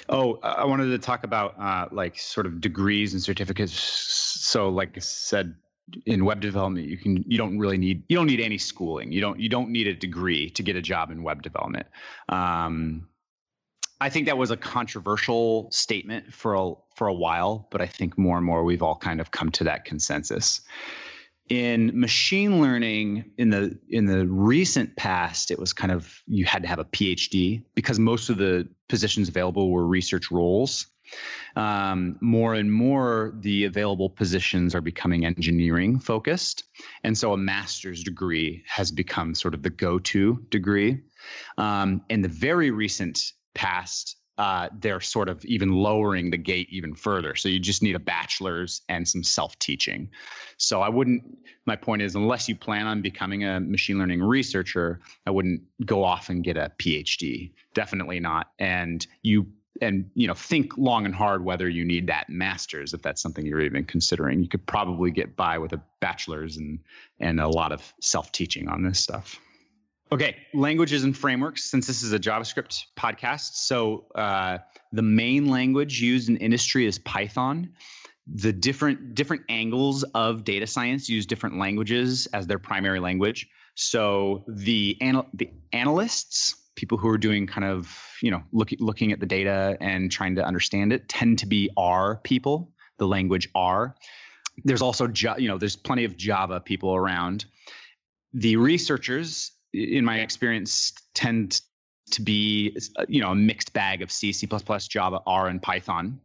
oh, 0.08 0.38
I 0.42 0.64
wanted 0.64 0.90
to 0.90 0.98
talk 0.98 1.24
about 1.24 1.58
uh, 1.58 1.88
like 1.92 2.18
sort 2.18 2.46
of 2.46 2.60
degrees 2.60 3.12
and 3.12 3.22
certificates. 3.22 3.72
So, 3.72 4.68
like 4.68 4.96
I 4.96 5.00
said, 5.00 5.54
in 6.06 6.24
web 6.24 6.40
development, 6.40 6.86
you 6.86 6.96
can 6.96 7.24
you 7.26 7.38
don't 7.38 7.58
really 7.58 7.78
need 7.78 8.02
you 8.08 8.16
don't 8.16 8.26
need 8.26 8.40
any 8.40 8.58
schooling. 8.58 9.12
You 9.12 9.20
don't 9.20 9.38
you 9.38 9.48
don't 9.48 9.70
need 9.70 9.86
a 9.86 9.94
degree 9.94 10.50
to 10.50 10.62
get 10.62 10.76
a 10.76 10.82
job 10.82 11.10
in 11.10 11.22
web 11.22 11.42
development. 11.42 11.86
Um, 12.28 13.08
I 14.00 14.08
think 14.08 14.26
that 14.26 14.36
was 14.36 14.50
a 14.50 14.56
controversial 14.56 15.70
statement 15.70 16.32
for 16.32 16.54
a 16.54 16.72
for 16.96 17.06
a 17.06 17.14
while, 17.14 17.68
but 17.70 17.80
I 17.80 17.86
think 17.86 18.18
more 18.18 18.36
and 18.36 18.44
more 18.44 18.64
we've 18.64 18.82
all 18.82 18.96
kind 18.96 19.20
of 19.20 19.30
come 19.30 19.50
to 19.52 19.64
that 19.64 19.84
consensus. 19.84 20.60
In 21.48 21.98
machine 21.98 22.60
learning, 22.60 23.30
in 23.36 23.50
the 23.50 23.78
in 23.88 24.06
the 24.06 24.26
recent 24.26 24.96
past, 24.96 25.50
it 25.50 25.58
was 25.58 25.72
kind 25.72 25.92
of 25.92 26.22
you 26.26 26.44
had 26.44 26.62
to 26.62 26.68
have 26.68 26.78
a 26.78 26.84
PhD 26.84 27.62
because 27.74 27.98
most 27.98 28.30
of 28.30 28.38
the 28.38 28.68
positions 28.88 29.28
available 29.28 29.70
were 29.70 29.86
research 29.86 30.30
roles. 30.30 30.86
Um, 31.56 32.16
more 32.20 32.54
and 32.54 32.72
more, 32.72 33.34
the 33.40 33.64
available 33.64 34.08
positions 34.08 34.74
are 34.74 34.80
becoming 34.80 35.24
engineering 35.24 35.98
focused, 35.98 36.64
and 37.04 37.16
so 37.16 37.32
a 37.32 37.36
master's 37.36 38.02
degree 38.02 38.62
has 38.66 38.90
become 38.90 39.34
sort 39.34 39.54
of 39.54 39.62
the 39.62 39.70
go-to 39.70 40.44
degree. 40.48 41.02
Um, 41.58 42.02
in 42.08 42.22
the 42.22 42.28
very 42.28 42.70
recent 42.70 43.32
past, 43.54 44.16
uh, 44.38 44.68
they're 44.80 45.00
sort 45.00 45.28
of 45.28 45.44
even 45.44 45.70
lowering 45.70 46.30
the 46.30 46.38
gate 46.38 46.68
even 46.70 46.94
further. 46.94 47.34
So 47.36 47.48
you 47.48 47.60
just 47.60 47.82
need 47.82 47.94
a 47.94 48.00
bachelor's 48.00 48.80
and 48.88 49.06
some 49.06 49.22
self 49.22 49.58
teaching. 49.58 50.10
So 50.56 50.80
I 50.80 50.88
wouldn't, 50.88 51.22
my 51.66 51.76
point 51.76 52.02
is, 52.02 52.14
unless 52.14 52.48
you 52.48 52.56
plan 52.56 52.86
on 52.86 53.02
becoming 53.02 53.44
a 53.44 53.60
machine 53.60 53.98
learning 53.98 54.22
researcher, 54.22 55.00
I 55.26 55.30
wouldn't 55.30 55.62
go 55.84 56.02
off 56.02 56.30
and 56.30 56.42
get 56.42 56.56
a 56.56 56.72
PhD. 56.78 57.52
Definitely 57.74 58.20
not. 58.20 58.48
And 58.58 59.06
you, 59.22 59.48
and 59.80 60.10
you 60.14 60.26
know 60.26 60.34
think 60.34 60.76
long 60.76 61.06
and 61.06 61.14
hard 61.14 61.44
whether 61.44 61.68
you 61.68 61.84
need 61.84 62.06
that 62.06 62.28
master's 62.28 62.92
if 62.92 63.02
that's 63.02 63.22
something 63.22 63.46
you're 63.46 63.60
even 63.60 63.84
considering 63.84 64.42
you 64.42 64.48
could 64.48 64.66
probably 64.66 65.10
get 65.10 65.34
by 65.34 65.56
with 65.58 65.72
a 65.72 65.82
bachelor's 66.00 66.56
and 66.56 66.78
and 67.20 67.40
a 67.40 67.48
lot 67.48 67.72
of 67.72 67.94
self-teaching 68.00 68.68
on 68.68 68.82
this 68.82 69.00
stuff 69.00 69.40
Okay, 70.12 70.36
languages 70.52 71.04
and 71.04 71.16
frameworks. 71.16 71.64
Since 71.64 71.86
this 71.86 72.02
is 72.02 72.12
a 72.12 72.18
JavaScript 72.18 72.84
podcast, 72.98 73.54
so 73.54 74.04
uh, 74.14 74.58
the 74.92 75.00
main 75.00 75.48
language 75.48 76.02
used 76.02 76.28
in 76.28 76.36
industry 76.36 76.84
is 76.84 76.98
Python. 76.98 77.72
The 78.26 78.52
different 78.52 79.14
different 79.14 79.44
angles 79.48 80.02
of 80.02 80.44
data 80.44 80.66
science 80.66 81.08
use 81.08 81.24
different 81.24 81.56
languages 81.56 82.26
as 82.26 82.46
their 82.46 82.58
primary 82.58 83.00
language. 83.00 83.48
So 83.74 84.44
the 84.46 84.98
anal- 85.00 85.28
the 85.32 85.48
analysts, 85.72 86.56
people 86.74 86.98
who 86.98 87.08
are 87.08 87.18
doing 87.18 87.46
kind 87.46 87.64
of 87.64 87.94
you 88.22 88.30
know 88.30 88.42
looking 88.52 88.78
looking 88.80 89.12
at 89.12 89.20
the 89.20 89.26
data 89.26 89.76
and 89.80 90.10
trying 90.10 90.34
to 90.36 90.44
understand 90.44 90.92
it, 90.92 91.08
tend 91.08 91.38
to 91.40 91.46
be 91.46 91.70
R 91.76 92.16
people, 92.24 92.70
the 92.98 93.06
language 93.06 93.48
R. 93.54 93.94
There's 94.64 94.82
also 94.82 95.08
you 95.38 95.48
know 95.48 95.58
there's 95.58 95.76
plenty 95.76 96.04
of 96.04 96.16
Java 96.16 96.60
people 96.60 96.94
around. 96.94 97.46
The 98.34 98.56
researchers 98.56 99.52
in 99.72 100.04
my 100.04 100.20
experience, 100.20 100.92
tend 101.14 101.60
to 102.10 102.22
be 102.22 102.76
you 103.08 103.20
know 103.20 103.30
a 103.30 103.34
mixed 103.34 103.72
bag 103.72 104.02
of 104.02 104.10
C, 104.10 104.32
C++, 104.32 104.48
Java, 104.88 105.20
R, 105.26 105.48
and 105.48 105.62
Python. 105.62 106.20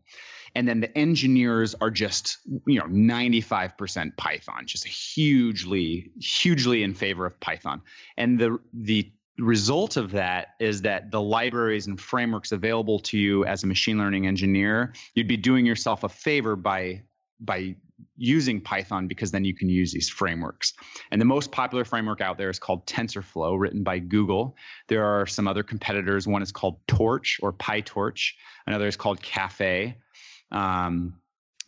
And 0.55 0.67
then 0.67 0.79
the 0.79 0.97
engineers 0.97 1.75
are 1.81 1.91
just 1.91 2.37
you 2.65 2.79
know 2.79 2.85
95% 2.85 4.17
Python, 4.17 4.63
just 4.65 4.85
hugely, 4.87 6.11
hugely 6.19 6.83
in 6.83 6.93
favor 6.93 7.25
of 7.25 7.39
Python. 7.39 7.81
And 8.17 8.39
the 8.39 8.59
the 8.73 9.11
result 9.39 9.97
of 9.97 10.11
that 10.11 10.55
is 10.59 10.81
that 10.81 11.11
the 11.11 11.21
libraries 11.21 11.87
and 11.87 11.99
frameworks 11.99 12.51
available 12.51 12.99
to 12.99 13.17
you 13.17 13.45
as 13.45 13.63
a 13.63 13.67
machine 13.67 13.97
learning 13.97 14.27
engineer, 14.27 14.93
you'd 15.13 15.27
be 15.27 15.37
doing 15.37 15.65
yourself 15.65 16.03
a 16.03 16.09
favor 16.09 16.55
by 16.55 17.03
by 17.39 17.75
using 18.15 18.59
Python 18.59 19.07
because 19.07 19.31
then 19.31 19.45
you 19.45 19.55
can 19.55 19.69
use 19.69 19.91
these 19.91 20.09
frameworks. 20.09 20.73
And 21.11 21.21
the 21.21 21.25
most 21.25 21.51
popular 21.51 21.85
framework 21.85 22.21
out 22.21 22.37
there 22.37 22.49
is 22.49 22.59
called 22.59 22.85
TensorFlow, 22.87 23.59
written 23.59 23.83
by 23.83 23.99
Google. 23.99 24.55
There 24.87 25.05
are 25.05 25.27
some 25.27 25.47
other 25.47 25.63
competitors. 25.63 26.27
One 26.27 26.41
is 26.41 26.51
called 26.51 26.79
Torch 26.87 27.39
or 27.41 27.53
PyTorch. 27.53 28.31
Another 28.65 28.87
is 28.87 28.95
called 28.95 29.21
Caffe. 29.21 29.95
Um, 30.51 31.15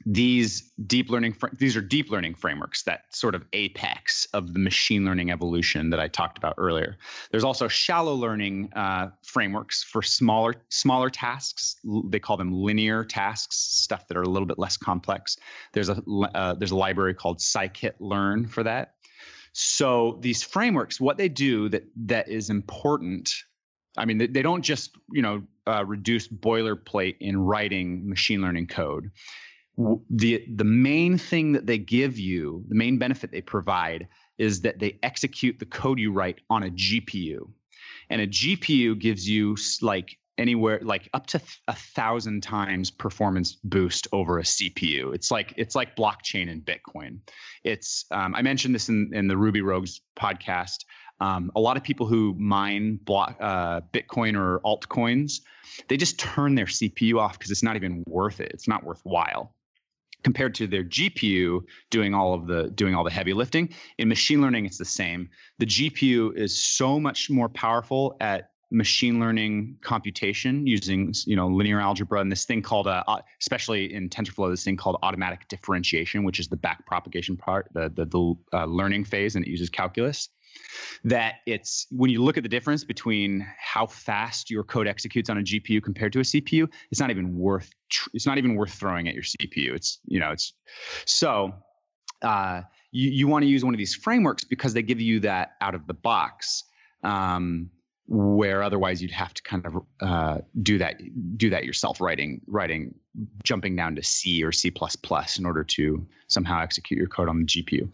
these 0.05 0.71
deep 0.87 1.09
learning 1.09 1.35
these 1.57 1.75
are 1.75 1.81
deep 1.81 2.09
learning 2.09 2.33
frameworks 2.33 2.83
that 2.83 3.03
sort 3.13 3.35
of 3.35 3.43
apex 3.51 4.27
of 4.33 4.53
the 4.53 4.59
machine 4.59 5.03
learning 5.03 5.29
evolution 5.29 5.89
that 5.89 5.99
I 5.99 6.07
talked 6.07 6.37
about 6.37 6.55
earlier. 6.57 6.97
There's 7.31 7.43
also 7.43 7.67
shallow 7.67 8.13
learning 8.13 8.71
uh, 8.75 9.09
frameworks 9.23 9.83
for 9.83 10.01
smaller 10.01 10.55
smaller 10.69 11.09
tasks. 11.09 11.75
They 12.05 12.19
call 12.19 12.37
them 12.37 12.53
linear 12.53 13.03
tasks, 13.03 13.57
stuff 13.57 14.07
that 14.07 14.15
are 14.17 14.21
a 14.21 14.29
little 14.29 14.47
bit 14.47 14.57
less 14.57 14.77
complex. 14.77 15.37
There's 15.73 15.89
a 15.89 16.01
uh, 16.33 16.53
there's 16.53 16.71
a 16.71 16.77
library 16.77 17.13
called 17.13 17.39
scikit-learn 17.39 18.47
for 18.47 18.63
that. 18.63 18.93
So 19.51 20.17
these 20.21 20.43
frameworks, 20.43 21.01
what 21.01 21.17
they 21.17 21.27
do 21.27 21.67
that 21.69 21.83
that 22.05 22.29
is 22.29 22.49
important 22.49 23.33
I 23.97 24.05
mean, 24.05 24.19
they, 24.19 24.27
they 24.27 24.41
don't 24.41 24.61
just 24.61 24.95
you 25.11 25.21
know 25.21 25.43
uh, 25.67 25.83
reduce 25.85 26.27
boilerplate 26.29 27.17
in 27.19 27.37
writing 27.37 28.07
machine 28.07 28.41
learning 28.41 28.67
code 28.67 29.11
the 30.09 30.43
the 30.55 30.63
main 30.63 31.17
thing 31.17 31.53
that 31.53 31.65
they 31.65 31.77
give 31.77 32.19
you, 32.19 32.65
the 32.67 32.75
main 32.75 32.97
benefit 32.97 33.31
they 33.31 33.41
provide 33.41 34.07
is 34.37 34.61
that 34.61 34.79
they 34.79 34.99
execute 35.03 35.59
the 35.59 35.65
code 35.65 35.99
you 35.99 36.11
write 36.11 36.41
on 36.49 36.63
a 36.63 36.69
GPU. 36.69 37.49
And 38.09 38.21
a 38.21 38.27
GPU 38.27 38.99
gives 38.99 39.27
you 39.27 39.55
like 39.81 40.17
anywhere 40.37 40.79
like 40.83 41.09
up 41.13 41.27
to 41.27 41.41
a 41.67 41.75
thousand 41.75 42.41
times 42.41 42.91
performance 42.91 43.57
boost 43.63 44.07
over 44.11 44.39
a 44.39 44.43
CPU. 44.43 45.13
It's 45.13 45.31
like 45.31 45.53
it's 45.55 45.75
like 45.75 45.95
blockchain 45.95 46.51
and 46.51 46.61
Bitcoin. 46.61 47.19
It's 47.63 48.05
um, 48.11 48.35
I 48.35 48.41
mentioned 48.41 48.75
this 48.75 48.89
in 48.89 49.11
in 49.13 49.27
the 49.27 49.37
Ruby 49.37 49.61
Rogues 49.61 50.01
podcast. 50.17 50.83
Um, 51.21 51.51
a 51.55 51.59
lot 51.59 51.77
of 51.77 51.83
people 51.83 52.05
who 52.05 52.33
mine 52.37 52.99
block 53.01 53.37
uh, 53.39 53.81
Bitcoin 53.93 54.37
or 54.37 54.61
altcoins, 54.61 55.41
they 55.87 55.97
just 55.97 56.17
turn 56.17 56.55
their 56.55 56.65
CPU 56.65 57.19
off 57.19 57.37
because 57.37 57.51
it's 57.51 57.63
not 57.63 57.75
even 57.75 58.03
worth 58.07 58.39
it. 58.39 58.51
It's 58.53 58.67
not 58.67 58.83
worthwhile 58.85 59.53
compared 60.23 60.55
to 60.55 60.67
their 60.67 60.83
GPU 60.83 61.61
doing 61.89 62.13
all 62.13 62.33
of 62.33 62.47
the 62.47 62.69
doing 62.71 62.95
all 62.95 63.03
the 63.03 63.11
heavy 63.11 63.33
lifting. 63.33 63.69
In 63.97 64.07
machine 64.07 64.41
learning, 64.41 64.65
it's 64.65 64.77
the 64.77 64.85
same. 64.85 65.29
The 65.59 65.65
GPU 65.65 66.35
is 66.35 66.59
so 66.59 66.99
much 66.99 67.29
more 67.29 67.49
powerful 67.49 68.17
at 68.19 68.51
machine 68.71 69.19
learning 69.19 69.75
computation 69.81 70.67
using 70.67 71.11
you 71.25 71.35
know 71.35 71.47
linear 71.47 71.79
algebra 71.79 72.21
and 72.21 72.31
this 72.31 72.45
thing 72.45 72.61
called 72.61 72.87
uh, 72.87 73.03
especially 73.41 73.91
in 73.91 74.09
TensorFlow 74.09 74.51
this 74.51 74.63
thing 74.63 74.77
called 74.77 74.97
automatic 75.01 75.47
differentiation, 75.47 76.23
which 76.23 76.39
is 76.39 76.47
the 76.47 76.57
back 76.57 76.85
propagation 76.85 77.35
part, 77.35 77.69
the 77.73 77.89
the, 77.89 78.05
the 78.05 78.35
uh, 78.53 78.65
learning 78.65 79.05
phase, 79.05 79.35
and 79.35 79.45
it 79.45 79.49
uses 79.49 79.69
calculus 79.69 80.29
that 81.03 81.35
it's 81.45 81.87
when 81.91 82.09
you 82.09 82.23
look 82.23 82.37
at 82.37 82.43
the 82.43 82.49
difference 82.49 82.83
between 82.83 83.47
how 83.57 83.85
fast 83.85 84.49
your 84.49 84.63
code 84.63 84.87
executes 84.87 85.29
on 85.29 85.37
a 85.37 85.41
GPU 85.41 85.81
compared 85.81 86.13
to 86.13 86.19
a 86.19 86.23
CPU, 86.23 86.69
it's 86.91 86.99
not 86.99 87.09
even 87.09 87.37
worth 87.37 87.69
it's 88.13 88.25
not 88.25 88.37
even 88.37 88.55
worth 88.55 88.73
throwing 88.73 89.07
at 89.07 89.13
your 89.13 89.23
CPU. 89.23 89.73
It's 89.75 89.99
you 90.05 90.19
know 90.19 90.31
it's 90.31 90.53
so 91.05 91.53
uh, 92.21 92.61
you, 92.91 93.09
you 93.09 93.27
want 93.27 93.43
to 93.43 93.47
use 93.47 93.63
one 93.63 93.73
of 93.73 93.77
these 93.77 93.95
frameworks 93.95 94.43
because 94.43 94.73
they 94.73 94.81
give 94.81 94.99
you 94.99 95.21
that 95.21 95.51
out 95.61 95.75
of 95.75 95.87
the 95.87 95.93
box. 95.93 96.63
Um, 97.03 97.69
where 98.11 98.63
otherwise 98.63 99.03
you'd 99.03 99.11
have 99.11 99.35
to 99.35 99.43
kind 99.43 99.67
of 99.67 99.75
uh, 100.01 100.39
do 100.63 100.79
that 100.79 100.99
do 101.37 101.51
that 101.51 101.63
yourself 101.63 102.01
writing 102.01 102.41
writing 102.47 102.95
jumping 103.43 103.75
down 103.75 103.95
to 103.95 104.03
C 104.03 104.43
or 104.43 104.51
C++ 104.51 104.73
in 105.37 105.45
order 105.45 105.63
to 105.63 106.07
somehow 106.27 106.59
execute 106.61 106.97
your 106.97 107.07
code 107.07 107.29
on 107.29 107.39
the 107.39 107.45
GPU. 107.45 107.87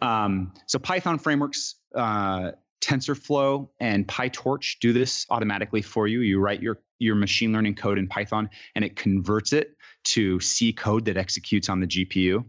Um, 0.00 0.52
so 0.66 0.78
Python 0.78 1.18
frameworks, 1.18 1.74
uh, 1.94 2.52
TensorFlow 2.80 3.68
and 3.78 4.06
PyTorch 4.06 4.78
do 4.80 4.94
this 4.94 5.26
automatically 5.28 5.82
for 5.82 6.06
you. 6.06 6.20
You 6.20 6.40
write 6.40 6.62
your 6.62 6.80
your 6.98 7.14
machine 7.14 7.52
learning 7.52 7.74
code 7.74 7.98
in 7.98 8.08
Python 8.08 8.48
and 8.74 8.84
it 8.84 8.96
converts 8.96 9.52
it 9.52 9.76
to 10.04 10.40
C 10.40 10.72
code 10.72 11.04
that 11.04 11.18
executes 11.18 11.68
on 11.68 11.80
the 11.80 11.86
GPU. 11.86 12.42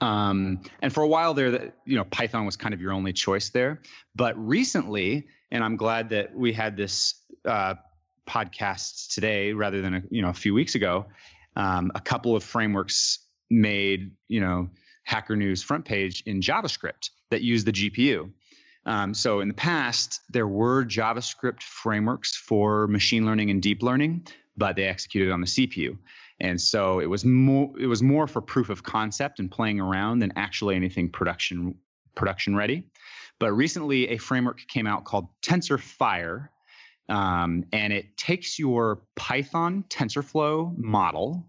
Um, 0.00 0.62
and 0.82 0.92
for 0.92 1.02
a 1.02 1.08
while 1.08 1.34
there, 1.34 1.72
you 1.84 1.96
know, 1.96 2.04
Python 2.04 2.46
was 2.46 2.56
kind 2.56 2.74
of 2.74 2.80
your 2.80 2.92
only 2.92 3.12
choice 3.12 3.50
there. 3.50 3.82
But 4.16 4.36
recently, 4.36 5.28
and 5.50 5.64
I'm 5.64 5.76
glad 5.76 6.10
that 6.10 6.34
we 6.34 6.52
had 6.52 6.76
this 6.76 7.14
uh, 7.44 7.74
podcast 8.28 9.12
today 9.14 9.52
rather 9.52 9.82
than 9.82 9.94
a, 9.94 10.02
you 10.10 10.22
know 10.22 10.28
a 10.28 10.34
few 10.34 10.54
weeks 10.54 10.74
ago. 10.74 11.06
Um, 11.56 11.90
a 11.94 12.00
couple 12.00 12.36
of 12.36 12.44
frameworks 12.44 13.18
made 13.50 14.12
you 14.28 14.40
know 14.40 14.70
Hacker 15.04 15.36
News 15.36 15.62
front 15.62 15.84
page 15.84 16.22
in 16.26 16.40
JavaScript 16.40 17.10
that 17.30 17.42
use 17.42 17.64
the 17.64 17.72
GPU. 17.72 18.30
Um, 18.86 19.12
so 19.12 19.40
in 19.40 19.48
the 19.48 19.54
past, 19.54 20.20
there 20.30 20.48
were 20.48 20.84
JavaScript 20.84 21.62
frameworks 21.62 22.34
for 22.34 22.86
machine 22.86 23.26
learning 23.26 23.50
and 23.50 23.60
deep 23.60 23.82
learning, 23.82 24.26
but 24.56 24.76
they 24.76 24.84
executed 24.84 25.30
on 25.30 25.40
the 25.40 25.46
CPU. 25.46 25.98
And 26.40 26.58
so 26.58 27.00
it 27.00 27.06
was 27.06 27.24
more 27.24 27.70
it 27.78 27.86
was 27.86 28.02
more 28.02 28.26
for 28.26 28.40
proof 28.40 28.70
of 28.70 28.82
concept 28.82 29.38
and 29.38 29.50
playing 29.50 29.80
around 29.80 30.20
than 30.20 30.32
actually 30.36 30.76
anything 30.76 31.10
production 31.10 31.74
production 32.14 32.56
ready. 32.56 32.84
But 33.40 33.52
recently, 33.52 34.10
a 34.10 34.18
framework 34.18 34.60
came 34.68 34.86
out 34.86 35.04
called 35.04 35.28
TensorFire, 35.42 36.50
um, 37.08 37.64
and 37.72 37.92
it 37.92 38.16
takes 38.16 38.58
your 38.58 39.02
Python 39.16 39.84
TensorFlow 39.88 40.76
model. 40.76 41.46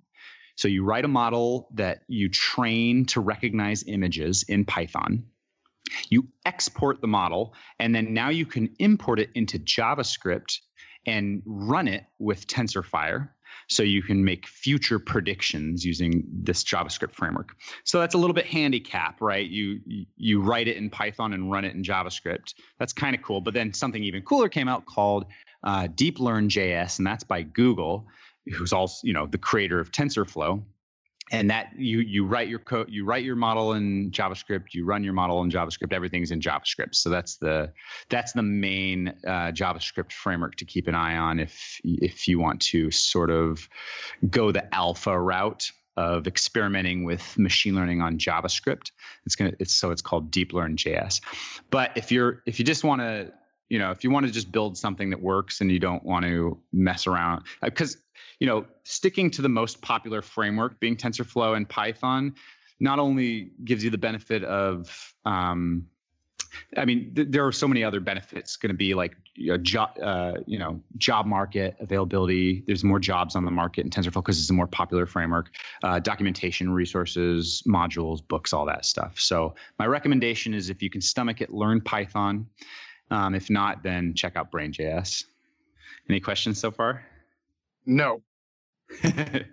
So 0.55 0.67
you 0.67 0.83
write 0.85 1.05
a 1.05 1.09
model 1.09 1.67
that 1.73 2.03
you 2.07 2.29
train 2.29 3.05
to 3.07 3.19
recognize 3.19 3.83
images 3.85 4.43
in 4.47 4.63
Python. 4.65 5.25
You 6.09 6.29
export 6.45 7.01
the 7.01 7.07
model, 7.07 7.53
and 7.77 7.93
then 7.93 8.13
now 8.13 8.29
you 8.29 8.45
can 8.45 8.73
import 8.79 9.19
it 9.19 9.29
into 9.35 9.59
JavaScript 9.59 10.59
and 11.05 11.41
run 11.45 11.89
it 11.89 12.05
with 12.19 12.47
TensorFire 12.47 13.29
so 13.71 13.83
you 13.83 14.03
can 14.03 14.21
make 14.21 14.45
future 14.47 14.99
predictions 14.99 15.85
using 15.85 16.25
this 16.29 16.61
JavaScript 16.61 17.13
framework. 17.13 17.55
So 17.85 18.01
that's 18.01 18.15
a 18.15 18.17
little 18.17 18.33
bit 18.33 18.45
handicap, 18.45 19.21
right? 19.21 19.47
You 19.49 19.79
you 20.17 20.41
write 20.41 20.67
it 20.67 20.75
in 20.75 20.89
Python 20.89 21.31
and 21.31 21.49
run 21.49 21.63
it 21.63 21.73
in 21.73 21.81
JavaScript. 21.81 22.53
That's 22.79 22.91
kind 22.91 23.15
of 23.15 23.21
cool. 23.21 23.39
But 23.39 23.53
then 23.53 23.73
something 23.73 24.03
even 24.03 24.23
cooler 24.23 24.49
came 24.49 24.67
out 24.67 24.85
called 24.85 25.25
uh, 25.63 25.87
JS, 25.87 26.97
and 26.97 27.07
that's 27.07 27.23
by 27.23 27.43
Google, 27.43 28.07
who's 28.53 28.73
also 28.73 29.07
you 29.07 29.13
know 29.13 29.25
the 29.25 29.37
creator 29.37 29.79
of 29.79 29.89
TensorFlow 29.91 30.61
and 31.31 31.49
that 31.49 31.69
you 31.77 31.99
you 31.99 32.25
write 32.25 32.47
your 32.47 32.59
code 32.59 32.87
you 32.89 33.05
write 33.05 33.23
your 33.23 33.35
model 33.35 33.73
in 33.73 34.11
javascript 34.11 34.73
you 34.73 34.85
run 34.85 35.03
your 35.03 35.13
model 35.13 35.41
in 35.41 35.49
javascript 35.49 35.93
everything's 35.93 36.31
in 36.31 36.39
javascript. 36.39 36.95
So 36.95 37.09
that's 37.09 37.37
the 37.37 37.71
that's 38.09 38.33
the 38.33 38.43
main 38.43 39.09
uh, 39.25 39.51
javascript 39.51 40.11
framework 40.11 40.55
to 40.57 40.65
keep 40.65 40.87
an 40.87 40.95
eye 40.95 41.15
on 41.15 41.39
if 41.39 41.79
if 41.83 42.27
you 42.27 42.39
want 42.39 42.61
to 42.63 42.91
sort 42.91 43.29
of 43.29 43.67
go 44.29 44.51
the 44.51 44.73
alpha 44.75 45.19
route 45.19 45.71
of 45.97 46.27
experimenting 46.27 47.03
with 47.03 47.37
machine 47.37 47.75
learning 47.75 48.01
on 48.01 48.17
javascript. 48.17 48.91
It's 49.25 49.35
going 49.35 49.51
to 49.51 49.57
it's 49.59 49.73
so 49.73 49.91
it's 49.91 50.01
called 50.01 50.31
deep 50.31 50.53
learn 50.53 50.75
js 50.75 51.21
but 51.69 51.91
if 51.95 52.11
you're 52.11 52.41
if 52.45 52.59
you 52.59 52.65
just 52.65 52.83
want 52.83 53.01
to 53.01 53.31
you 53.71 53.79
know 53.79 53.89
if 53.91 54.03
you 54.03 54.11
want 54.11 54.25
to 54.25 54.31
just 54.31 54.51
build 54.51 54.77
something 54.77 55.09
that 55.09 55.21
works 55.21 55.61
and 55.61 55.71
you 55.71 55.79
don't 55.79 56.03
want 56.03 56.25
to 56.25 56.59
mess 56.71 57.07
around 57.07 57.43
because 57.63 57.95
uh, 57.95 57.99
you 58.41 58.47
know, 58.47 58.65
sticking 58.83 59.29
to 59.29 59.43
the 59.43 59.49
most 59.49 59.81
popular 59.83 60.23
framework, 60.23 60.79
being 60.79 60.97
TensorFlow 60.97 61.55
and 61.55 61.69
Python, 61.69 62.33
not 62.79 62.97
only 62.97 63.51
gives 63.63 63.83
you 63.83 63.91
the 63.91 63.99
benefit 63.99 64.43
of 64.43 65.13
um, 65.25 65.85
I 66.75 66.85
mean, 66.85 67.13
th- 67.13 67.27
there 67.29 67.45
are 67.45 67.51
so 67.51 67.67
many 67.67 67.83
other 67.83 67.99
benefits 67.99 68.55
going 68.57 68.71
to 68.71 68.77
be 68.77 68.95
like 68.95 69.15
you 69.35 69.51
know, 69.51 69.57
job, 69.57 69.91
uh, 70.01 70.33
you 70.47 70.57
know, 70.57 70.81
job 70.97 71.27
market 71.27 71.75
availability. 71.79 72.63
There's 72.65 72.83
more 72.83 72.99
jobs 72.99 73.35
on 73.35 73.45
the 73.45 73.51
market 73.51 73.85
in 73.85 73.91
TensorFlow 73.91 74.15
because 74.15 74.39
it's 74.39 74.49
a 74.49 74.53
more 74.53 74.67
popular 74.67 75.05
framework. 75.05 75.51
Uh, 75.83 75.99
documentation, 75.99 76.71
resources, 76.73 77.61
modules, 77.67 78.27
books, 78.27 78.53
all 78.53 78.65
that 78.65 78.85
stuff. 78.85 79.19
So 79.19 79.53
my 79.77 79.85
recommendation 79.85 80.55
is 80.55 80.71
if 80.71 80.81
you 80.81 80.89
can 80.89 81.01
stomach 81.01 81.41
it, 81.41 81.51
learn 81.51 81.79
Python. 81.79 82.47
Um, 83.11 83.35
if 83.35 83.49
not, 83.49 83.83
then 83.83 84.13
check 84.15 84.35
out 84.35 84.49
Brain.js. 84.49 85.25
Any 86.09 86.19
questions 86.19 86.59
so 86.59 86.71
far? 86.71 87.05
No. 87.85 88.21
that 89.03 89.45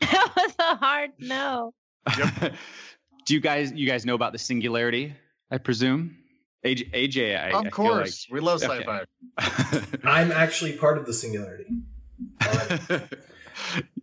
was 0.00 0.54
a 0.58 0.76
hard 0.76 1.10
no. 1.18 1.72
Yep. 2.18 2.54
Do 3.26 3.34
you 3.34 3.40
guys 3.40 3.72
you 3.72 3.86
guys 3.86 4.04
know 4.04 4.14
about 4.14 4.32
the 4.32 4.38
singularity? 4.38 5.14
I 5.50 5.58
presume. 5.58 6.16
AJ, 6.64 6.92
AJ 6.92 7.38
I, 7.38 7.58
of 7.58 7.66
I 7.66 7.70
course, 7.70 8.26
like, 8.28 8.34
we 8.34 8.40
love 8.40 8.62
sci-fi. 8.62 9.04
Okay. 9.42 9.98
I'm 10.04 10.32
actually 10.32 10.72
part 10.72 10.98
of 10.98 11.06
the 11.06 11.12
singularity. 11.12 11.66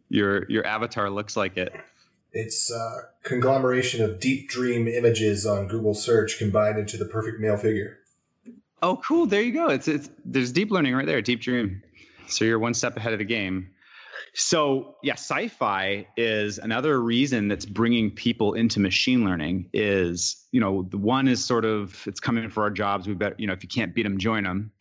your 0.10 0.50
your 0.50 0.66
avatar 0.66 1.10
looks 1.10 1.36
like 1.36 1.58
it. 1.58 1.74
It's 2.34 2.72
a 2.72 3.10
conglomeration 3.24 4.04
of 4.04 4.20
deep 4.20 4.48
dream 4.48 4.88
images 4.88 5.46
on 5.46 5.68
Google 5.68 5.94
search 5.94 6.38
combined 6.38 6.80
into 6.80 6.98
the 6.98 7.06
perfect 7.06 7.40
male 7.40 7.58
figure. 7.58 7.98
Oh, 8.82 9.00
cool! 9.06 9.28
There 9.28 9.42
you 9.42 9.54
go. 9.54 9.68
It's 9.68 9.88
it's 9.88 10.10
there's 10.26 10.52
deep 10.52 10.72
learning 10.72 10.96
right 10.96 11.06
there. 11.06 11.22
Deep 11.22 11.42
dream. 11.42 11.84
So 12.28 12.46
you're 12.46 12.60
one 12.60 12.74
step 12.74 12.98
ahead 12.98 13.14
of 13.14 13.20
the 13.20 13.26
game. 13.26 13.70
So 14.34 14.96
yeah, 15.04 15.14
sci-fi 15.14 16.08
is 16.16 16.58
another 16.58 17.02
reason 17.02 17.48
that's 17.48 17.66
bringing 17.66 18.12
people 18.12 18.54
into 18.54 18.80
machine 18.80 19.26
learning. 19.26 19.70
Is 19.74 20.46
you 20.52 20.60
know 20.60 20.84
the 20.84 20.98
one 20.98 21.28
is 21.28 21.44
sort 21.44 21.66
of 21.66 22.02
it's 22.08 22.20
coming 22.20 22.50
for 22.50 22.64
our 22.64 22.72
jobs. 22.72 23.08
We 23.08 23.14
better 23.14 23.36
you 23.38 23.48
know 23.48 23.54
if 23.54 23.64
you 23.64 23.70
can't 23.70 23.94
beat 23.94 24.04
them, 24.04 24.18
join 24.18 24.44
them. 24.44 24.72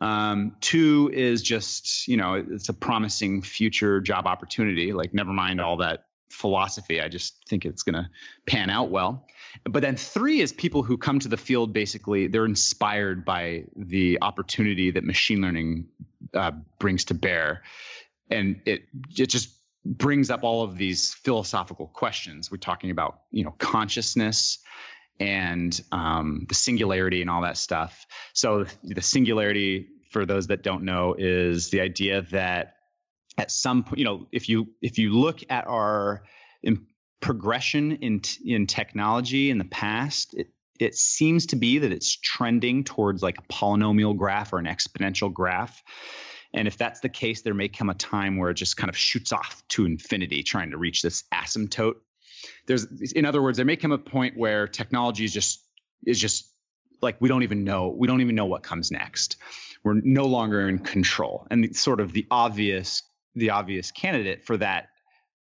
Um, 0.00 0.56
two 0.60 1.10
is 1.12 1.42
just 1.42 2.06
you 2.06 2.16
know 2.16 2.34
it's 2.34 2.68
a 2.68 2.74
promising 2.74 3.42
future 3.42 4.00
job 4.00 4.26
opportunity. 4.26 4.92
Like 4.92 5.14
never 5.14 5.32
mind 5.32 5.60
all 5.60 5.78
that 5.78 6.04
philosophy. 6.28 7.00
I 7.00 7.08
just 7.08 7.44
think 7.48 7.64
it's 7.64 7.82
going 7.82 7.94
to 7.94 8.08
pan 8.46 8.70
out 8.70 8.90
well. 8.90 9.26
But 9.64 9.82
then 9.82 9.96
three 9.96 10.40
is 10.40 10.52
people 10.52 10.82
who 10.82 10.96
come 10.96 11.18
to 11.20 11.28
the 11.28 11.36
field 11.36 11.72
basically 11.72 12.26
they're 12.26 12.44
inspired 12.44 13.24
by 13.24 13.64
the 13.76 14.18
opportunity 14.22 14.90
that 14.90 15.04
machine 15.04 15.40
learning 15.40 15.88
uh, 16.34 16.52
brings 16.78 17.06
to 17.06 17.14
bear, 17.14 17.62
and 18.30 18.60
it 18.66 18.82
it 19.16 19.28
just 19.28 19.50
brings 19.84 20.30
up 20.30 20.44
all 20.44 20.62
of 20.62 20.76
these 20.76 21.14
philosophical 21.14 21.86
questions. 21.86 22.50
We're 22.50 22.58
talking 22.58 22.90
about 22.90 23.20
you 23.30 23.44
know 23.44 23.54
consciousness 23.58 24.58
and 25.20 25.80
um, 25.92 26.46
the 26.48 26.54
singularity 26.54 27.20
and 27.20 27.30
all 27.30 27.42
that 27.42 27.56
stuff. 27.56 28.06
So 28.34 28.66
the 28.84 29.02
singularity, 29.02 29.88
for 30.10 30.24
those 30.24 30.46
that 30.48 30.62
don't 30.62 30.84
know, 30.84 31.14
is 31.18 31.70
the 31.70 31.80
idea 31.80 32.22
that 32.30 32.74
at 33.36 33.50
some 33.50 33.84
point, 33.84 33.98
you 33.98 34.04
know, 34.04 34.26
if 34.32 34.48
you 34.48 34.68
if 34.82 34.98
you 34.98 35.12
look 35.12 35.40
at 35.48 35.66
our 35.66 36.22
progression 37.20 37.92
in 37.96 38.22
in 38.44 38.66
technology 38.66 39.50
in 39.50 39.58
the 39.58 39.64
past, 39.64 40.34
it 40.34 40.48
it 40.78 40.94
seems 40.94 41.46
to 41.46 41.56
be 41.56 41.78
that 41.78 41.92
it's 41.92 42.16
trending 42.16 42.84
towards 42.84 43.22
like 43.22 43.38
a 43.38 43.52
polynomial 43.52 44.16
graph 44.16 44.52
or 44.52 44.58
an 44.58 44.66
exponential 44.66 45.32
graph. 45.32 45.82
And 46.54 46.66
if 46.66 46.78
that's 46.78 47.00
the 47.00 47.08
case, 47.08 47.42
there 47.42 47.54
may 47.54 47.68
come 47.68 47.90
a 47.90 47.94
time 47.94 48.36
where 48.36 48.50
it 48.50 48.54
just 48.54 48.76
kind 48.76 48.88
of 48.88 48.96
shoots 48.96 49.32
off 49.32 49.62
to 49.68 49.84
infinity, 49.84 50.42
trying 50.42 50.70
to 50.70 50.78
reach 50.78 51.02
this 51.02 51.24
asymptote. 51.34 51.96
There's, 52.66 52.86
in 53.12 53.24
other 53.24 53.42
words, 53.42 53.56
there 53.56 53.66
may 53.66 53.76
come 53.76 53.92
a 53.92 53.98
point 53.98 54.36
where 54.36 54.66
technology 54.66 55.24
is 55.24 55.32
just 55.32 55.64
is 56.06 56.18
just 56.18 56.48
like 57.02 57.20
we 57.20 57.28
don't 57.28 57.42
even 57.42 57.64
know 57.64 57.88
we 57.88 58.06
don't 58.06 58.20
even 58.20 58.34
know 58.34 58.46
what 58.46 58.62
comes 58.62 58.90
next. 58.90 59.36
We're 59.84 60.00
no 60.02 60.26
longer 60.26 60.68
in 60.68 60.78
control, 60.78 61.46
and 61.50 61.74
sort 61.76 62.00
of 62.00 62.12
the 62.12 62.26
obvious 62.30 63.02
the 63.34 63.50
obvious 63.50 63.90
candidate 63.90 64.44
for 64.44 64.56
that 64.56 64.88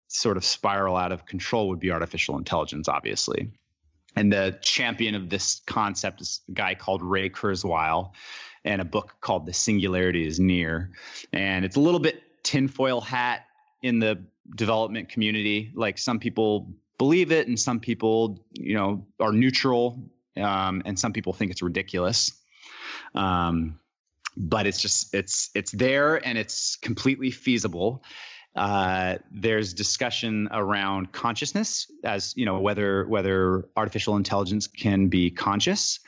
sort 0.07 0.37
of 0.37 0.45
spiral 0.45 0.95
out 0.95 1.11
of 1.11 1.25
control 1.25 1.69
would 1.69 1.79
be 1.79 1.91
artificial 1.91 2.37
intelligence, 2.37 2.87
obviously. 2.87 3.51
And 4.15 4.31
the 4.31 4.57
champion 4.61 5.15
of 5.15 5.29
this 5.29 5.61
concept 5.65 6.21
is 6.21 6.41
a 6.47 6.53
guy 6.53 6.75
called 6.75 7.01
Ray 7.01 7.29
Kurzweil, 7.29 8.11
and 8.63 8.81
a 8.81 8.85
book 8.85 9.15
called 9.21 9.45
The 9.45 9.53
Singularity 9.53 10.25
is 10.25 10.39
Near. 10.39 10.91
And 11.33 11.65
it's 11.65 11.75
a 11.75 11.81
little 11.81 11.99
bit 11.99 12.21
tinfoil 12.43 13.01
hat 13.01 13.45
in 13.81 13.99
the 13.99 14.23
development 14.55 15.09
community. 15.09 15.71
Like 15.75 15.97
some 15.97 16.19
people 16.19 16.73
believe 16.97 17.31
it, 17.31 17.47
and 17.47 17.59
some 17.59 17.79
people, 17.79 18.45
you 18.53 18.75
know, 18.75 19.05
are 19.19 19.33
neutral, 19.33 19.99
um, 20.37 20.81
and 20.85 20.97
some 20.97 21.11
people 21.11 21.33
think 21.33 21.51
it's 21.51 21.61
ridiculous. 21.61 22.31
Um, 23.13 23.79
but 24.37 24.67
it's 24.67 24.81
just 24.81 25.13
it's 25.13 25.49
it's 25.55 25.71
there 25.71 26.15
and 26.25 26.37
it's 26.37 26.75
completely 26.77 27.31
feasible 27.31 28.03
Uh, 28.55 29.17
there's 29.31 29.73
discussion 29.73 30.47
around 30.51 31.11
consciousness, 31.11 31.91
as 32.03 32.33
you 32.37 32.45
know, 32.45 32.59
whether 32.59 33.05
whether 33.07 33.67
artificial 33.75 34.15
intelligence 34.15 34.67
can 34.67 35.07
be 35.07 35.29
conscious. 35.29 35.99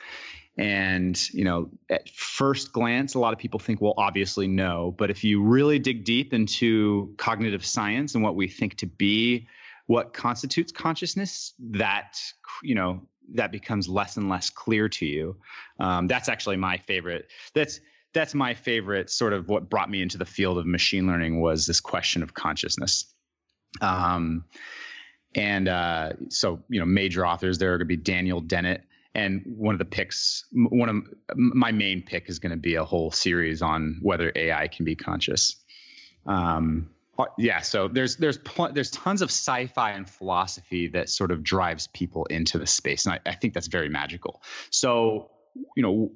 And 0.56 1.16
you 1.32 1.44
know, 1.44 1.70
at 1.90 2.08
first 2.08 2.72
glance, 2.72 3.14
a 3.14 3.18
lot 3.18 3.32
of 3.32 3.38
people 3.38 3.60
think, 3.60 3.80
well, 3.80 3.94
obviously 3.96 4.48
no. 4.48 4.94
But 4.96 5.10
if 5.10 5.22
you 5.24 5.42
really 5.42 5.78
dig 5.78 6.04
deep 6.04 6.32
into 6.32 7.14
cognitive 7.18 7.64
science 7.64 8.14
and 8.14 8.24
what 8.24 8.34
we 8.34 8.48
think 8.48 8.76
to 8.78 8.86
be 8.86 9.46
what 9.86 10.12
constitutes 10.12 10.70
consciousness, 10.72 11.54
that 11.58 12.18
you 12.62 12.74
know 12.74 13.02
that 13.34 13.52
becomes 13.52 13.88
less 13.88 14.16
and 14.16 14.28
less 14.28 14.48
clear 14.48 14.88
to 14.88 15.06
you. 15.06 15.36
Um, 15.78 16.06
that's 16.06 16.28
actually 16.28 16.56
my 16.56 16.78
favorite. 16.78 17.28
That's 17.54 17.80
that's 18.14 18.34
my 18.34 18.54
favorite 18.54 19.10
sort 19.10 19.32
of 19.32 19.48
what 19.48 19.68
brought 19.68 19.90
me 19.90 20.02
into 20.02 20.18
the 20.18 20.24
field 20.24 20.58
of 20.58 20.66
machine 20.66 21.06
learning 21.06 21.40
was 21.40 21.66
this 21.66 21.80
question 21.80 22.22
of 22.22 22.34
consciousness. 22.34 23.12
Um, 23.80 24.44
and 25.34 25.68
uh, 25.68 26.12
so, 26.30 26.62
you 26.68 26.80
know, 26.80 26.86
major 26.86 27.26
authors 27.26 27.58
there 27.58 27.74
are 27.74 27.78
going 27.78 27.86
to 27.88 27.96
be 27.96 27.96
Daniel 27.96 28.40
Dennett, 28.40 28.82
and 29.14 29.42
one 29.46 29.74
of 29.74 29.78
the 29.78 29.84
picks, 29.84 30.44
one 30.52 30.88
of 30.88 30.96
my 31.34 31.72
main 31.72 32.02
pick 32.02 32.28
is 32.28 32.38
going 32.38 32.50
to 32.50 32.56
be 32.56 32.76
a 32.76 32.84
whole 32.84 33.10
series 33.10 33.62
on 33.62 33.98
whether 34.00 34.32
AI 34.34 34.68
can 34.68 34.84
be 34.84 34.94
conscious. 34.94 35.56
Um, 36.26 36.90
yeah, 37.36 37.60
so 37.60 37.88
there's 37.88 38.16
there's 38.16 38.38
pl- 38.38 38.72
there's 38.72 38.90
tons 38.90 39.22
of 39.22 39.30
sci-fi 39.30 39.90
and 39.90 40.08
philosophy 40.08 40.86
that 40.88 41.08
sort 41.08 41.32
of 41.32 41.42
drives 41.42 41.88
people 41.88 42.26
into 42.26 42.58
the 42.58 42.66
space, 42.66 43.06
and 43.06 43.14
I, 43.14 43.30
I 43.30 43.34
think 43.34 43.54
that's 43.54 43.66
very 43.66 43.88
magical. 43.88 44.40
So, 44.70 45.30
you 45.76 45.82
know, 45.82 46.12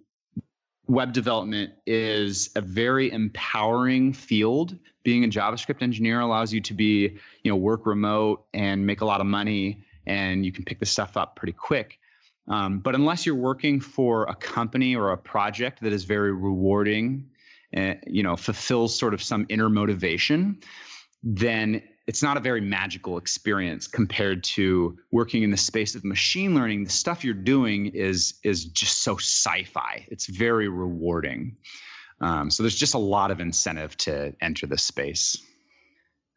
web 0.93 1.15
development 1.15 1.73
is 1.87 2.51
a 2.55 2.61
very 2.61 3.11
empowering 3.11 4.13
field. 4.13 4.77
Being 5.03 5.25
a 5.25 5.29
JavaScript 5.29 5.81
engineer 5.81 6.21
allows 6.21 6.53
you 6.53 6.61
to 6.63 6.75
be, 6.75 7.19
you 7.43 7.51
know, 7.51 7.57
work 7.57 7.87
remote 7.87 8.45
and 8.53 8.87
make 8.87 9.01
a 9.01 9.07
lot 9.07 9.23
of 9.23 9.27
money, 9.27 9.85
and 10.07 10.45
you 10.45 10.53
can 10.53 10.65
pick 10.65 10.81
the 10.81 10.87
stuff 10.87 11.17
up 11.17 11.35
pretty 11.35 11.55
quick. 11.55 11.99
Um, 12.47 12.81
but 12.81 12.95
unless 12.95 13.25
you're 13.25 13.35
working 13.35 13.81
for 13.81 14.25
a 14.25 14.35
company 14.35 14.95
or 14.95 15.13
a 15.13 15.17
project 15.17 15.81
that 15.81 15.95
is 15.95 16.05
very 16.05 16.31
rewarding, 16.31 17.31
and 17.73 18.01
you 18.07 18.23
know, 18.23 18.37
fulfills 18.37 18.95
sort 18.99 19.15
of 19.15 19.23
some 19.23 19.47
inner 19.49 19.71
motivation, 19.71 20.59
then 21.23 21.83
it's 22.07 22.23
not 22.23 22.37
a 22.37 22.41
very 22.41 22.61
magical 22.61 23.17
experience 23.17 23.87
compared 23.87 24.43
to 24.43 24.99
working 25.13 25.43
in 25.43 25.51
the 25.51 25.57
space 25.57 25.95
of 25.95 26.05
machine 26.05 26.55
learning. 26.55 26.85
The 26.85 26.91
stuff 26.91 27.25
you're 27.25 27.35
doing 27.35 27.87
is 27.87 28.35
is 28.43 28.65
just 28.65 29.03
so 29.03 29.17
sci-fi. 29.17 30.07
It's 30.09 30.27
very 30.27 30.69
rewarding. 30.69 31.57
Um, 32.21 32.51
so 32.51 32.63
there's 32.63 32.77
just 32.77 32.95
a 32.95 32.99
lot 32.99 33.31
of 33.31 33.41
incentive 33.41 33.97
to 33.99 34.35
enter 34.41 34.67
this 34.67 34.83
space. 34.83 35.37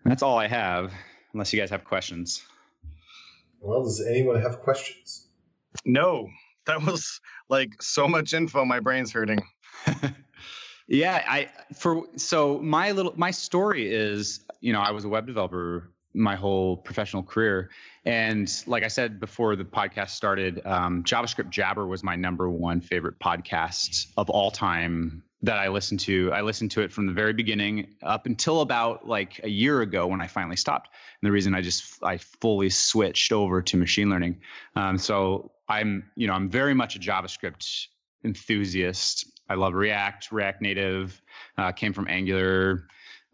And 0.03 0.11
that's 0.11 0.23
all 0.23 0.37
i 0.37 0.47
have 0.47 0.91
unless 1.33 1.51
you 1.51 1.59
guys 1.59 1.69
have 1.71 1.83
questions. 1.83 2.43
Well 3.59 3.83
does 3.83 4.05
anyone 4.05 4.41
have 4.41 4.59
questions? 4.59 5.27
No. 5.83 6.29
That 6.65 6.83
was 6.83 7.21
like 7.49 7.81
so 7.81 8.07
much 8.07 8.33
info 8.33 8.65
my 8.65 8.79
brain's 8.79 9.11
hurting 9.11 9.39
Yeah, 10.87 11.23
I 11.27 11.49
for 11.75 12.03
so 12.15 12.59
my 12.59 12.91
little 12.91 13.13
my 13.15 13.31
story 13.31 13.91
is, 13.91 14.41
you 14.61 14.73
know, 14.73 14.81
I 14.81 14.91
was 14.91 15.05
a 15.05 15.09
web 15.09 15.25
developer 15.25 15.91
my 16.13 16.35
whole 16.35 16.77
professional 16.77 17.23
career, 17.23 17.69
and 18.05 18.49
like 18.67 18.83
I 18.83 18.87
said 18.87 19.19
before 19.19 19.55
the 19.55 19.65
podcast 19.65 20.11
started, 20.11 20.61
um, 20.65 21.03
JavaScript 21.03 21.49
Jabber 21.49 21.87
was 21.87 22.03
my 22.03 22.15
number 22.15 22.49
one 22.49 22.81
favorite 22.81 23.19
podcast 23.19 24.07
of 24.15 24.29
all 24.29 24.51
time 24.51 25.23
that 25.41 25.57
I 25.57 25.69
listened 25.69 25.99
to. 26.01 26.31
I 26.31 26.41
listened 26.41 26.71
to 26.71 26.81
it 26.81 26.91
from 26.91 27.07
the 27.07 27.13
very 27.13 27.33
beginning 27.33 27.95
up 28.01 28.25
until 28.25 28.61
about 28.61 29.07
like 29.07 29.39
a 29.43 29.49
year 29.49 29.81
ago 29.81 30.07
when 30.07 30.21
I 30.21 30.27
finally 30.27 30.55
stopped. 30.55 30.89
And 31.21 31.27
the 31.27 31.31
reason 31.31 31.55
I 31.55 31.61
just 31.61 32.03
I 32.03 32.17
fully 32.17 32.69
switched 32.69 33.31
over 33.31 33.61
to 33.61 33.77
machine 33.77 34.09
learning. 34.09 34.41
Um, 34.75 34.97
so 34.97 35.51
I'm 35.67 36.11
you 36.15 36.27
know 36.27 36.33
I'm 36.33 36.49
very 36.49 36.73
much 36.73 36.95
a 36.95 36.99
JavaScript 36.99 37.87
enthusiast. 38.23 39.31
I 39.49 39.55
love 39.55 39.73
React, 39.73 40.31
React 40.31 40.61
Native, 40.61 41.21
uh, 41.57 41.71
came 41.71 41.93
from 41.93 42.07
Angular, 42.07 42.87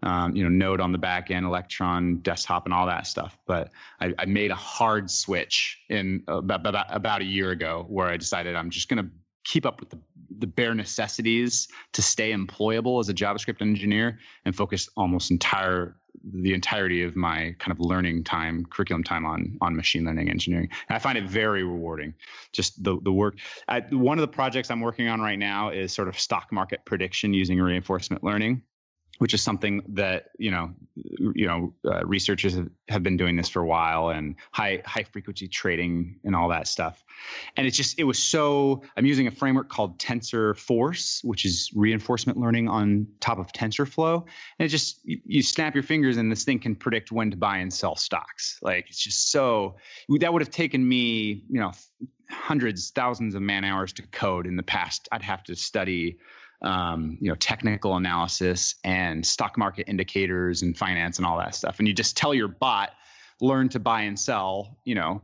um, 0.03 0.35
you 0.35 0.43
know, 0.43 0.49
Node 0.49 0.81
on 0.81 0.91
the 0.91 0.97
back 0.97 1.31
end, 1.31 1.45
Electron, 1.45 2.17
desktop, 2.17 2.65
and 2.65 2.73
all 2.73 2.87
that 2.87 3.07
stuff. 3.07 3.37
But 3.45 3.69
I, 3.99 4.13
I 4.17 4.25
made 4.25 4.51
a 4.51 4.55
hard 4.55 5.11
switch 5.11 5.79
in 5.89 6.23
about, 6.27 6.65
about, 6.65 6.85
about 6.89 7.21
a 7.21 7.25
year 7.25 7.51
ago 7.51 7.85
where 7.87 8.07
I 8.07 8.17
decided 8.17 8.55
I'm 8.55 8.69
just 8.71 8.89
going 8.89 9.03
to 9.03 9.11
keep 9.43 9.65
up 9.65 9.79
with 9.79 9.89
the, 9.89 9.99
the 10.39 10.47
bare 10.47 10.73
necessities 10.73 11.67
to 11.93 12.01
stay 12.01 12.31
employable 12.33 12.99
as 12.99 13.09
a 13.09 13.13
JavaScript 13.13 13.61
engineer 13.61 14.19
and 14.45 14.55
focus 14.55 14.89
almost 14.97 15.31
entire 15.31 15.95
the 16.23 16.53
entirety 16.53 17.03
of 17.03 17.15
my 17.15 17.55
kind 17.59 17.71
of 17.71 17.79
learning 17.79 18.23
time, 18.23 18.65
curriculum 18.65 19.03
time 19.03 19.25
on 19.25 19.57
on 19.61 19.75
machine 19.75 20.05
learning 20.05 20.29
engineering. 20.29 20.69
And 20.89 20.95
I 20.95 20.99
find 20.99 21.17
it 21.17 21.25
very 21.25 21.63
rewarding. 21.63 22.13
Just 22.51 22.83
the 22.83 22.99
the 23.01 23.11
work. 23.11 23.37
I, 23.67 23.81
one 23.91 24.17
of 24.17 24.21
the 24.21 24.27
projects 24.27 24.71
I'm 24.71 24.81
working 24.81 25.07
on 25.07 25.21
right 25.21 25.39
now 25.39 25.69
is 25.69 25.93
sort 25.93 26.07
of 26.07 26.19
stock 26.19 26.51
market 26.51 26.85
prediction 26.85 27.33
using 27.33 27.59
reinforcement 27.59 28.23
learning 28.23 28.61
which 29.21 29.35
is 29.35 29.43
something 29.43 29.83
that 29.87 30.31
you 30.39 30.49
know 30.49 30.71
you 30.95 31.45
know 31.45 31.71
uh, 31.85 32.03
researchers 32.03 32.57
have 32.89 33.03
been 33.03 33.17
doing 33.17 33.35
this 33.35 33.47
for 33.47 33.61
a 33.61 33.67
while 33.67 34.09
and 34.09 34.35
high 34.51 34.81
high 34.83 35.03
frequency 35.03 35.47
trading 35.47 36.19
and 36.23 36.35
all 36.35 36.49
that 36.49 36.67
stuff. 36.67 37.03
And 37.55 37.67
it's 37.67 37.77
just 37.77 37.99
it 37.99 38.03
was 38.03 38.17
so 38.17 38.81
i'm 38.97 39.05
using 39.05 39.27
a 39.27 39.31
framework 39.31 39.69
called 39.69 39.99
Tensorforce 39.99 41.23
which 41.23 41.45
is 41.45 41.69
reinforcement 41.75 42.39
learning 42.39 42.67
on 42.67 43.05
top 43.19 43.37
of 43.37 43.51
tensorflow. 43.51 44.25
And 44.57 44.65
it 44.65 44.69
just 44.69 44.99
you, 45.03 45.21
you 45.23 45.43
snap 45.43 45.75
your 45.75 45.83
fingers 45.83 46.17
and 46.17 46.31
this 46.31 46.43
thing 46.43 46.57
can 46.57 46.75
predict 46.75 47.11
when 47.11 47.29
to 47.29 47.37
buy 47.37 47.57
and 47.57 47.71
sell 47.71 47.95
stocks. 47.95 48.57
Like 48.63 48.87
it's 48.89 49.03
just 49.03 49.31
so 49.31 49.75
that 50.19 50.33
would 50.33 50.41
have 50.41 50.49
taken 50.49 50.87
me 50.87 51.43
you 51.47 51.59
know 51.59 51.73
hundreds 52.27 52.89
thousands 52.89 53.35
of 53.35 53.43
man 53.43 53.65
hours 53.65 53.93
to 53.93 54.01
code 54.01 54.47
in 54.47 54.55
the 54.55 54.63
past. 54.63 55.07
I'd 55.11 55.21
have 55.21 55.43
to 55.43 55.55
study 55.55 56.17
um, 56.61 57.17
you 57.19 57.29
know, 57.29 57.35
technical 57.35 57.95
analysis 57.95 58.75
and 58.83 59.25
stock 59.25 59.57
market 59.57 59.87
indicators 59.87 60.61
and 60.61 60.77
finance 60.77 61.17
and 61.17 61.25
all 61.25 61.37
that 61.37 61.55
stuff. 61.55 61.79
And 61.79 61.87
you 61.87 61.93
just 61.93 62.15
tell 62.15 62.33
your 62.33 62.47
bot, 62.47 62.91
learn 63.39 63.69
to 63.69 63.79
buy 63.79 64.01
and 64.01 64.19
sell. 64.19 64.77
You 64.85 64.95
know, 64.95 65.21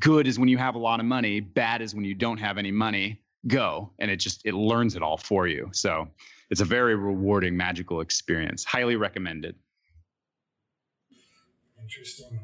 good 0.00 0.26
is 0.26 0.38
when 0.38 0.48
you 0.48 0.58
have 0.58 0.74
a 0.74 0.78
lot 0.78 1.00
of 1.00 1.06
money. 1.06 1.40
Bad 1.40 1.82
is 1.82 1.94
when 1.94 2.04
you 2.04 2.14
don't 2.14 2.38
have 2.38 2.58
any 2.58 2.70
money. 2.70 3.20
Go, 3.46 3.92
and 3.98 4.10
it 4.10 4.16
just 4.16 4.44
it 4.44 4.52
learns 4.52 4.96
it 4.96 5.02
all 5.02 5.16
for 5.16 5.46
you. 5.46 5.70
So 5.72 6.08
it's 6.50 6.60
a 6.60 6.64
very 6.66 6.94
rewarding, 6.94 7.56
magical 7.56 8.00
experience. 8.02 8.64
Highly 8.64 8.96
recommended. 8.96 9.54
Interesting. 11.82 12.40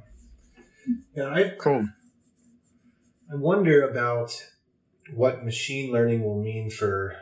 Yeah, 1.15 1.29
I 1.29 1.53
cool. 1.59 1.87
I 3.31 3.35
wonder 3.35 3.87
about 3.87 4.43
what 5.15 5.45
machine 5.45 5.93
learning 5.93 6.23
will 6.23 6.41
mean 6.43 6.71
for 6.71 7.17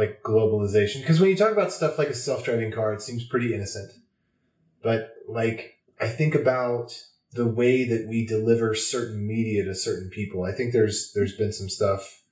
like 0.00 0.22
globalization. 0.22 1.00
Because 1.00 1.20
when 1.20 1.30
you 1.30 1.36
talk 1.36 1.52
about 1.52 1.72
stuff 1.72 1.98
like 1.98 2.08
a 2.08 2.14
self-driving 2.14 2.72
car 2.72 2.92
it 2.94 3.02
seems 3.02 3.24
pretty 3.24 3.54
innocent. 3.54 3.92
But 4.82 5.14
like 5.28 5.76
i 6.00 6.08
think 6.08 6.34
about 6.34 6.88
the 7.32 7.46
way 7.46 7.84
that 7.84 8.08
we 8.08 8.26
deliver 8.26 8.74
certain 8.74 9.26
media 9.26 9.64
to 9.64 9.74
certain 9.74 10.10
people. 10.10 10.44
I 10.44 10.52
think 10.52 10.72
there's 10.72 11.12
there's 11.14 11.36
been 11.36 11.52
some 11.52 11.68
stuff 11.68 12.22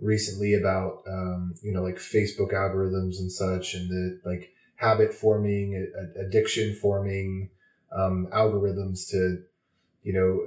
recently 0.00 0.54
about 0.54 1.02
um, 1.08 1.54
you 1.62 1.72
know 1.72 1.82
like 1.82 1.96
facebook 1.96 2.52
algorithms 2.52 3.18
and 3.18 3.32
such 3.32 3.74
and 3.74 3.90
the 3.90 4.20
like 4.24 4.52
habit 4.76 5.12
forming 5.12 5.90
addiction 6.16 6.74
forming 6.74 7.50
um, 7.92 8.28
algorithms 8.32 9.10
to 9.10 9.42
you 10.02 10.12
know 10.12 10.40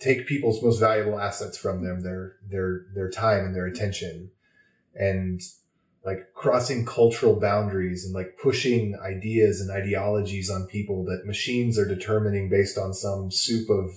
take 0.00 0.26
people's 0.26 0.62
most 0.62 0.80
valuable 0.80 1.20
assets 1.20 1.58
from 1.58 1.84
them 1.84 2.00
their 2.00 2.36
their 2.48 2.86
their 2.94 3.10
time 3.10 3.44
and 3.44 3.54
their 3.54 3.66
attention. 3.66 4.30
And 4.94 5.40
like 6.04 6.32
crossing 6.34 6.86
cultural 6.86 7.38
boundaries 7.38 8.04
and 8.04 8.14
like 8.14 8.38
pushing 8.42 8.96
ideas 9.02 9.60
and 9.60 9.70
ideologies 9.70 10.50
on 10.50 10.66
people 10.66 11.04
that 11.04 11.26
machines 11.26 11.78
are 11.78 11.86
determining 11.86 12.48
based 12.48 12.78
on 12.78 12.94
some 12.94 13.30
soup 13.30 13.68
of 13.68 13.90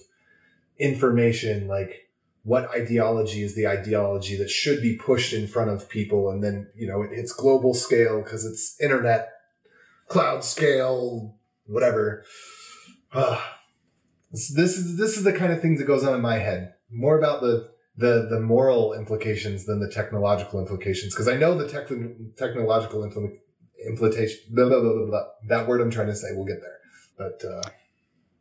information 0.78 1.68
like 1.68 2.10
what 2.44 2.70
ideology 2.72 3.42
is 3.42 3.56
the 3.56 3.68
ideology 3.68 4.36
that 4.36 4.50
should 4.50 4.82
be 4.82 4.98
pushed 4.98 5.34
in 5.34 5.48
front 5.48 5.70
of 5.70 5.90
people? 5.90 6.30
And 6.30 6.44
then 6.44 6.68
you 6.76 6.88
know 6.88 7.02
it, 7.02 7.12
it's 7.12 7.32
global 7.32 7.74
scale 7.74 8.22
because 8.22 8.46
it's 8.46 8.80
internet 8.82 9.30
cloud 10.08 10.44
scale 10.44 11.36
whatever. 11.66 12.26
Uh, 13.12 13.40
this, 14.32 14.54
this 14.54 14.78
is 14.78 14.98
this 14.98 15.18
is 15.18 15.24
the 15.24 15.34
kind 15.34 15.54
of 15.54 15.62
thing 15.62 15.78
that 15.78 15.88
goes 15.88 16.04
on 16.04 16.14
in 16.14 16.22
my 16.22 16.38
head. 16.38 16.74
More 16.92 17.18
about 17.18 17.42
the 17.42 17.72
the 17.96 18.28
the 18.30 18.40
moral 18.40 18.94
implications 18.94 19.66
than 19.66 19.80
the 19.80 19.90
technological 19.90 20.60
implications. 20.60 21.14
Because 21.14 21.28
I 21.28 21.36
know 21.36 21.56
the 21.56 21.68
tech, 21.68 21.88
technological 22.38 23.02
impl- 23.02 23.38
implication 23.88 24.40
blah, 24.50 24.68
blah, 24.68 24.80
blah, 24.80 25.06
blah, 25.06 25.24
that 25.48 25.68
word 25.68 25.82
I'm 25.82 25.92
trying 25.92 26.08
to 26.08 26.16
say 26.16 26.30
we'll 26.32 26.46
get 26.46 26.60
there. 26.62 26.80
But 27.18 27.46
uh, 27.48 27.62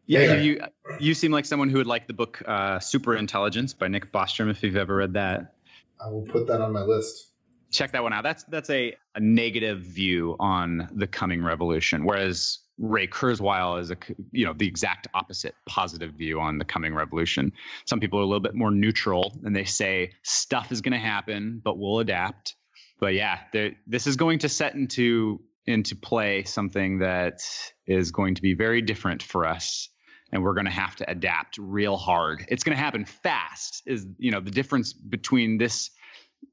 yeah 0.06 0.20
anyway. 0.20 0.44
you 0.44 0.60
you 1.00 1.14
seem 1.14 1.32
like 1.32 1.44
someone 1.44 1.68
who 1.68 1.78
would 1.78 1.86
like 1.86 2.06
the 2.06 2.14
book 2.14 2.42
uh, 2.46 2.78
Super 2.78 3.14
Intelligence 3.14 3.74
by 3.74 3.88
Nick 3.88 4.12
Bostrom 4.12 4.50
if 4.50 4.62
you've 4.62 4.76
ever 4.76 4.96
read 4.96 5.14
that. 5.14 5.54
I 6.00 6.08
will 6.08 6.22
put 6.22 6.46
that 6.48 6.60
on 6.60 6.72
my 6.72 6.82
list. 6.82 7.28
Check 7.70 7.92
that 7.92 8.02
one 8.02 8.12
out. 8.12 8.22
That's 8.22 8.44
that's 8.44 8.70
a, 8.70 8.94
a 9.14 9.20
negative 9.20 9.80
view 9.80 10.36
on 10.40 10.88
the 10.94 11.06
coming 11.06 11.42
revolution 11.42 12.04
whereas 12.04 12.58
Ray 12.82 13.06
Kurzweil 13.06 13.80
is 13.80 13.92
a 13.92 13.96
you 14.32 14.44
know 14.44 14.52
the 14.52 14.66
exact 14.66 15.06
opposite 15.14 15.54
positive 15.66 16.14
view 16.14 16.40
on 16.40 16.58
the 16.58 16.64
coming 16.64 16.94
revolution. 16.94 17.52
Some 17.86 18.00
people 18.00 18.18
are 18.18 18.22
a 18.22 18.26
little 18.26 18.40
bit 18.40 18.54
more 18.54 18.72
neutral 18.72 19.38
and 19.44 19.54
they 19.54 19.64
say 19.64 20.12
stuff 20.22 20.72
is 20.72 20.80
going 20.80 20.92
to 20.92 20.98
happen, 20.98 21.62
but 21.64 21.78
we'll 21.78 22.00
adapt. 22.00 22.56
But 22.98 23.14
yeah, 23.14 23.38
this 23.86 24.06
is 24.06 24.16
going 24.16 24.40
to 24.40 24.48
set 24.48 24.74
into 24.74 25.40
into 25.64 25.94
play 25.94 26.42
something 26.42 26.98
that 26.98 27.40
is 27.86 28.10
going 28.10 28.34
to 28.34 28.42
be 28.42 28.54
very 28.54 28.82
different 28.82 29.22
for 29.22 29.46
us 29.46 29.88
and 30.32 30.42
we're 30.42 30.54
going 30.54 30.66
to 30.66 30.72
have 30.72 30.96
to 30.96 31.08
adapt 31.08 31.58
real 31.58 31.96
hard. 31.96 32.44
It's 32.48 32.64
going 32.64 32.76
to 32.76 32.82
happen 32.82 33.04
fast. 33.04 33.82
Is 33.86 34.06
you 34.18 34.32
know 34.32 34.40
the 34.40 34.50
difference 34.50 34.92
between 34.92 35.58
this 35.58 35.90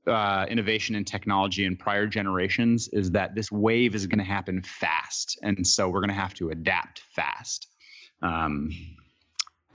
uh, 0.09 0.45
innovation 0.49 0.95
and 0.95 1.05
technology 1.05 1.65
in 1.65 1.75
prior 1.75 2.07
generations 2.07 2.87
is 2.89 3.11
that 3.11 3.35
this 3.35 3.51
wave 3.51 3.95
is 3.95 4.07
going 4.07 4.19
to 4.19 4.25
happen 4.25 4.61
fast, 4.61 5.39
and 5.41 5.65
so 5.65 5.87
we're 5.87 6.01
going 6.01 6.09
to 6.09 6.15
have 6.15 6.33
to 6.35 6.49
adapt 6.49 7.01
fast. 7.15 7.67
Um, 8.21 8.71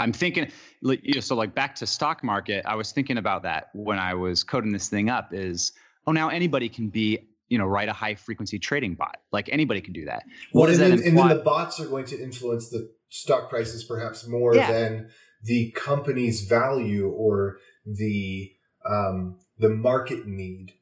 I'm 0.01 0.13
thinking, 0.13 0.51
you 0.83 1.15
know, 1.15 1.21
so 1.21 1.37
like 1.37 1.55
back 1.55 1.77
to 1.77 1.87
stock 1.87 2.25
market, 2.25 2.65
I 2.67 2.75
was 2.75 2.93
thinking 2.93 3.17
about 3.17 3.45
that 3.45 3.71
when 3.75 3.99
I 3.99 4.15
was 4.15 4.43
coding 4.43 4.73
this 4.73 4.89
thing 4.89 5.09
up. 5.09 5.33
Is 5.33 5.73
oh 6.07 6.13
now 6.13 6.29
anybody 6.29 6.69
can 6.69 6.89
be 6.89 7.19
you 7.49 7.59
know 7.59 7.67
write 7.67 7.89
a 7.89 7.93
high 7.93 8.15
frequency 8.15 8.59
trading 8.59 8.95
bot 8.95 9.19
like 9.31 9.49
anybody 9.53 9.81
can 9.81 9.93
do 9.93 10.07
that 10.07 10.25
what 10.53 10.71
and, 10.71 10.79
then, 10.79 10.93
and 10.93 11.17
then 11.17 11.29
the 11.29 11.43
bots 11.45 11.79
are 11.79 11.87
going 11.87 12.07
to 12.07 12.21
influence 12.21 12.71
the 12.71 12.91
stock 13.11 13.51
prices 13.51 13.85
perhaps 13.85 14.27
more 14.27 14.55
yeah. 14.55 14.73
than 14.73 15.11
the 15.43 15.71
company's 15.73 16.49
value 16.49 17.07
or 17.09 17.59
the 17.85 18.51
um, 18.89 19.39
the 19.59 19.69
market 19.69 20.27
need 20.27 20.73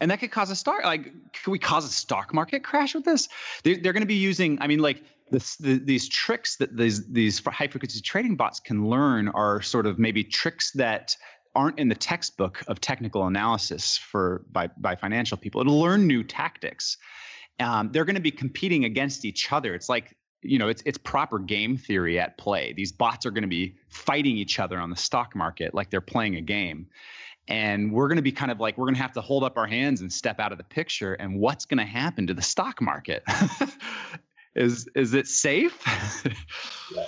and 0.00 0.10
that 0.10 0.20
could 0.20 0.30
cause 0.30 0.50
a 0.50 0.56
stock 0.56 0.84
like 0.84 1.04
could 1.32 1.50
we 1.50 1.58
cause 1.58 1.84
a 1.84 1.88
stock 1.88 2.34
market 2.34 2.62
crash 2.62 2.94
with 2.94 3.04
this 3.04 3.28
they're, 3.62 3.76
they're 3.76 3.92
going 3.92 4.02
to 4.02 4.06
be 4.06 4.14
using 4.14 4.58
i 4.60 4.66
mean 4.66 4.80
like 4.80 5.02
this, 5.30 5.56
the, 5.56 5.78
these 5.78 6.08
tricks 6.08 6.56
that 6.56 6.76
these 6.76 7.06
these 7.10 7.44
high 7.46 7.66
frequency 7.66 8.00
trading 8.00 8.36
bots 8.36 8.60
can 8.60 8.88
learn 8.88 9.28
are 9.28 9.62
sort 9.62 9.86
of 9.86 9.98
maybe 9.98 10.22
tricks 10.22 10.70
that 10.72 11.16
aren't 11.54 11.78
in 11.78 11.88
the 11.88 11.94
textbook 11.94 12.62
of 12.68 12.80
technical 12.80 13.26
analysis 13.26 13.96
for 13.96 14.44
by 14.52 14.68
by 14.78 14.94
financial 14.94 15.36
people. 15.36 15.60
It'll 15.60 15.80
learn 15.80 16.06
new 16.06 16.22
tactics. 16.22 16.98
Um, 17.60 17.90
they're 17.92 18.04
going 18.04 18.16
to 18.16 18.20
be 18.20 18.32
competing 18.32 18.84
against 18.84 19.24
each 19.24 19.52
other. 19.52 19.74
It's 19.74 19.88
like 19.88 20.16
you 20.42 20.58
know, 20.58 20.68
it's 20.68 20.82
it's 20.84 20.98
proper 20.98 21.38
game 21.38 21.76
theory 21.76 22.18
at 22.20 22.36
play. 22.36 22.74
These 22.74 22.92
bots 22.92 23.24
are 23.24 23.30
going 23.30 23.42
to 23.42 23.48
be 23.48 23.76
fighting 23.88 24.36
each 24.36 24.58
other 24.58 24.78
on 24.78 24.90
the 24.90 24.96
stock 24.96 25.34
market 25.34 25.74
like 25.74 25.90
they're 25.90 26.00
playing 26.00 26.36
a 26.36 26.42
game. 26.42 26.86
And 27.46 27.92
we're 27.92 28.08
going 28.08 28.16
to 28.16 28.22
be 28.22 28.32
kind 28.32 28.50
of 28.50 28.58
like 28.58 28.78
we're 28.78 28.86
going 28.86 28.94
to 28.94 29.02
have 29.02 29.12
to 29.12 29.20
hold 29.20 29.44
up 29.44 29.58
our 29.58 29.66
hands 29.66 30.00
and 30.00 30.12
step 30.12 30.40
out 30.40 30.52
of 30.52 30.58
the 30.58 30.64
picture. 30.64 31.14
And 31.14 31.38
what's 31.38 31.66
going 31.66 31.78
to 31.78 31.84
happen 31.84 32.26
to 32.26 32.34
the 32.34 32.42
stock 32.42 32.80
market? 32.80 33.22
is 34.54 34.88
is 34.94 35.14
it 35.14 35.26
safe? 35.26 35.82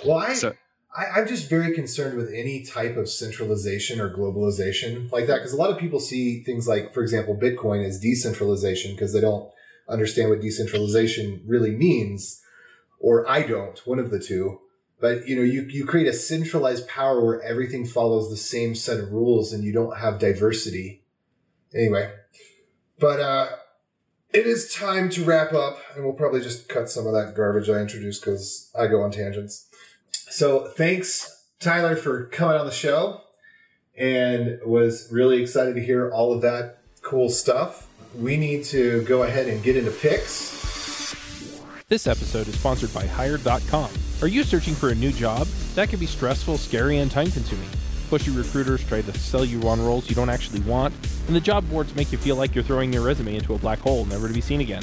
well, 0.05 0.17
I 0.17 0.33
so, 0.33 0.53
I, 0.97 1.19
am 1.19 1.27
just 1.27 1.49
very 1.49 1.73
concerned 1.73 2.17
with 2.17 2.33
any 2.33 2.63
type 2.63 2.97
of 2.97 3.09
centralization 3.09 3.99
or 4.01 4.15
globalization 4.15 5.11
like 5.11 5.27
that 5.27 5.37
because 5.37 5.53
a 5.53 5.57
lot 5.57 5.69
of 5.69 5.77
people 5.77 5.99
see 5.99 6.41
things 6.43 6.67
like, 6.67 6.93
for 6.93 7.01
example, 7.01 7.35
Bitcoin 7.35 7.85
as 7.85 7.99
decentralization 7.99 8.91
because 8.91 9.13
they 9.13 9.21
don't 9.21 9.49
understand 9.87 10.29
what 10.29 10.41
decentralization 10.41 11.41
really 11.45 11.71
means, 11.71 12.41
or 12.99 13.29
I 13.29 13.43
don't, 13.43 13.77
one 13.85 13.99
of 13.99 14.09
the 14.11 14.19
two. 14.19 14.59
But 14.99 15.27
you 15.27 15.35
know, 15.35 15.43
you, 15.43 15.61
you 15.63 15.85
create 15.85 16.07
a 16.07 16.13
centralized 16.13 16.87
power 16.87 17.23
where 17.23 17.41
everything 17.41 17.85
follows 17.85 18.29
the 18.29 18.37
same 18.37 18.73
set 18.73 18.99
of 18.99 19.11
rules 19.11 19.53
and 19.53 19.63
you 19.63 19.71
don't 19.71 19.97
have 19.97 20.19
diversity. 20.19 21.03
Anyway, 21.73 22.11
but 22.99 23.19
uh, 23.19 23.47
it 24.33 24.47
is 24.47 24.73
time 24.73 25.09
to 25.09 25.23
wrap 25.23 25.53
up, 25.53 25.79
and 25.95 26.03
we'll 26.03 26.13
probably 26.13 26.41
just 26.41 26.67
cut 26.67 26.89
some 26.89 27.05
of 27.05 27.13
that 27.13 27.35
garbage 27.35 27.69
I 27.69 27.79
introduced 27.79 28.21
because 28.21 28.71
I 28.77 28.87
go 28.87 29.01
on 29.01 29.11
tangents. 29.11 29.67
So 30.11 30.67
thanks, 30.67 31.45
Tyler, 31.59 31.95
for 31.95 32.25
coming 32.25 32.57
on 32.57 32.65
the 32.65 32.71
show 32.71 33.21
and 33.97 34.59
was 34.65 35.09
really 35.11 35.41
excited 35.41 35.75
to 35.75 35.83
hear 35.83 36.11
all 36.11 36.33
of 36.33 36.41
that 36.41 36.79
cool 37.01 37.29
stuff. 37.29 37.87
We 38.15 38.37
need 38.37 38.63
to 38.65 39.03
go 39.03 39.23
ahead 39.23 39.47
and 39.47 39.63
get 39.63 39.75
into 39.75 39.91
picks. 39.91 40.55
This 41.87 42.05
episode 42.05 42.47
is 42.47 42.59
sponsored 42.59 42.93
by 42.93 43.05
Hired.com. 43.05 43.89
Are 44.19 44.27
you 44.27 44.43
searching 44.43 44.73
for 44.73 44.89
a 44.89 44.95
new 44.95 45.11
job? 45.11 45.45
That 45.75 45.89
can 45.89 45.99
be 45.99 46.07
stressful, 46.07 46.57
scary, 46.57 46.97
and 46.97 47.11
time 47.11 47.29
consuming. 47.29 47.69
Pushy 48.09 48.35
recruiters 48.35 48.83
try 48.83 49.03
to 49.03 49.19
sell 49.19 49.45
you 49.45 49.61
on 49.69 49.79
roles 49.79 50.09
you 50.09 50.15
don't 50.15 50.31
actually 50.31 50.61
want, 50.61 50.95
and 51.27 51.35
the 51.35 51.39
job 51.39 51.69
boards 51.69 51.95
make 51.95 52.11
you 52.11 52.17
feel 52.17 52.35
like 52.35 52.55
you're 52.55 52.63
throwing 52.63 52.91
your 52.91 53.03
resume 53.03 53.35
into 53.35 53.53
a 53.53 53.59
black 53.59 53.77
hole, 53.77 54.05
never 54.05 54.27
to 54.27 54.33
be 54.33 54.41
seen 54.41 54.59
again. 54.59 54.81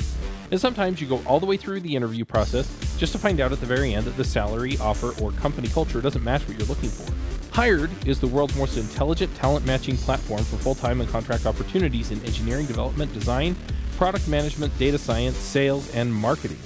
And 0.52 0.60
sometimes 0.60 1.00
you 1.00 1.08
go 1.08 1.20
all 1.26 1.40
the 1.40 1.46
way 1.46 1.56
through 1.56 1.80
the 1.80 1.96
interview 1.96 2.24
process 2.24 2.72
just 2.96 3.10
to 3.10 3.18
find 3.18 3.40
out 3.40 3.50
at 3.50 3.58
the 3.58 3.66
very 3.66 3.92
end 3.92 4.06
that 4.06 4.16
the 4.16 4.22
salary, 4.22 4.78
offer, 4.78 5.20
or 5.20 5.32
company 5.32 5.66
culture 5.66 6.00
doesn't 6.00 6.22
match 6.22 6.46
what 6.46 6.56
you're 6.56 6.68
looking 6.68 6.90
for. 6.90 7.12
Hired 7.52 7.90
is 8.06 8.20
the 8.20 8.28
world's 8.28 8.54
most 8.54 8.76
intelligent 8.76 9.34
talent 9.34 9.66
matching 9.66 9.96
platform 9.96 10.44
for 10.44 10.58
full 10.58 10.76
time 10.76 11.00
and 11.00 11.10
contract 11.10 11.44
opportunities 11.44 12.12
in 12.12 12.24
engineering 12.24 12.66
development, 12.66 13.12
design, 13.12 13.56
product 13.96 14.28
management, 14.28 14.76
data 14.78 14.96
science, 14.96 15.36
sales, 15.36 15.92
and 15.92 16.14
marketing. 16.14 16.58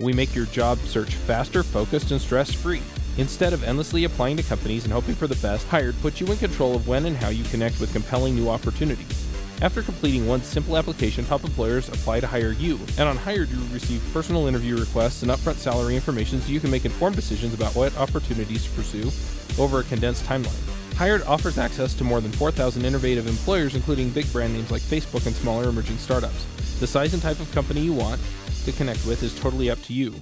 We 0.00 0.14
make 0.14 0.34
your 0.34 0.46
job 0.46 0.78
search 0.78 1.14
faster, 1.14 1.62
focused, 1.62 2.10
and 2.10 2.18
stress 2.18 2.50
free. 2.54 2.80
Instead 3.18 3.52
of 3.52 3.62
endlessly 3.62 4.04
applying 4.04 4.38
to 4.38 4.42
companies 4.42 4.84
and 4.84 4.92
hoping 4.92 5.14
for 5.14 5.26
the 5.26 5.36
best, 5.36 5.68
Hired 5.68 6.00
puts 6.00 6.22
you 6.22 6.26
in 6.28 6.38
control 6.38 6.74
of 6.74 6.88
when 6.88 7.04
and 7.04 7.14
how 7.14 7.28
you 7.28 7.44
connect 7.44 7.78
with 7.80 7.92
compelling 7.92 8.34
new 8.34 8.48
opportunities. 8.48 9.26
After 9.60 9.82
completing 9.82 10.26
one 10.26 10.40
simple 10.42 10.78
application, 10.78 11.26
top 11.26 11.44
employers 11.44 11.90
apply 11.90 12.20
to 12.20 12.26
hire 12.26 12.52
you. 12.52 12.80
And 12.96 13.10
on 13.10 13.18
Hired, 13.18 13.50
you 13.50 13.58
receive 13.74 14.02
personal 14.14 14.46
interview 14.46 14.78
requests 14.78 15.22
and 15.22 15.30
upfront 15.30 15.56
salary 15.56 15.96
information 15.96 16.40
so 16.40 16.50
you 16.50 16.60
can 16.60 16.70
make 16.70 16.86
informed 16.86 17.16
decisions 17.16 17.52
about 17.52 17.76
what 17.76 17.94
opportunities 17.98 18.64
to 18.64 18.70
pursue 18.70 19.10
over 19.62 19.80
a 19.80 19.84
condensed 19.84 20.24
timeline. 20.24 20.96
Hired 20.96 21.24
offers 21.24 21.58
access 21.58 21.92
to 21.94 22.04
more 22.04 22.22
than 22.22 22.32
4,000 22.32 22.86
innovative 22.86 23.26
employers, 23.26 23.74
including 23.74 24.08
big 24.08 24.32
brand 24.32 24.54
names 24.54 24.70
like 24.70 24.80
Facebook 24.80 25.26
and 25.26 25.36
smaller 25.36 25.68
emerging 25.68 25.98
startups. 25.98 26.46
The 26.80 26.86
size 26.86 27.12
and 27.12 27.22
type 27.22 27.40
of 27.40 27.52
company 27.52 27.82
you 27.82 27.92
want 27.92 28.18
to 28.70 28.76
connect 28.76 29.04
with 29.06 29.22
is 29.22 29.38
totally 29.38 29.70
up 29.70 29.82
to 29.82 29.92
you. 29.92 30.14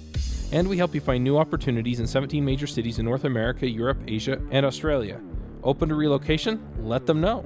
And 0.52 0.68
we 0.68 0.78
help 0.78 0.94
you 0.94 1.00
find 1.00 1.22
new 1.22 1.36
opportunities 1.36 2.00
in 2.00 2.06
17 2.06 2.44
major 2.44 2.66
cities 2.66 2.98
in 2.98 3.04
North 3.04 3.24
America, 3.24 3.68
Europe, 3.68 3.98
Asia, 4.06 4.40
and 4.50 4.64
Australia. 4.64 5.20
Open 5.62 5.88
to 5.88 5.94
relocation? 5.94 6.66
Let 6.80 7.06
them 7.06 7.20
know. 7.20 7.44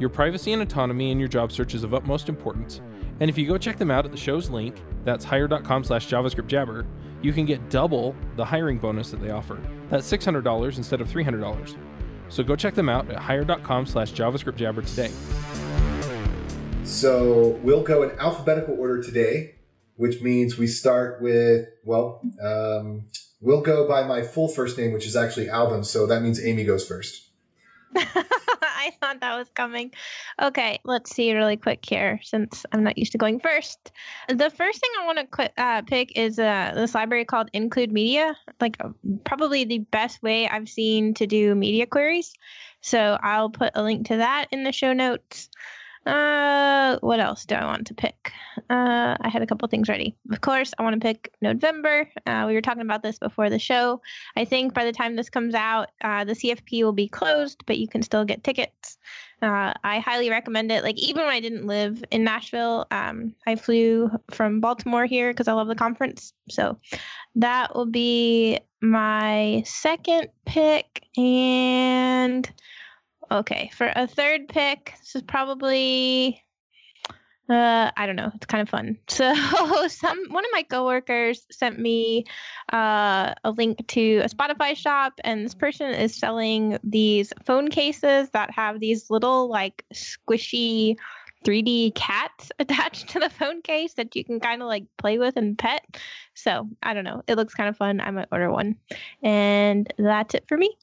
Your 0.00 0.08
privacy 0.08 0.52
and 0.52 0.62
autonomy 0.62 1.10
in 1.10 1.18
your 1.18 1.28
job 1.28 1.52
search 1.52 1.74
is 1.74 1.84
of 1.84 1.94
utmost 1.94 2.28
importance. 2.28 2.80
And 3.20 3.28
if 3.28 3.36
you 3.36 3.46
go 3.46 3.58
check 3.58 3.76
them 3.76 3.90
out 3.90 4.04
at 4.06 4.12
the 4.12 4.18
show's 4.18 4.48
link, 4.48 4.76
that's 5.04 5.24
hire.com 5.24 5.84
slash 5.84 6.08
JavaScript 6.08 6.46
Jabber, 6.46 6.86
you 7.22 7.32
can 7.32 7.44
get 7.44 7.68
double 7.68 8.16
the 8.36 8.44
hiring 8.44 8.78
bonus 8.78 9.10
that 9.10 9.20
they 9.20 9.30
offer. 9.30 9.60
That's 9.90 10.10
$600 10.10 10.76
instead 10.78 11.00
of 11.00 11.08
$300. 11.08 11.76
So 12.30 12.42
go 12.42 12.56
check 12.56 12.74
them 12.74 12.88
out 12.88 13.10
at 13.10 13.18
hire.com 13.18 13.86
slash 13.86 14.12
JavaScript 14.12 14.56
Jabber 14.56 14.82
today. 14.82 15.10
So 16.84 17.60
we'll 17.62 17.82
go 17.82 18.02
in 18.02 18.18
alphabetical 18.18 18.74
order 18.80 19.02
today, 19.02 19.54
which 20.00 20.22
means 20.22 20.56
we 20.56 20.66
start 20.66 21.20
with, 21.20 21.66
well, 21.84 22.22
um, 22.42 23.04
we'll 23.42 23.60
go 23.60 23.86
by 23.86 24.02
my 24.02 24.22
full 24.22 24.48
first 24.48 24.78
name, 24.78 24.94
which 24.94 25.06
is 25.06 25.14
actually 25.14 25.50
Alvin. 25.50 25.84
So 25.84 26.06
that 26.06 26.22
means 26.22 26.42
Aimee 26.42 26.64
goes 26.64 26.88
first. 26.88 27.28
I 27.94 28.92
thought 28.98 29.20
that 29.20 29.36
was 29.36 29.50
coming. 29.54 29.92
Okay, 30.40 30.80
let's 30.84 31.14
see 31.14 31.34
really 31.34 31.58
quick 31.58 31.84
here 31.86 32.18
since 32.22 32.64
I'm 32.72 32.82
not 32.82 32.96
used 32.96 33.12
to 33.12 33.18
going 33.18 33.40
first. 33.40 33.92
The 34.30 34.48
first 34.48 34.80
thing 34.80 34.90
I 34.98 35.04
want 35.04 35.18
to 35.18 35.26
qu- 35.26 35.62
uh, 35.62 35.82
pick 35.82 36.16
is 36.16 36.38
uh, 36.38 36.72
this 36.74 36.94
library 36.94 37.26
called 37.26 37.50
Include 37.52 37.92
Media, 37.92 38.34
like 38.58 38.78
uh, 38.82 38.88
probably 39.24 39.64
the 39.64 39.80
best 39.80 40.22
way 40.22 40.48
I've 40.48 40.70
seen 40.70 41.12
to 41.14 41.26
do 41.26 41.54
media 41.54 41.84
queries. 41.84 42.32
So 42.80 43.18
I'll 43.22 43.50
put 43.50 43.72
a 43.74 43.82
link 43.82 44.06
to 44.06 44.16
that 44.16 44.46
in 44.50 44.64
the 44.64 44.72
show 44.72 44.94
notes. 44.94 45.50
Uh, 46.06 46.98
what 47.00 47.20
else 47.20 47.44
do 47.44 47.54
I 47.54 47.66
want 47.66 47.88
to 47.88 47.94
pick? 47.94 48.32
Uh, 48.70 49.16
I 49.20 49.28
had 49.28 49.42
a 49.42 49.46
couple 49.46 49.68
things 49.68 49.88
ready. 49.88 50.16
Of 50.32 50.40
course, 50.40 50.72
I 50.78 50.82
want 50.82 50.94
to 50.94 51.06
pick 51.06 51.32
Nodevember. 51.44 52.06
Uh, 52.26 52.44
we 52.46 52.54
were 52.54 52.62
talking 52.62 52.82
about 52.82 53.02
this 53.02 53.18
before 53.18 53.50
the 53.50 53.58
show. 53.58 54.00
I 54.36 54.44
think 54.46 54.72
by 54.72 54.84
the 54.84 54.92
time 54.92 55.14
this 55.14 55.28
comes 55.28 55.54
out, 55.54 55.90
uh, 56.02 56.24
the 56.24 56.32
CFP 56.32 56.82
will 56.82 56.92
be 56.92 57.08
closed, 57.08 57.64
but 57.66 57.78
you 57.78 57.86
can 57.86 58.02
still 58.02 58.24
get 58.24 58.42
tickets. 58.42 58.98
Uh, 59.42 59.72
I 59.84 60.00
highly 60.00 60.30
recommend 60.30 60.72
it. 60.72 60.82
Like 60.82 60.98
even 60.98 61.24
when 61.24 61.32
I 61.32 61.40
didn't 61.40 61.66
live 61.66 62.02
in 62.10 62.24
Nashville, 62.24 62.86
um, 62.90 63.34
I 63.46 63.56
flew 63.56 64.10
from 64.30 64.60
Baltimore 64.60 65.06
here 65.06 65.32
because 65.32 65.48
I 65.48 65.52
love 65.52 65.68
the 65.68 65.74
conference. 65.74 66.32
So 66.48 66.78
that 67.36 67.74
will 67.74 67.86
be 67.86 68.60
my 68.82 69.62
second 69.66 70.28
pick, 70.46 71.04
and 71.16 72.50
Okay, 73.30 73.70
for 73.74 73.92
a 73.94 74.06
third 74.06 74.48
pick, 74.48 74.94
this 74.98 75.14
is 75.14 75.22
probably 75.22 76.42
uh, 77.50 77.90
I 77.96 78.06
don't 78.06 78.16
know. 78.16 78.30
It's 78.34 78.46
kind 78.46 78.62
of 78.62 78.68
fun. 78.68 78.96
So 79.08 79.88
some 79.88 80.18
one 80.30 80.44
of 80.44 80.50
my 80.52 80.62
coworkers 80.62 81.46
sent 81.50 81.78
me 81.78 82.24
uh, 82.72 83.34
a 83.42 83.50
link 83.50 83.86
to 83.88 84.18
a 84.18 84.28
Shopify 84.28 84.76
shop, 84.76 85.14
and 85.24 85.44
this 85.44 85.54
person 85.54 85.90
is 85.90 86.14
selling 86.14 86.78
these 86.84 87.32
phone 87.44 87.68
cases 87.68 88.30
that 88.30 88.50
have 88.52 88.78
these 88.78 89.10
little 89.10 89.48
like 89.48 89.84
squishy 89.92 90.96
3D 91.44 91.94
cats 91.94 92.52
attached 92.58 93.08
to 93.10 93.18
the 93.18 93.30
phone 93.30 93.62
case 93.62 93.94
that 93.94 94.14
you 94.14 94.24
can 94.24 94.38
kind 94.40 94.62
of 94.62 94.68
like 94.68 94.84
play 94.96 95.18
with 95.18 95.36
and 95.36 95.58
pet. 95.58 95.84
So 96.34 96.68
I 96.82 96.94
don't 96.94 97.04
know. 97.04 97.22
It 97.26 97.36
looks 97.36 97.54
kind 97.54 97.68
of 97.68 97.76
fun. 97.76 98.00
I 98.00 98.10
might 98.10 98.28
order 98.30 98.50
one. 98.50 98.76
And 99.22 99.92
that's 99.98 100.34
it 100.34 100.44
for 100.48 100.56
me. 100.56 100.76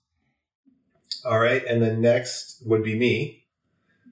All 1.26 1.40
right. 1.40 1.64
And 1.66 1.82
then 1.82 2.02
next 2.02 2.62
would 2.66 2.84
be 2.84 2.98
me. 2.98 3.46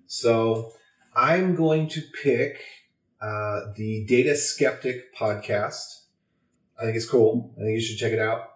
So 0.08 0.74
I'm 1.16 1.56
going 1.56 1.88
to 1.90 2.02
pick 2.24 2.62
uh, 3.22 3.72
the 3.76 4.06
Data 4.06 4.36
Skeptic 4.36 5.16
podcast. 5.16 6.04
I 6.80 6.84
think 6.84 6.96
it's 6.96 7.10
cool. 7.10 7.54
I 7.58 7.62
think 7.62 7.76
you 7.76 7.82
should 7.82 7.98
check 7.98 8.12
it 8.12 8.20
out. 8.20 8.52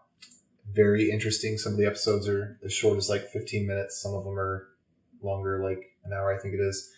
Very 0.72 1.10
interesting. 1.10 1.58
Some 1.58 1.74
of 1.74 1.80
the 1.80 1.86
episodes 1.86 2.28
are 2.28 2.60
as 2.64 2.74
short 2.74 2.97
as 2.97 3.10
like 3.10 3.28
15 3.30 3.66
minutes. 3.66 4.02
Some 4.02 4.14
of 4.14 4.24
them 4.24 4.38
are 4.38 4.68
longer, 5.22 5.64
like 5.64 5.95
an 6.04 6.14
hour, 6.14 6.34
I 6.34 6.39
think 6.39 6.54
it 6.54 6.60
is. 6.60 6.91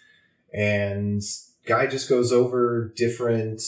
And 0.53 1.21
guy 1.65 1.87
just 1.87 2.09
goes 2.09 2.33
over 2.33 2.91
different 2.95 3.61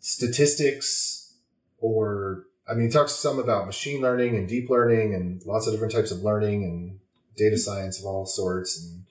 statistics 0.00 1.34
or 1.78 2.44
I 2.68 2.74
mean, 2.74 2.86
he 2.86 2.92
talks 2.92 3.12
some 3.12 3.38
about 3.38 3.66
machine 3.66 4.02
learning 4.02 4.36
and 4.36 4.46
deep 4.46 4.68
learning 4.68 5.14
and 5.14 5.44
lots 5.46 5.66
of 5.66 5.72
different 5.72 5.94
types 5.94 6.10
of 6.10 6.22
learning 6.22 6.64
and 6.64 7.00
data 7.36 7.56
science 7.56 7.98
of 7.98 8.04
all 8.04 8.26
sorts. 8.26 8.84
And 8.84 9.04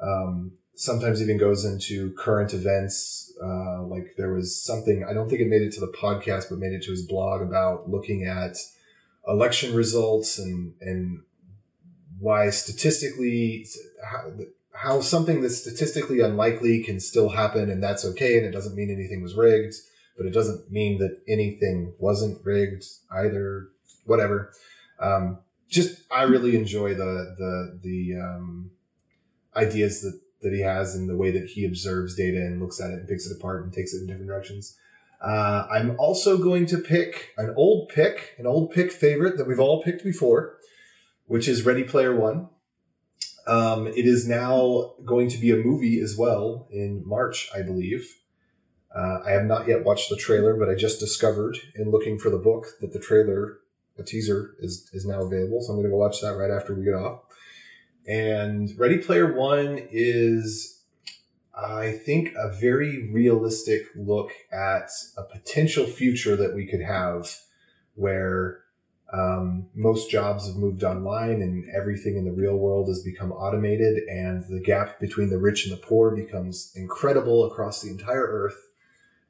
um, 0.00 0.52
sometimes 0.74 1.22
even 1.22 1.38
goes 1.38 1.64
into 1.64 2.12
current 2.14 2.52
events. 2.52 3.32
Uh, 3.42 3.82
like 3.82 4.14
there 4.16 4.32
was 4.32 4.60
something, 4.60 5.04
I 5.08 5.12
don't 5.12 5.28
think 5.28 5.40
it 5.40 5.48
made 5.48 5.62
it 5.62 5.72
to 5.74 5.80
the 5.80 5.92
podcast, 5.92 6.46
but 6.50 6.58
made 6.58 6.72
it 6.72 6.82
to 6.84 6.90
his 6.90 7.06
blog 7.06 7.42
about 7.42 7.88
looking 7.88 8.24
at 8.24 8.56
election 9.28 9.74
results 9.74 10.38
and, 10.38 10.74
and 10.80 11.22
why 12.18 12.50
statistically, 12.50 13.66
how, 14.04 14.32
how 14.72 15.00
something 15.00 15.42
that's 15.42 15.58
statistically 15.58 16.20
unlikely 16.20 16.82
can 16.82 16.98
still 16.98 17.28
happen 17.28 17.70
and 17.70 17.82
that's 17.82 18.04
okay. 18.04 18.36
And 18.36 18.46
it 18.46 18.52
doesn't 18.52 18.74
mean 18.74 18.90
anything 18.90 19.22
was 19.22 19.34
rigged, 19.34 19.74
but 20.16 20.26
it 20.26 20.32
doesn't 20.32 20.70
mean 20.70 20.98
that 20.98 21.20
anything 21.28 21.94
wasn't 21.98 22.44
rigged 22.44 22.84
either, 23.10 23.68
whatever. 24.04 24.52
Um, 24.98 25.40
just, 25.68 26.02
I 26.10 26.22
really 26.22 26.56
enjoy 26.56 26.94
the, 26.94 27.34
the, 27.38 27.80
the, 27.82 28.20
um, 28.20 28.70
ideas 29.56 30.02
that 30.02 30.20
that 30.42 30.52
he 30.52 30.60
has 30.60 30.94
and 30.94 31.08
the 31.08 31.16
way 31.16 31.30
that 31.30 31.46
he 31.46 31.64
observes 31.64 32.14
data 32.14 32.36
and 32.38 32.60
looks 32.60 32.80
at 32.80 32.90
it 32.90 33.00
and 33.00 33.08
picks 33.08 33.26
it 33.26 33.36
apart 33.36 33.64
and 33.64 33.72
takes 33.72 33.94
it 33.94 34.00
in 34.00 34.06
different 34.06 34.28
directions. 34.28 34.76
Uh, 35.20 35.66
I'm 35.70 35.98
also 35.98 36.36
going 36.36 36.66
to 36.66 36.78
pick 36.78 37.32
an 37.38 37.54
old 37.56 37.88
pick, 37.88 38.34
an 38.38 38.46
old 38.46 38.70
pick 38.70 38.92
favorite 38.92 39.38
that 39.38 39.46
we've 39.46 39.58
all 39.58 39.82
picked 39.82 40.04
before, 40.04 40.58
which 41.24 41.48
is 41.48 41.64
Ready 41.64 41.84
Player 41.84 42.14
One. 42.14 42.48
Um, 43.46 43.86
it 43.86 44.06
is 44.06 44.28
now 44.28 44.94
going 45.04 45.28
to 45.30 45.38
be 45.38 45.50
a 45.50 45.56
movie 45.56 46.00
as 46.00 46.16
well 46.16 46.68
in 46.70 47.02
March, 47.06 47.48
I 47.54 47.62
believe. 47.62 48.06
Uh, 48.96 49.20
I 49.26 49.32
have 49.32 49.44
not 49.44 49.68
yet 49.68 49.84
watched 49.84 50.08
the 50.08 50.16
trailer, 50.16 50.54
but 50.54 50.70
I 50.70 50.74
just 50.74 51.00
discovered 51.00 51.58
in 51.74 51.90
looking 51.90 52.18
for 52.18 52.30
the 52.30 52.38
book 52.38 52.66
that 52.80 52.94
the 52.94 52.98
trailer, 52.98 53.58
a 53.98 54.02
teaser, 54.02 54.54
is 54.58 54.88
is 54.94 55.04
now 55.04 55.22
available. 55.22 55.60
So 55.60 55.72
I'm 55.72 55.76
going 55.76 55.84
to 55.84 55.90
go 55.90 55.98
watch 55.98 56.22
that 56.22 56.36
right 56.36 56.50
after 56.50 56.74
we 56.74 56.84
get 56.84 56.94
off. 56.94 57.20
And 58.06 58.70
Ready 58.78 58.98
Player 58.98 59.34
One 59.34 59.86
is, 59.90 60.80
I 61.54 61.92
think, 61.92 62.32
a 62.36 62.56
very 62.58 63.10
realistic 63.12 63.82
look 63.96 64.30
at 64.50 64.88
a 65.18 65.24
potential 65.24 65.84
future 65.84 66.36
that 66.36 66.54
we 66.54 66.66
could 66.66 66.82
have 66.82 67.36
where 67.96 68.60
um, 69.12 69.66
most 69.74 70.10
jobs 70.10 70.46
have 70.46 70.56
moved 70.56 70.84
online 70.84 71.42
and 71.42 71.68
everything 71.74 72.16
in 72.16 72.24
the 72.24 72.32
real 72.32 72.56
world 72.56 72.88
has 72.88 73.02
become 73.02 73.32
automated, 73.32 74.04
and 74.08 74.44
the 74.48 74.60
gap 74.60 75.00
between 75.00 75.28
the 75.28 75.38
rich 75.38 75.66
and 75.66 75.76
the 75.76 75.82
poor 75.82 76.16
becomes 76.16 76.72
incredible 76.74 77.44
across 77.44 77.82
the 77.82 77.90
entire 77.90 78.26
earth. 78.26 78.65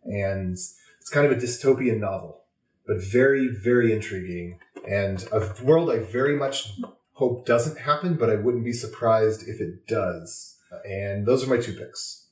And 0.06 0.52
it's 0.52 1.10
kind 1.10 1.26
of 1.26 1.32
a 1.32 1.40
dystopian 1.40 1.98
novel, 1.98 2.44
but 2.86 2.96
very, 3.02 3.48
very 3.48 3.92
intriguing 3.92 4.58
and 4.86 5.26
a 5.32 5.52
world 5.62 5.90
I 5.90 5.98
very 5.98 6.36
much 6.36 6.72
hope 7.12 7.44
doesn't 7.44 7.78
happen, 7.78 8.14
but 8.14 8.30
I 8.30 8.36
wouldn't 8.36 8.64
be 8.64 8.72
surprised 8.72 9.48
if 9.48 9.60
it 9.60 9.86
does. 9.86 10.58
And 10.84 11.26
those 11.26 11.44
are 11.44 11.50
my 11.50 11.60
two 11.60 11.72
picks. 11.72 12.28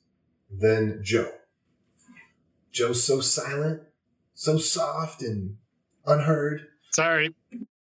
Then 0.50 1.00
Joe. 1.02 1.30
Joe's 2.70 3.02
so 3.02 3.20
silent, 3.20 3.82
so 4.34 4.58
soft 4.58 5.22
and 5.22 5.56
unheard. 6.06 6.66
Sorry. 6.92 7.34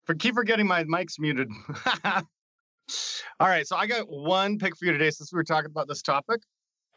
For 0.06 0.16
keep 0.16 0.36
forgetting 0.36 0.68
my 0.68 0.84
mic's 0.86 1.20
muted. 1.20 1.50
All 3.40 3.48
right, 3.48 3.66
so 3.66 3.76
I 3.76 3.88
got 3.88 4.10
one 4.10 4.60
pick 4.60 4.78
for 4.78 4.86
you 4.86 4.92
today 4.92 5.10
since 5.10 5.32
we 5.32 5.38
were 5.38 5.44
talking 5.44 5.72
about 5.72 5.88
this 5.88 6.02
topic. 6.02 6.42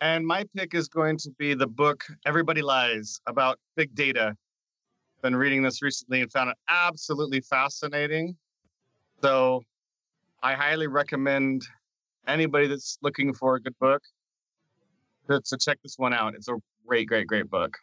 And 0.00 0.26
my 0.26 0.44
pick 0.54 0.74
is 0.74 0.88
going 0.88 1.16
to 1.18 1.30
be 1.38 1.54
the 1.54 1.66
book 1.66 2.04
Everybody 2.26 2.60
Lies 2.60 3.18
about 3.26 3.58
big 3.76 3.94
data. 3.94 4.36
Been 5.22 5.34
reading 5.34 5.62
this 5.62 5.80
recently 5.80 6.20
and 6.20 6.30
found 6.30 6.50
it 6.50 6.56
absolutely 6.68 7.40
fascinating. 7.40 8.36
So 9.22 9.62
I 10.42 10.52
highly 10.52 10.86
recommend 10.86 11.62
anybody 12.28 12.66
that's 12.66 12.98
looking 13.00 13.32
for 13.32 13.56
a 13.56 13.60
good 13.60 13.78
book 13.78 14.02
to, 15.28 15.40
to 15.40 15.56
check 15.56 15.78
this 15.82 15.94
one 15.96 16.12
out. 16.12 16.34
It's 16.34 16.48
a 16.48 16.56
great, 16.86 17.08
great, 17.08 17.26
great 17.26 17.48
book. 17.48 17.78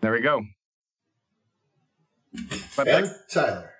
There 0.00 0.12
we 0.12 0.20
go. 0.20 0.42
But 2.76 2.88
and 2.88 3.10
Tyler. 3.30 3.70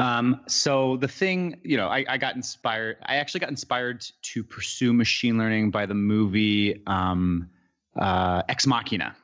Um, 0.00 0.40
so 0.48 0.96
the 0.96 1.08
thing, 1.08 1.60
you 1.62 1.76
know, 1.76 1.88
I, 1.88 2.06
I, 2.08 2.16
got 2.16 2.34
inspired. 2.34 2.96
I 3.04 3.16
actually 3.16 3.40
got 3.40 3.50
inspired 3.50 4.06
to 4.22 4.42
pursue 4.42 4.94
machine 4.94 5.36
learning 5.36 5.70
by 5.70 5.84
the 5.84 5.94
movie 5.94 6.82
um, 6.86 7.50
uh, 7.96 8.40
Ex 8.48 8.66
Machina. 8.66 9.14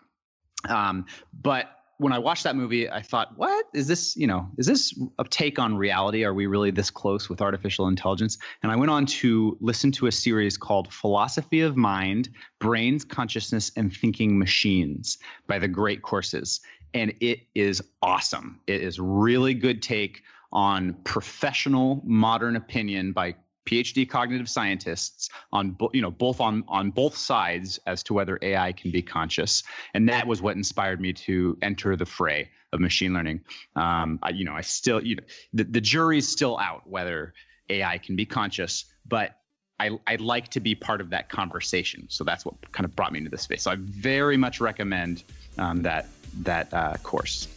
Um, 0.68 1.06
but 1.32 1.70
when 1.96 2.12
I 2.12 2.18
watched 2.18 2.44
that 2.44 2.56
movie, 2.56 2.90
I 2.90 3.00
thought, 3.00 3.38
what 3.38 3.64
is 3.72 3.88
this? 3.88 4.18
You 4.18 4.26
know, 4.26 4.50
is 4.58 4.66
this 4.66 4.92
a 5.18 5.24
take 5.24 5.58
on 5.58 5.78
reality? 5.78 6.24
Are 6.24 6.34
we 6.34 6.44
really 6.44 6.70
this 6.70 6.90
close 6.90 7.30
with 7.30 7.40
artificial 7.40 7.88
intelligence? 7.88 8.36
And 8.62 8.70
I 8.70 8.76
went 8.76 8.90
on 8.90 9.06
to 9.06 9.56
listen 9.62 9.90
to 9.92 10.08
a 10.08 10.12
series 10.12 10.58
called 10.58 10.92
Philosophy 10.92 11.62
of 11.62 11.74
Mind, 11.74 12.28
Brains, 12.58 13.02
Consciousness, 13.02 13.72
and 13.76 13.90
Thinking 13.96 14.38
Machines 14.38 15.16
by 15.46 15.58
the 15.58 15.68
Great 15.68 16.02
Courses. 16.02 16.60
And 16.92 17.14
it 17.20 17.40
is 17.54 17.82
awesome. 18.02 18.60
It 18.66 18.82
is 18.82 19.00
really 19.00 19.54
good 19.54 19.80
take 19.80 20.22
on 20.52 20.94
professional 21.04 22.00
modern 22.04 22.56
opinion 22.56 23.12
by 23.12 23.34
PhD 23.66 24.08
cognitive 24.08 24.48
scientists 24.48 25.28
on 25.52 25.76
you 25.92 26.00
know 26.00 26.10
both 26.10 26.40
on 26.40 26.64
on 26.68 26.90
both 26.90 27.16
sides 27.16 27.80
as 27.86 28.02
to 28.04 28.14
whether 28.14 28.38
AI 28.40 28.72
can 28.72 28.92
be 28.92 29.02
conscious, 29.02 29.64
and 29.92 30.08
that 30.08 30.26
was 30.26 30.40
what 30.40 30.56
inspired 30.56 31.00
me 31.00 31.12
to 31.12 31.58
enter 31.62 31.96
the 31.96 32.06
fray 32.06 32.48
of 32.72 32.80
machine 32.80 33.12
learning. 33.12 33.40
Um, 33.74 34.20
I, 34.22 34.30
you 34.30 34.44
know, 34.44 34.54
I 34.54 34.60
still 34.60 35.04
you 35.04 35.16
know 35.16 35.24
the, 35.52 35.64
the 35.64 35.80
jury's 35.80 36.28
still 36.28 36.58
out 36.58 36.88
whether 36.88 37.34
AI 37.68 37.98
can 37.98 38.14
be 38.14 38.24
conscious, 38.24 38.84
but 39.04 39.36
I, 39.78 39.90
I'd 40.06 40.20
like 40.20 40.48
to 40.50 40.60
be 40.60 40.74
part 40.74 41.00
of 41.00 41.10
that 41.10 41.28
conversation. 41.28 42.06
So 42.08 42.24
that's 42.24 42.46
what 42.46 42.54
kind 42.72 42.84
of 42.84 42.96
brought 42.96 43.12
me 43.12 43.18
into 43.18 43.30
this 43.30 43.42
space. 43.42 43.62
So 43.62 43.72
I 43.72 43.76
very 43.78 44.36
much 44.36 44.60
recommend 44.60 45.24
um, 45.58 45.82
that 45.82 46.06
that 46.42 46.72
uh, 46.72 46.94
course. 47.02 47.48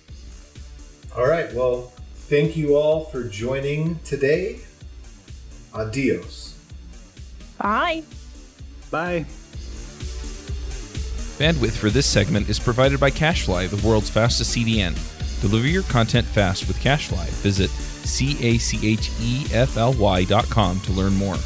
All 1.15 1.27
right. 1.27 1.51
Well, 1.53 1.91
thank 2.29 2.55
you 2.55 2.75
all 2.75 3.05
for 3.05 3.23
joining 3.23 3.99
today. 3.99 4.59
Adios. 5.73 6.57
Bye. 7.57 8.03
Bye. 8.91 9.25
Bandwidth 11.39 11.77
for 11.77 11.89
this 11.89 12.05
segment 12.05 12.49
is 12.49 12.59
provided 12.59 12.99
by 12.99 13.09
CacheFly, 13.11 13.69
the 13.69 13.87
world's 13.87 14.09
fastest 14.09 14.55
CDN. 14.55 14.93
Deliver 15.41 15.67
your 15.67 15.83
content 15.83 16.27
fast 16.27 16.67
with 16.67 16.77
CacheFly. 16.77 17.27
Visit 17.41 17.69
C 17.69 18.37
A 18.45 18.57
C 18.57 18.93
H 18.93 19.09
E 19.21 19.45
F 19.51 19.77
L 19.77 19.93
Y 19.93 20.25
dot 20.25 20.49
com 20.49 20.79
to 20.81 20.91
learn 20.91 21.15
more. 21.15 21.37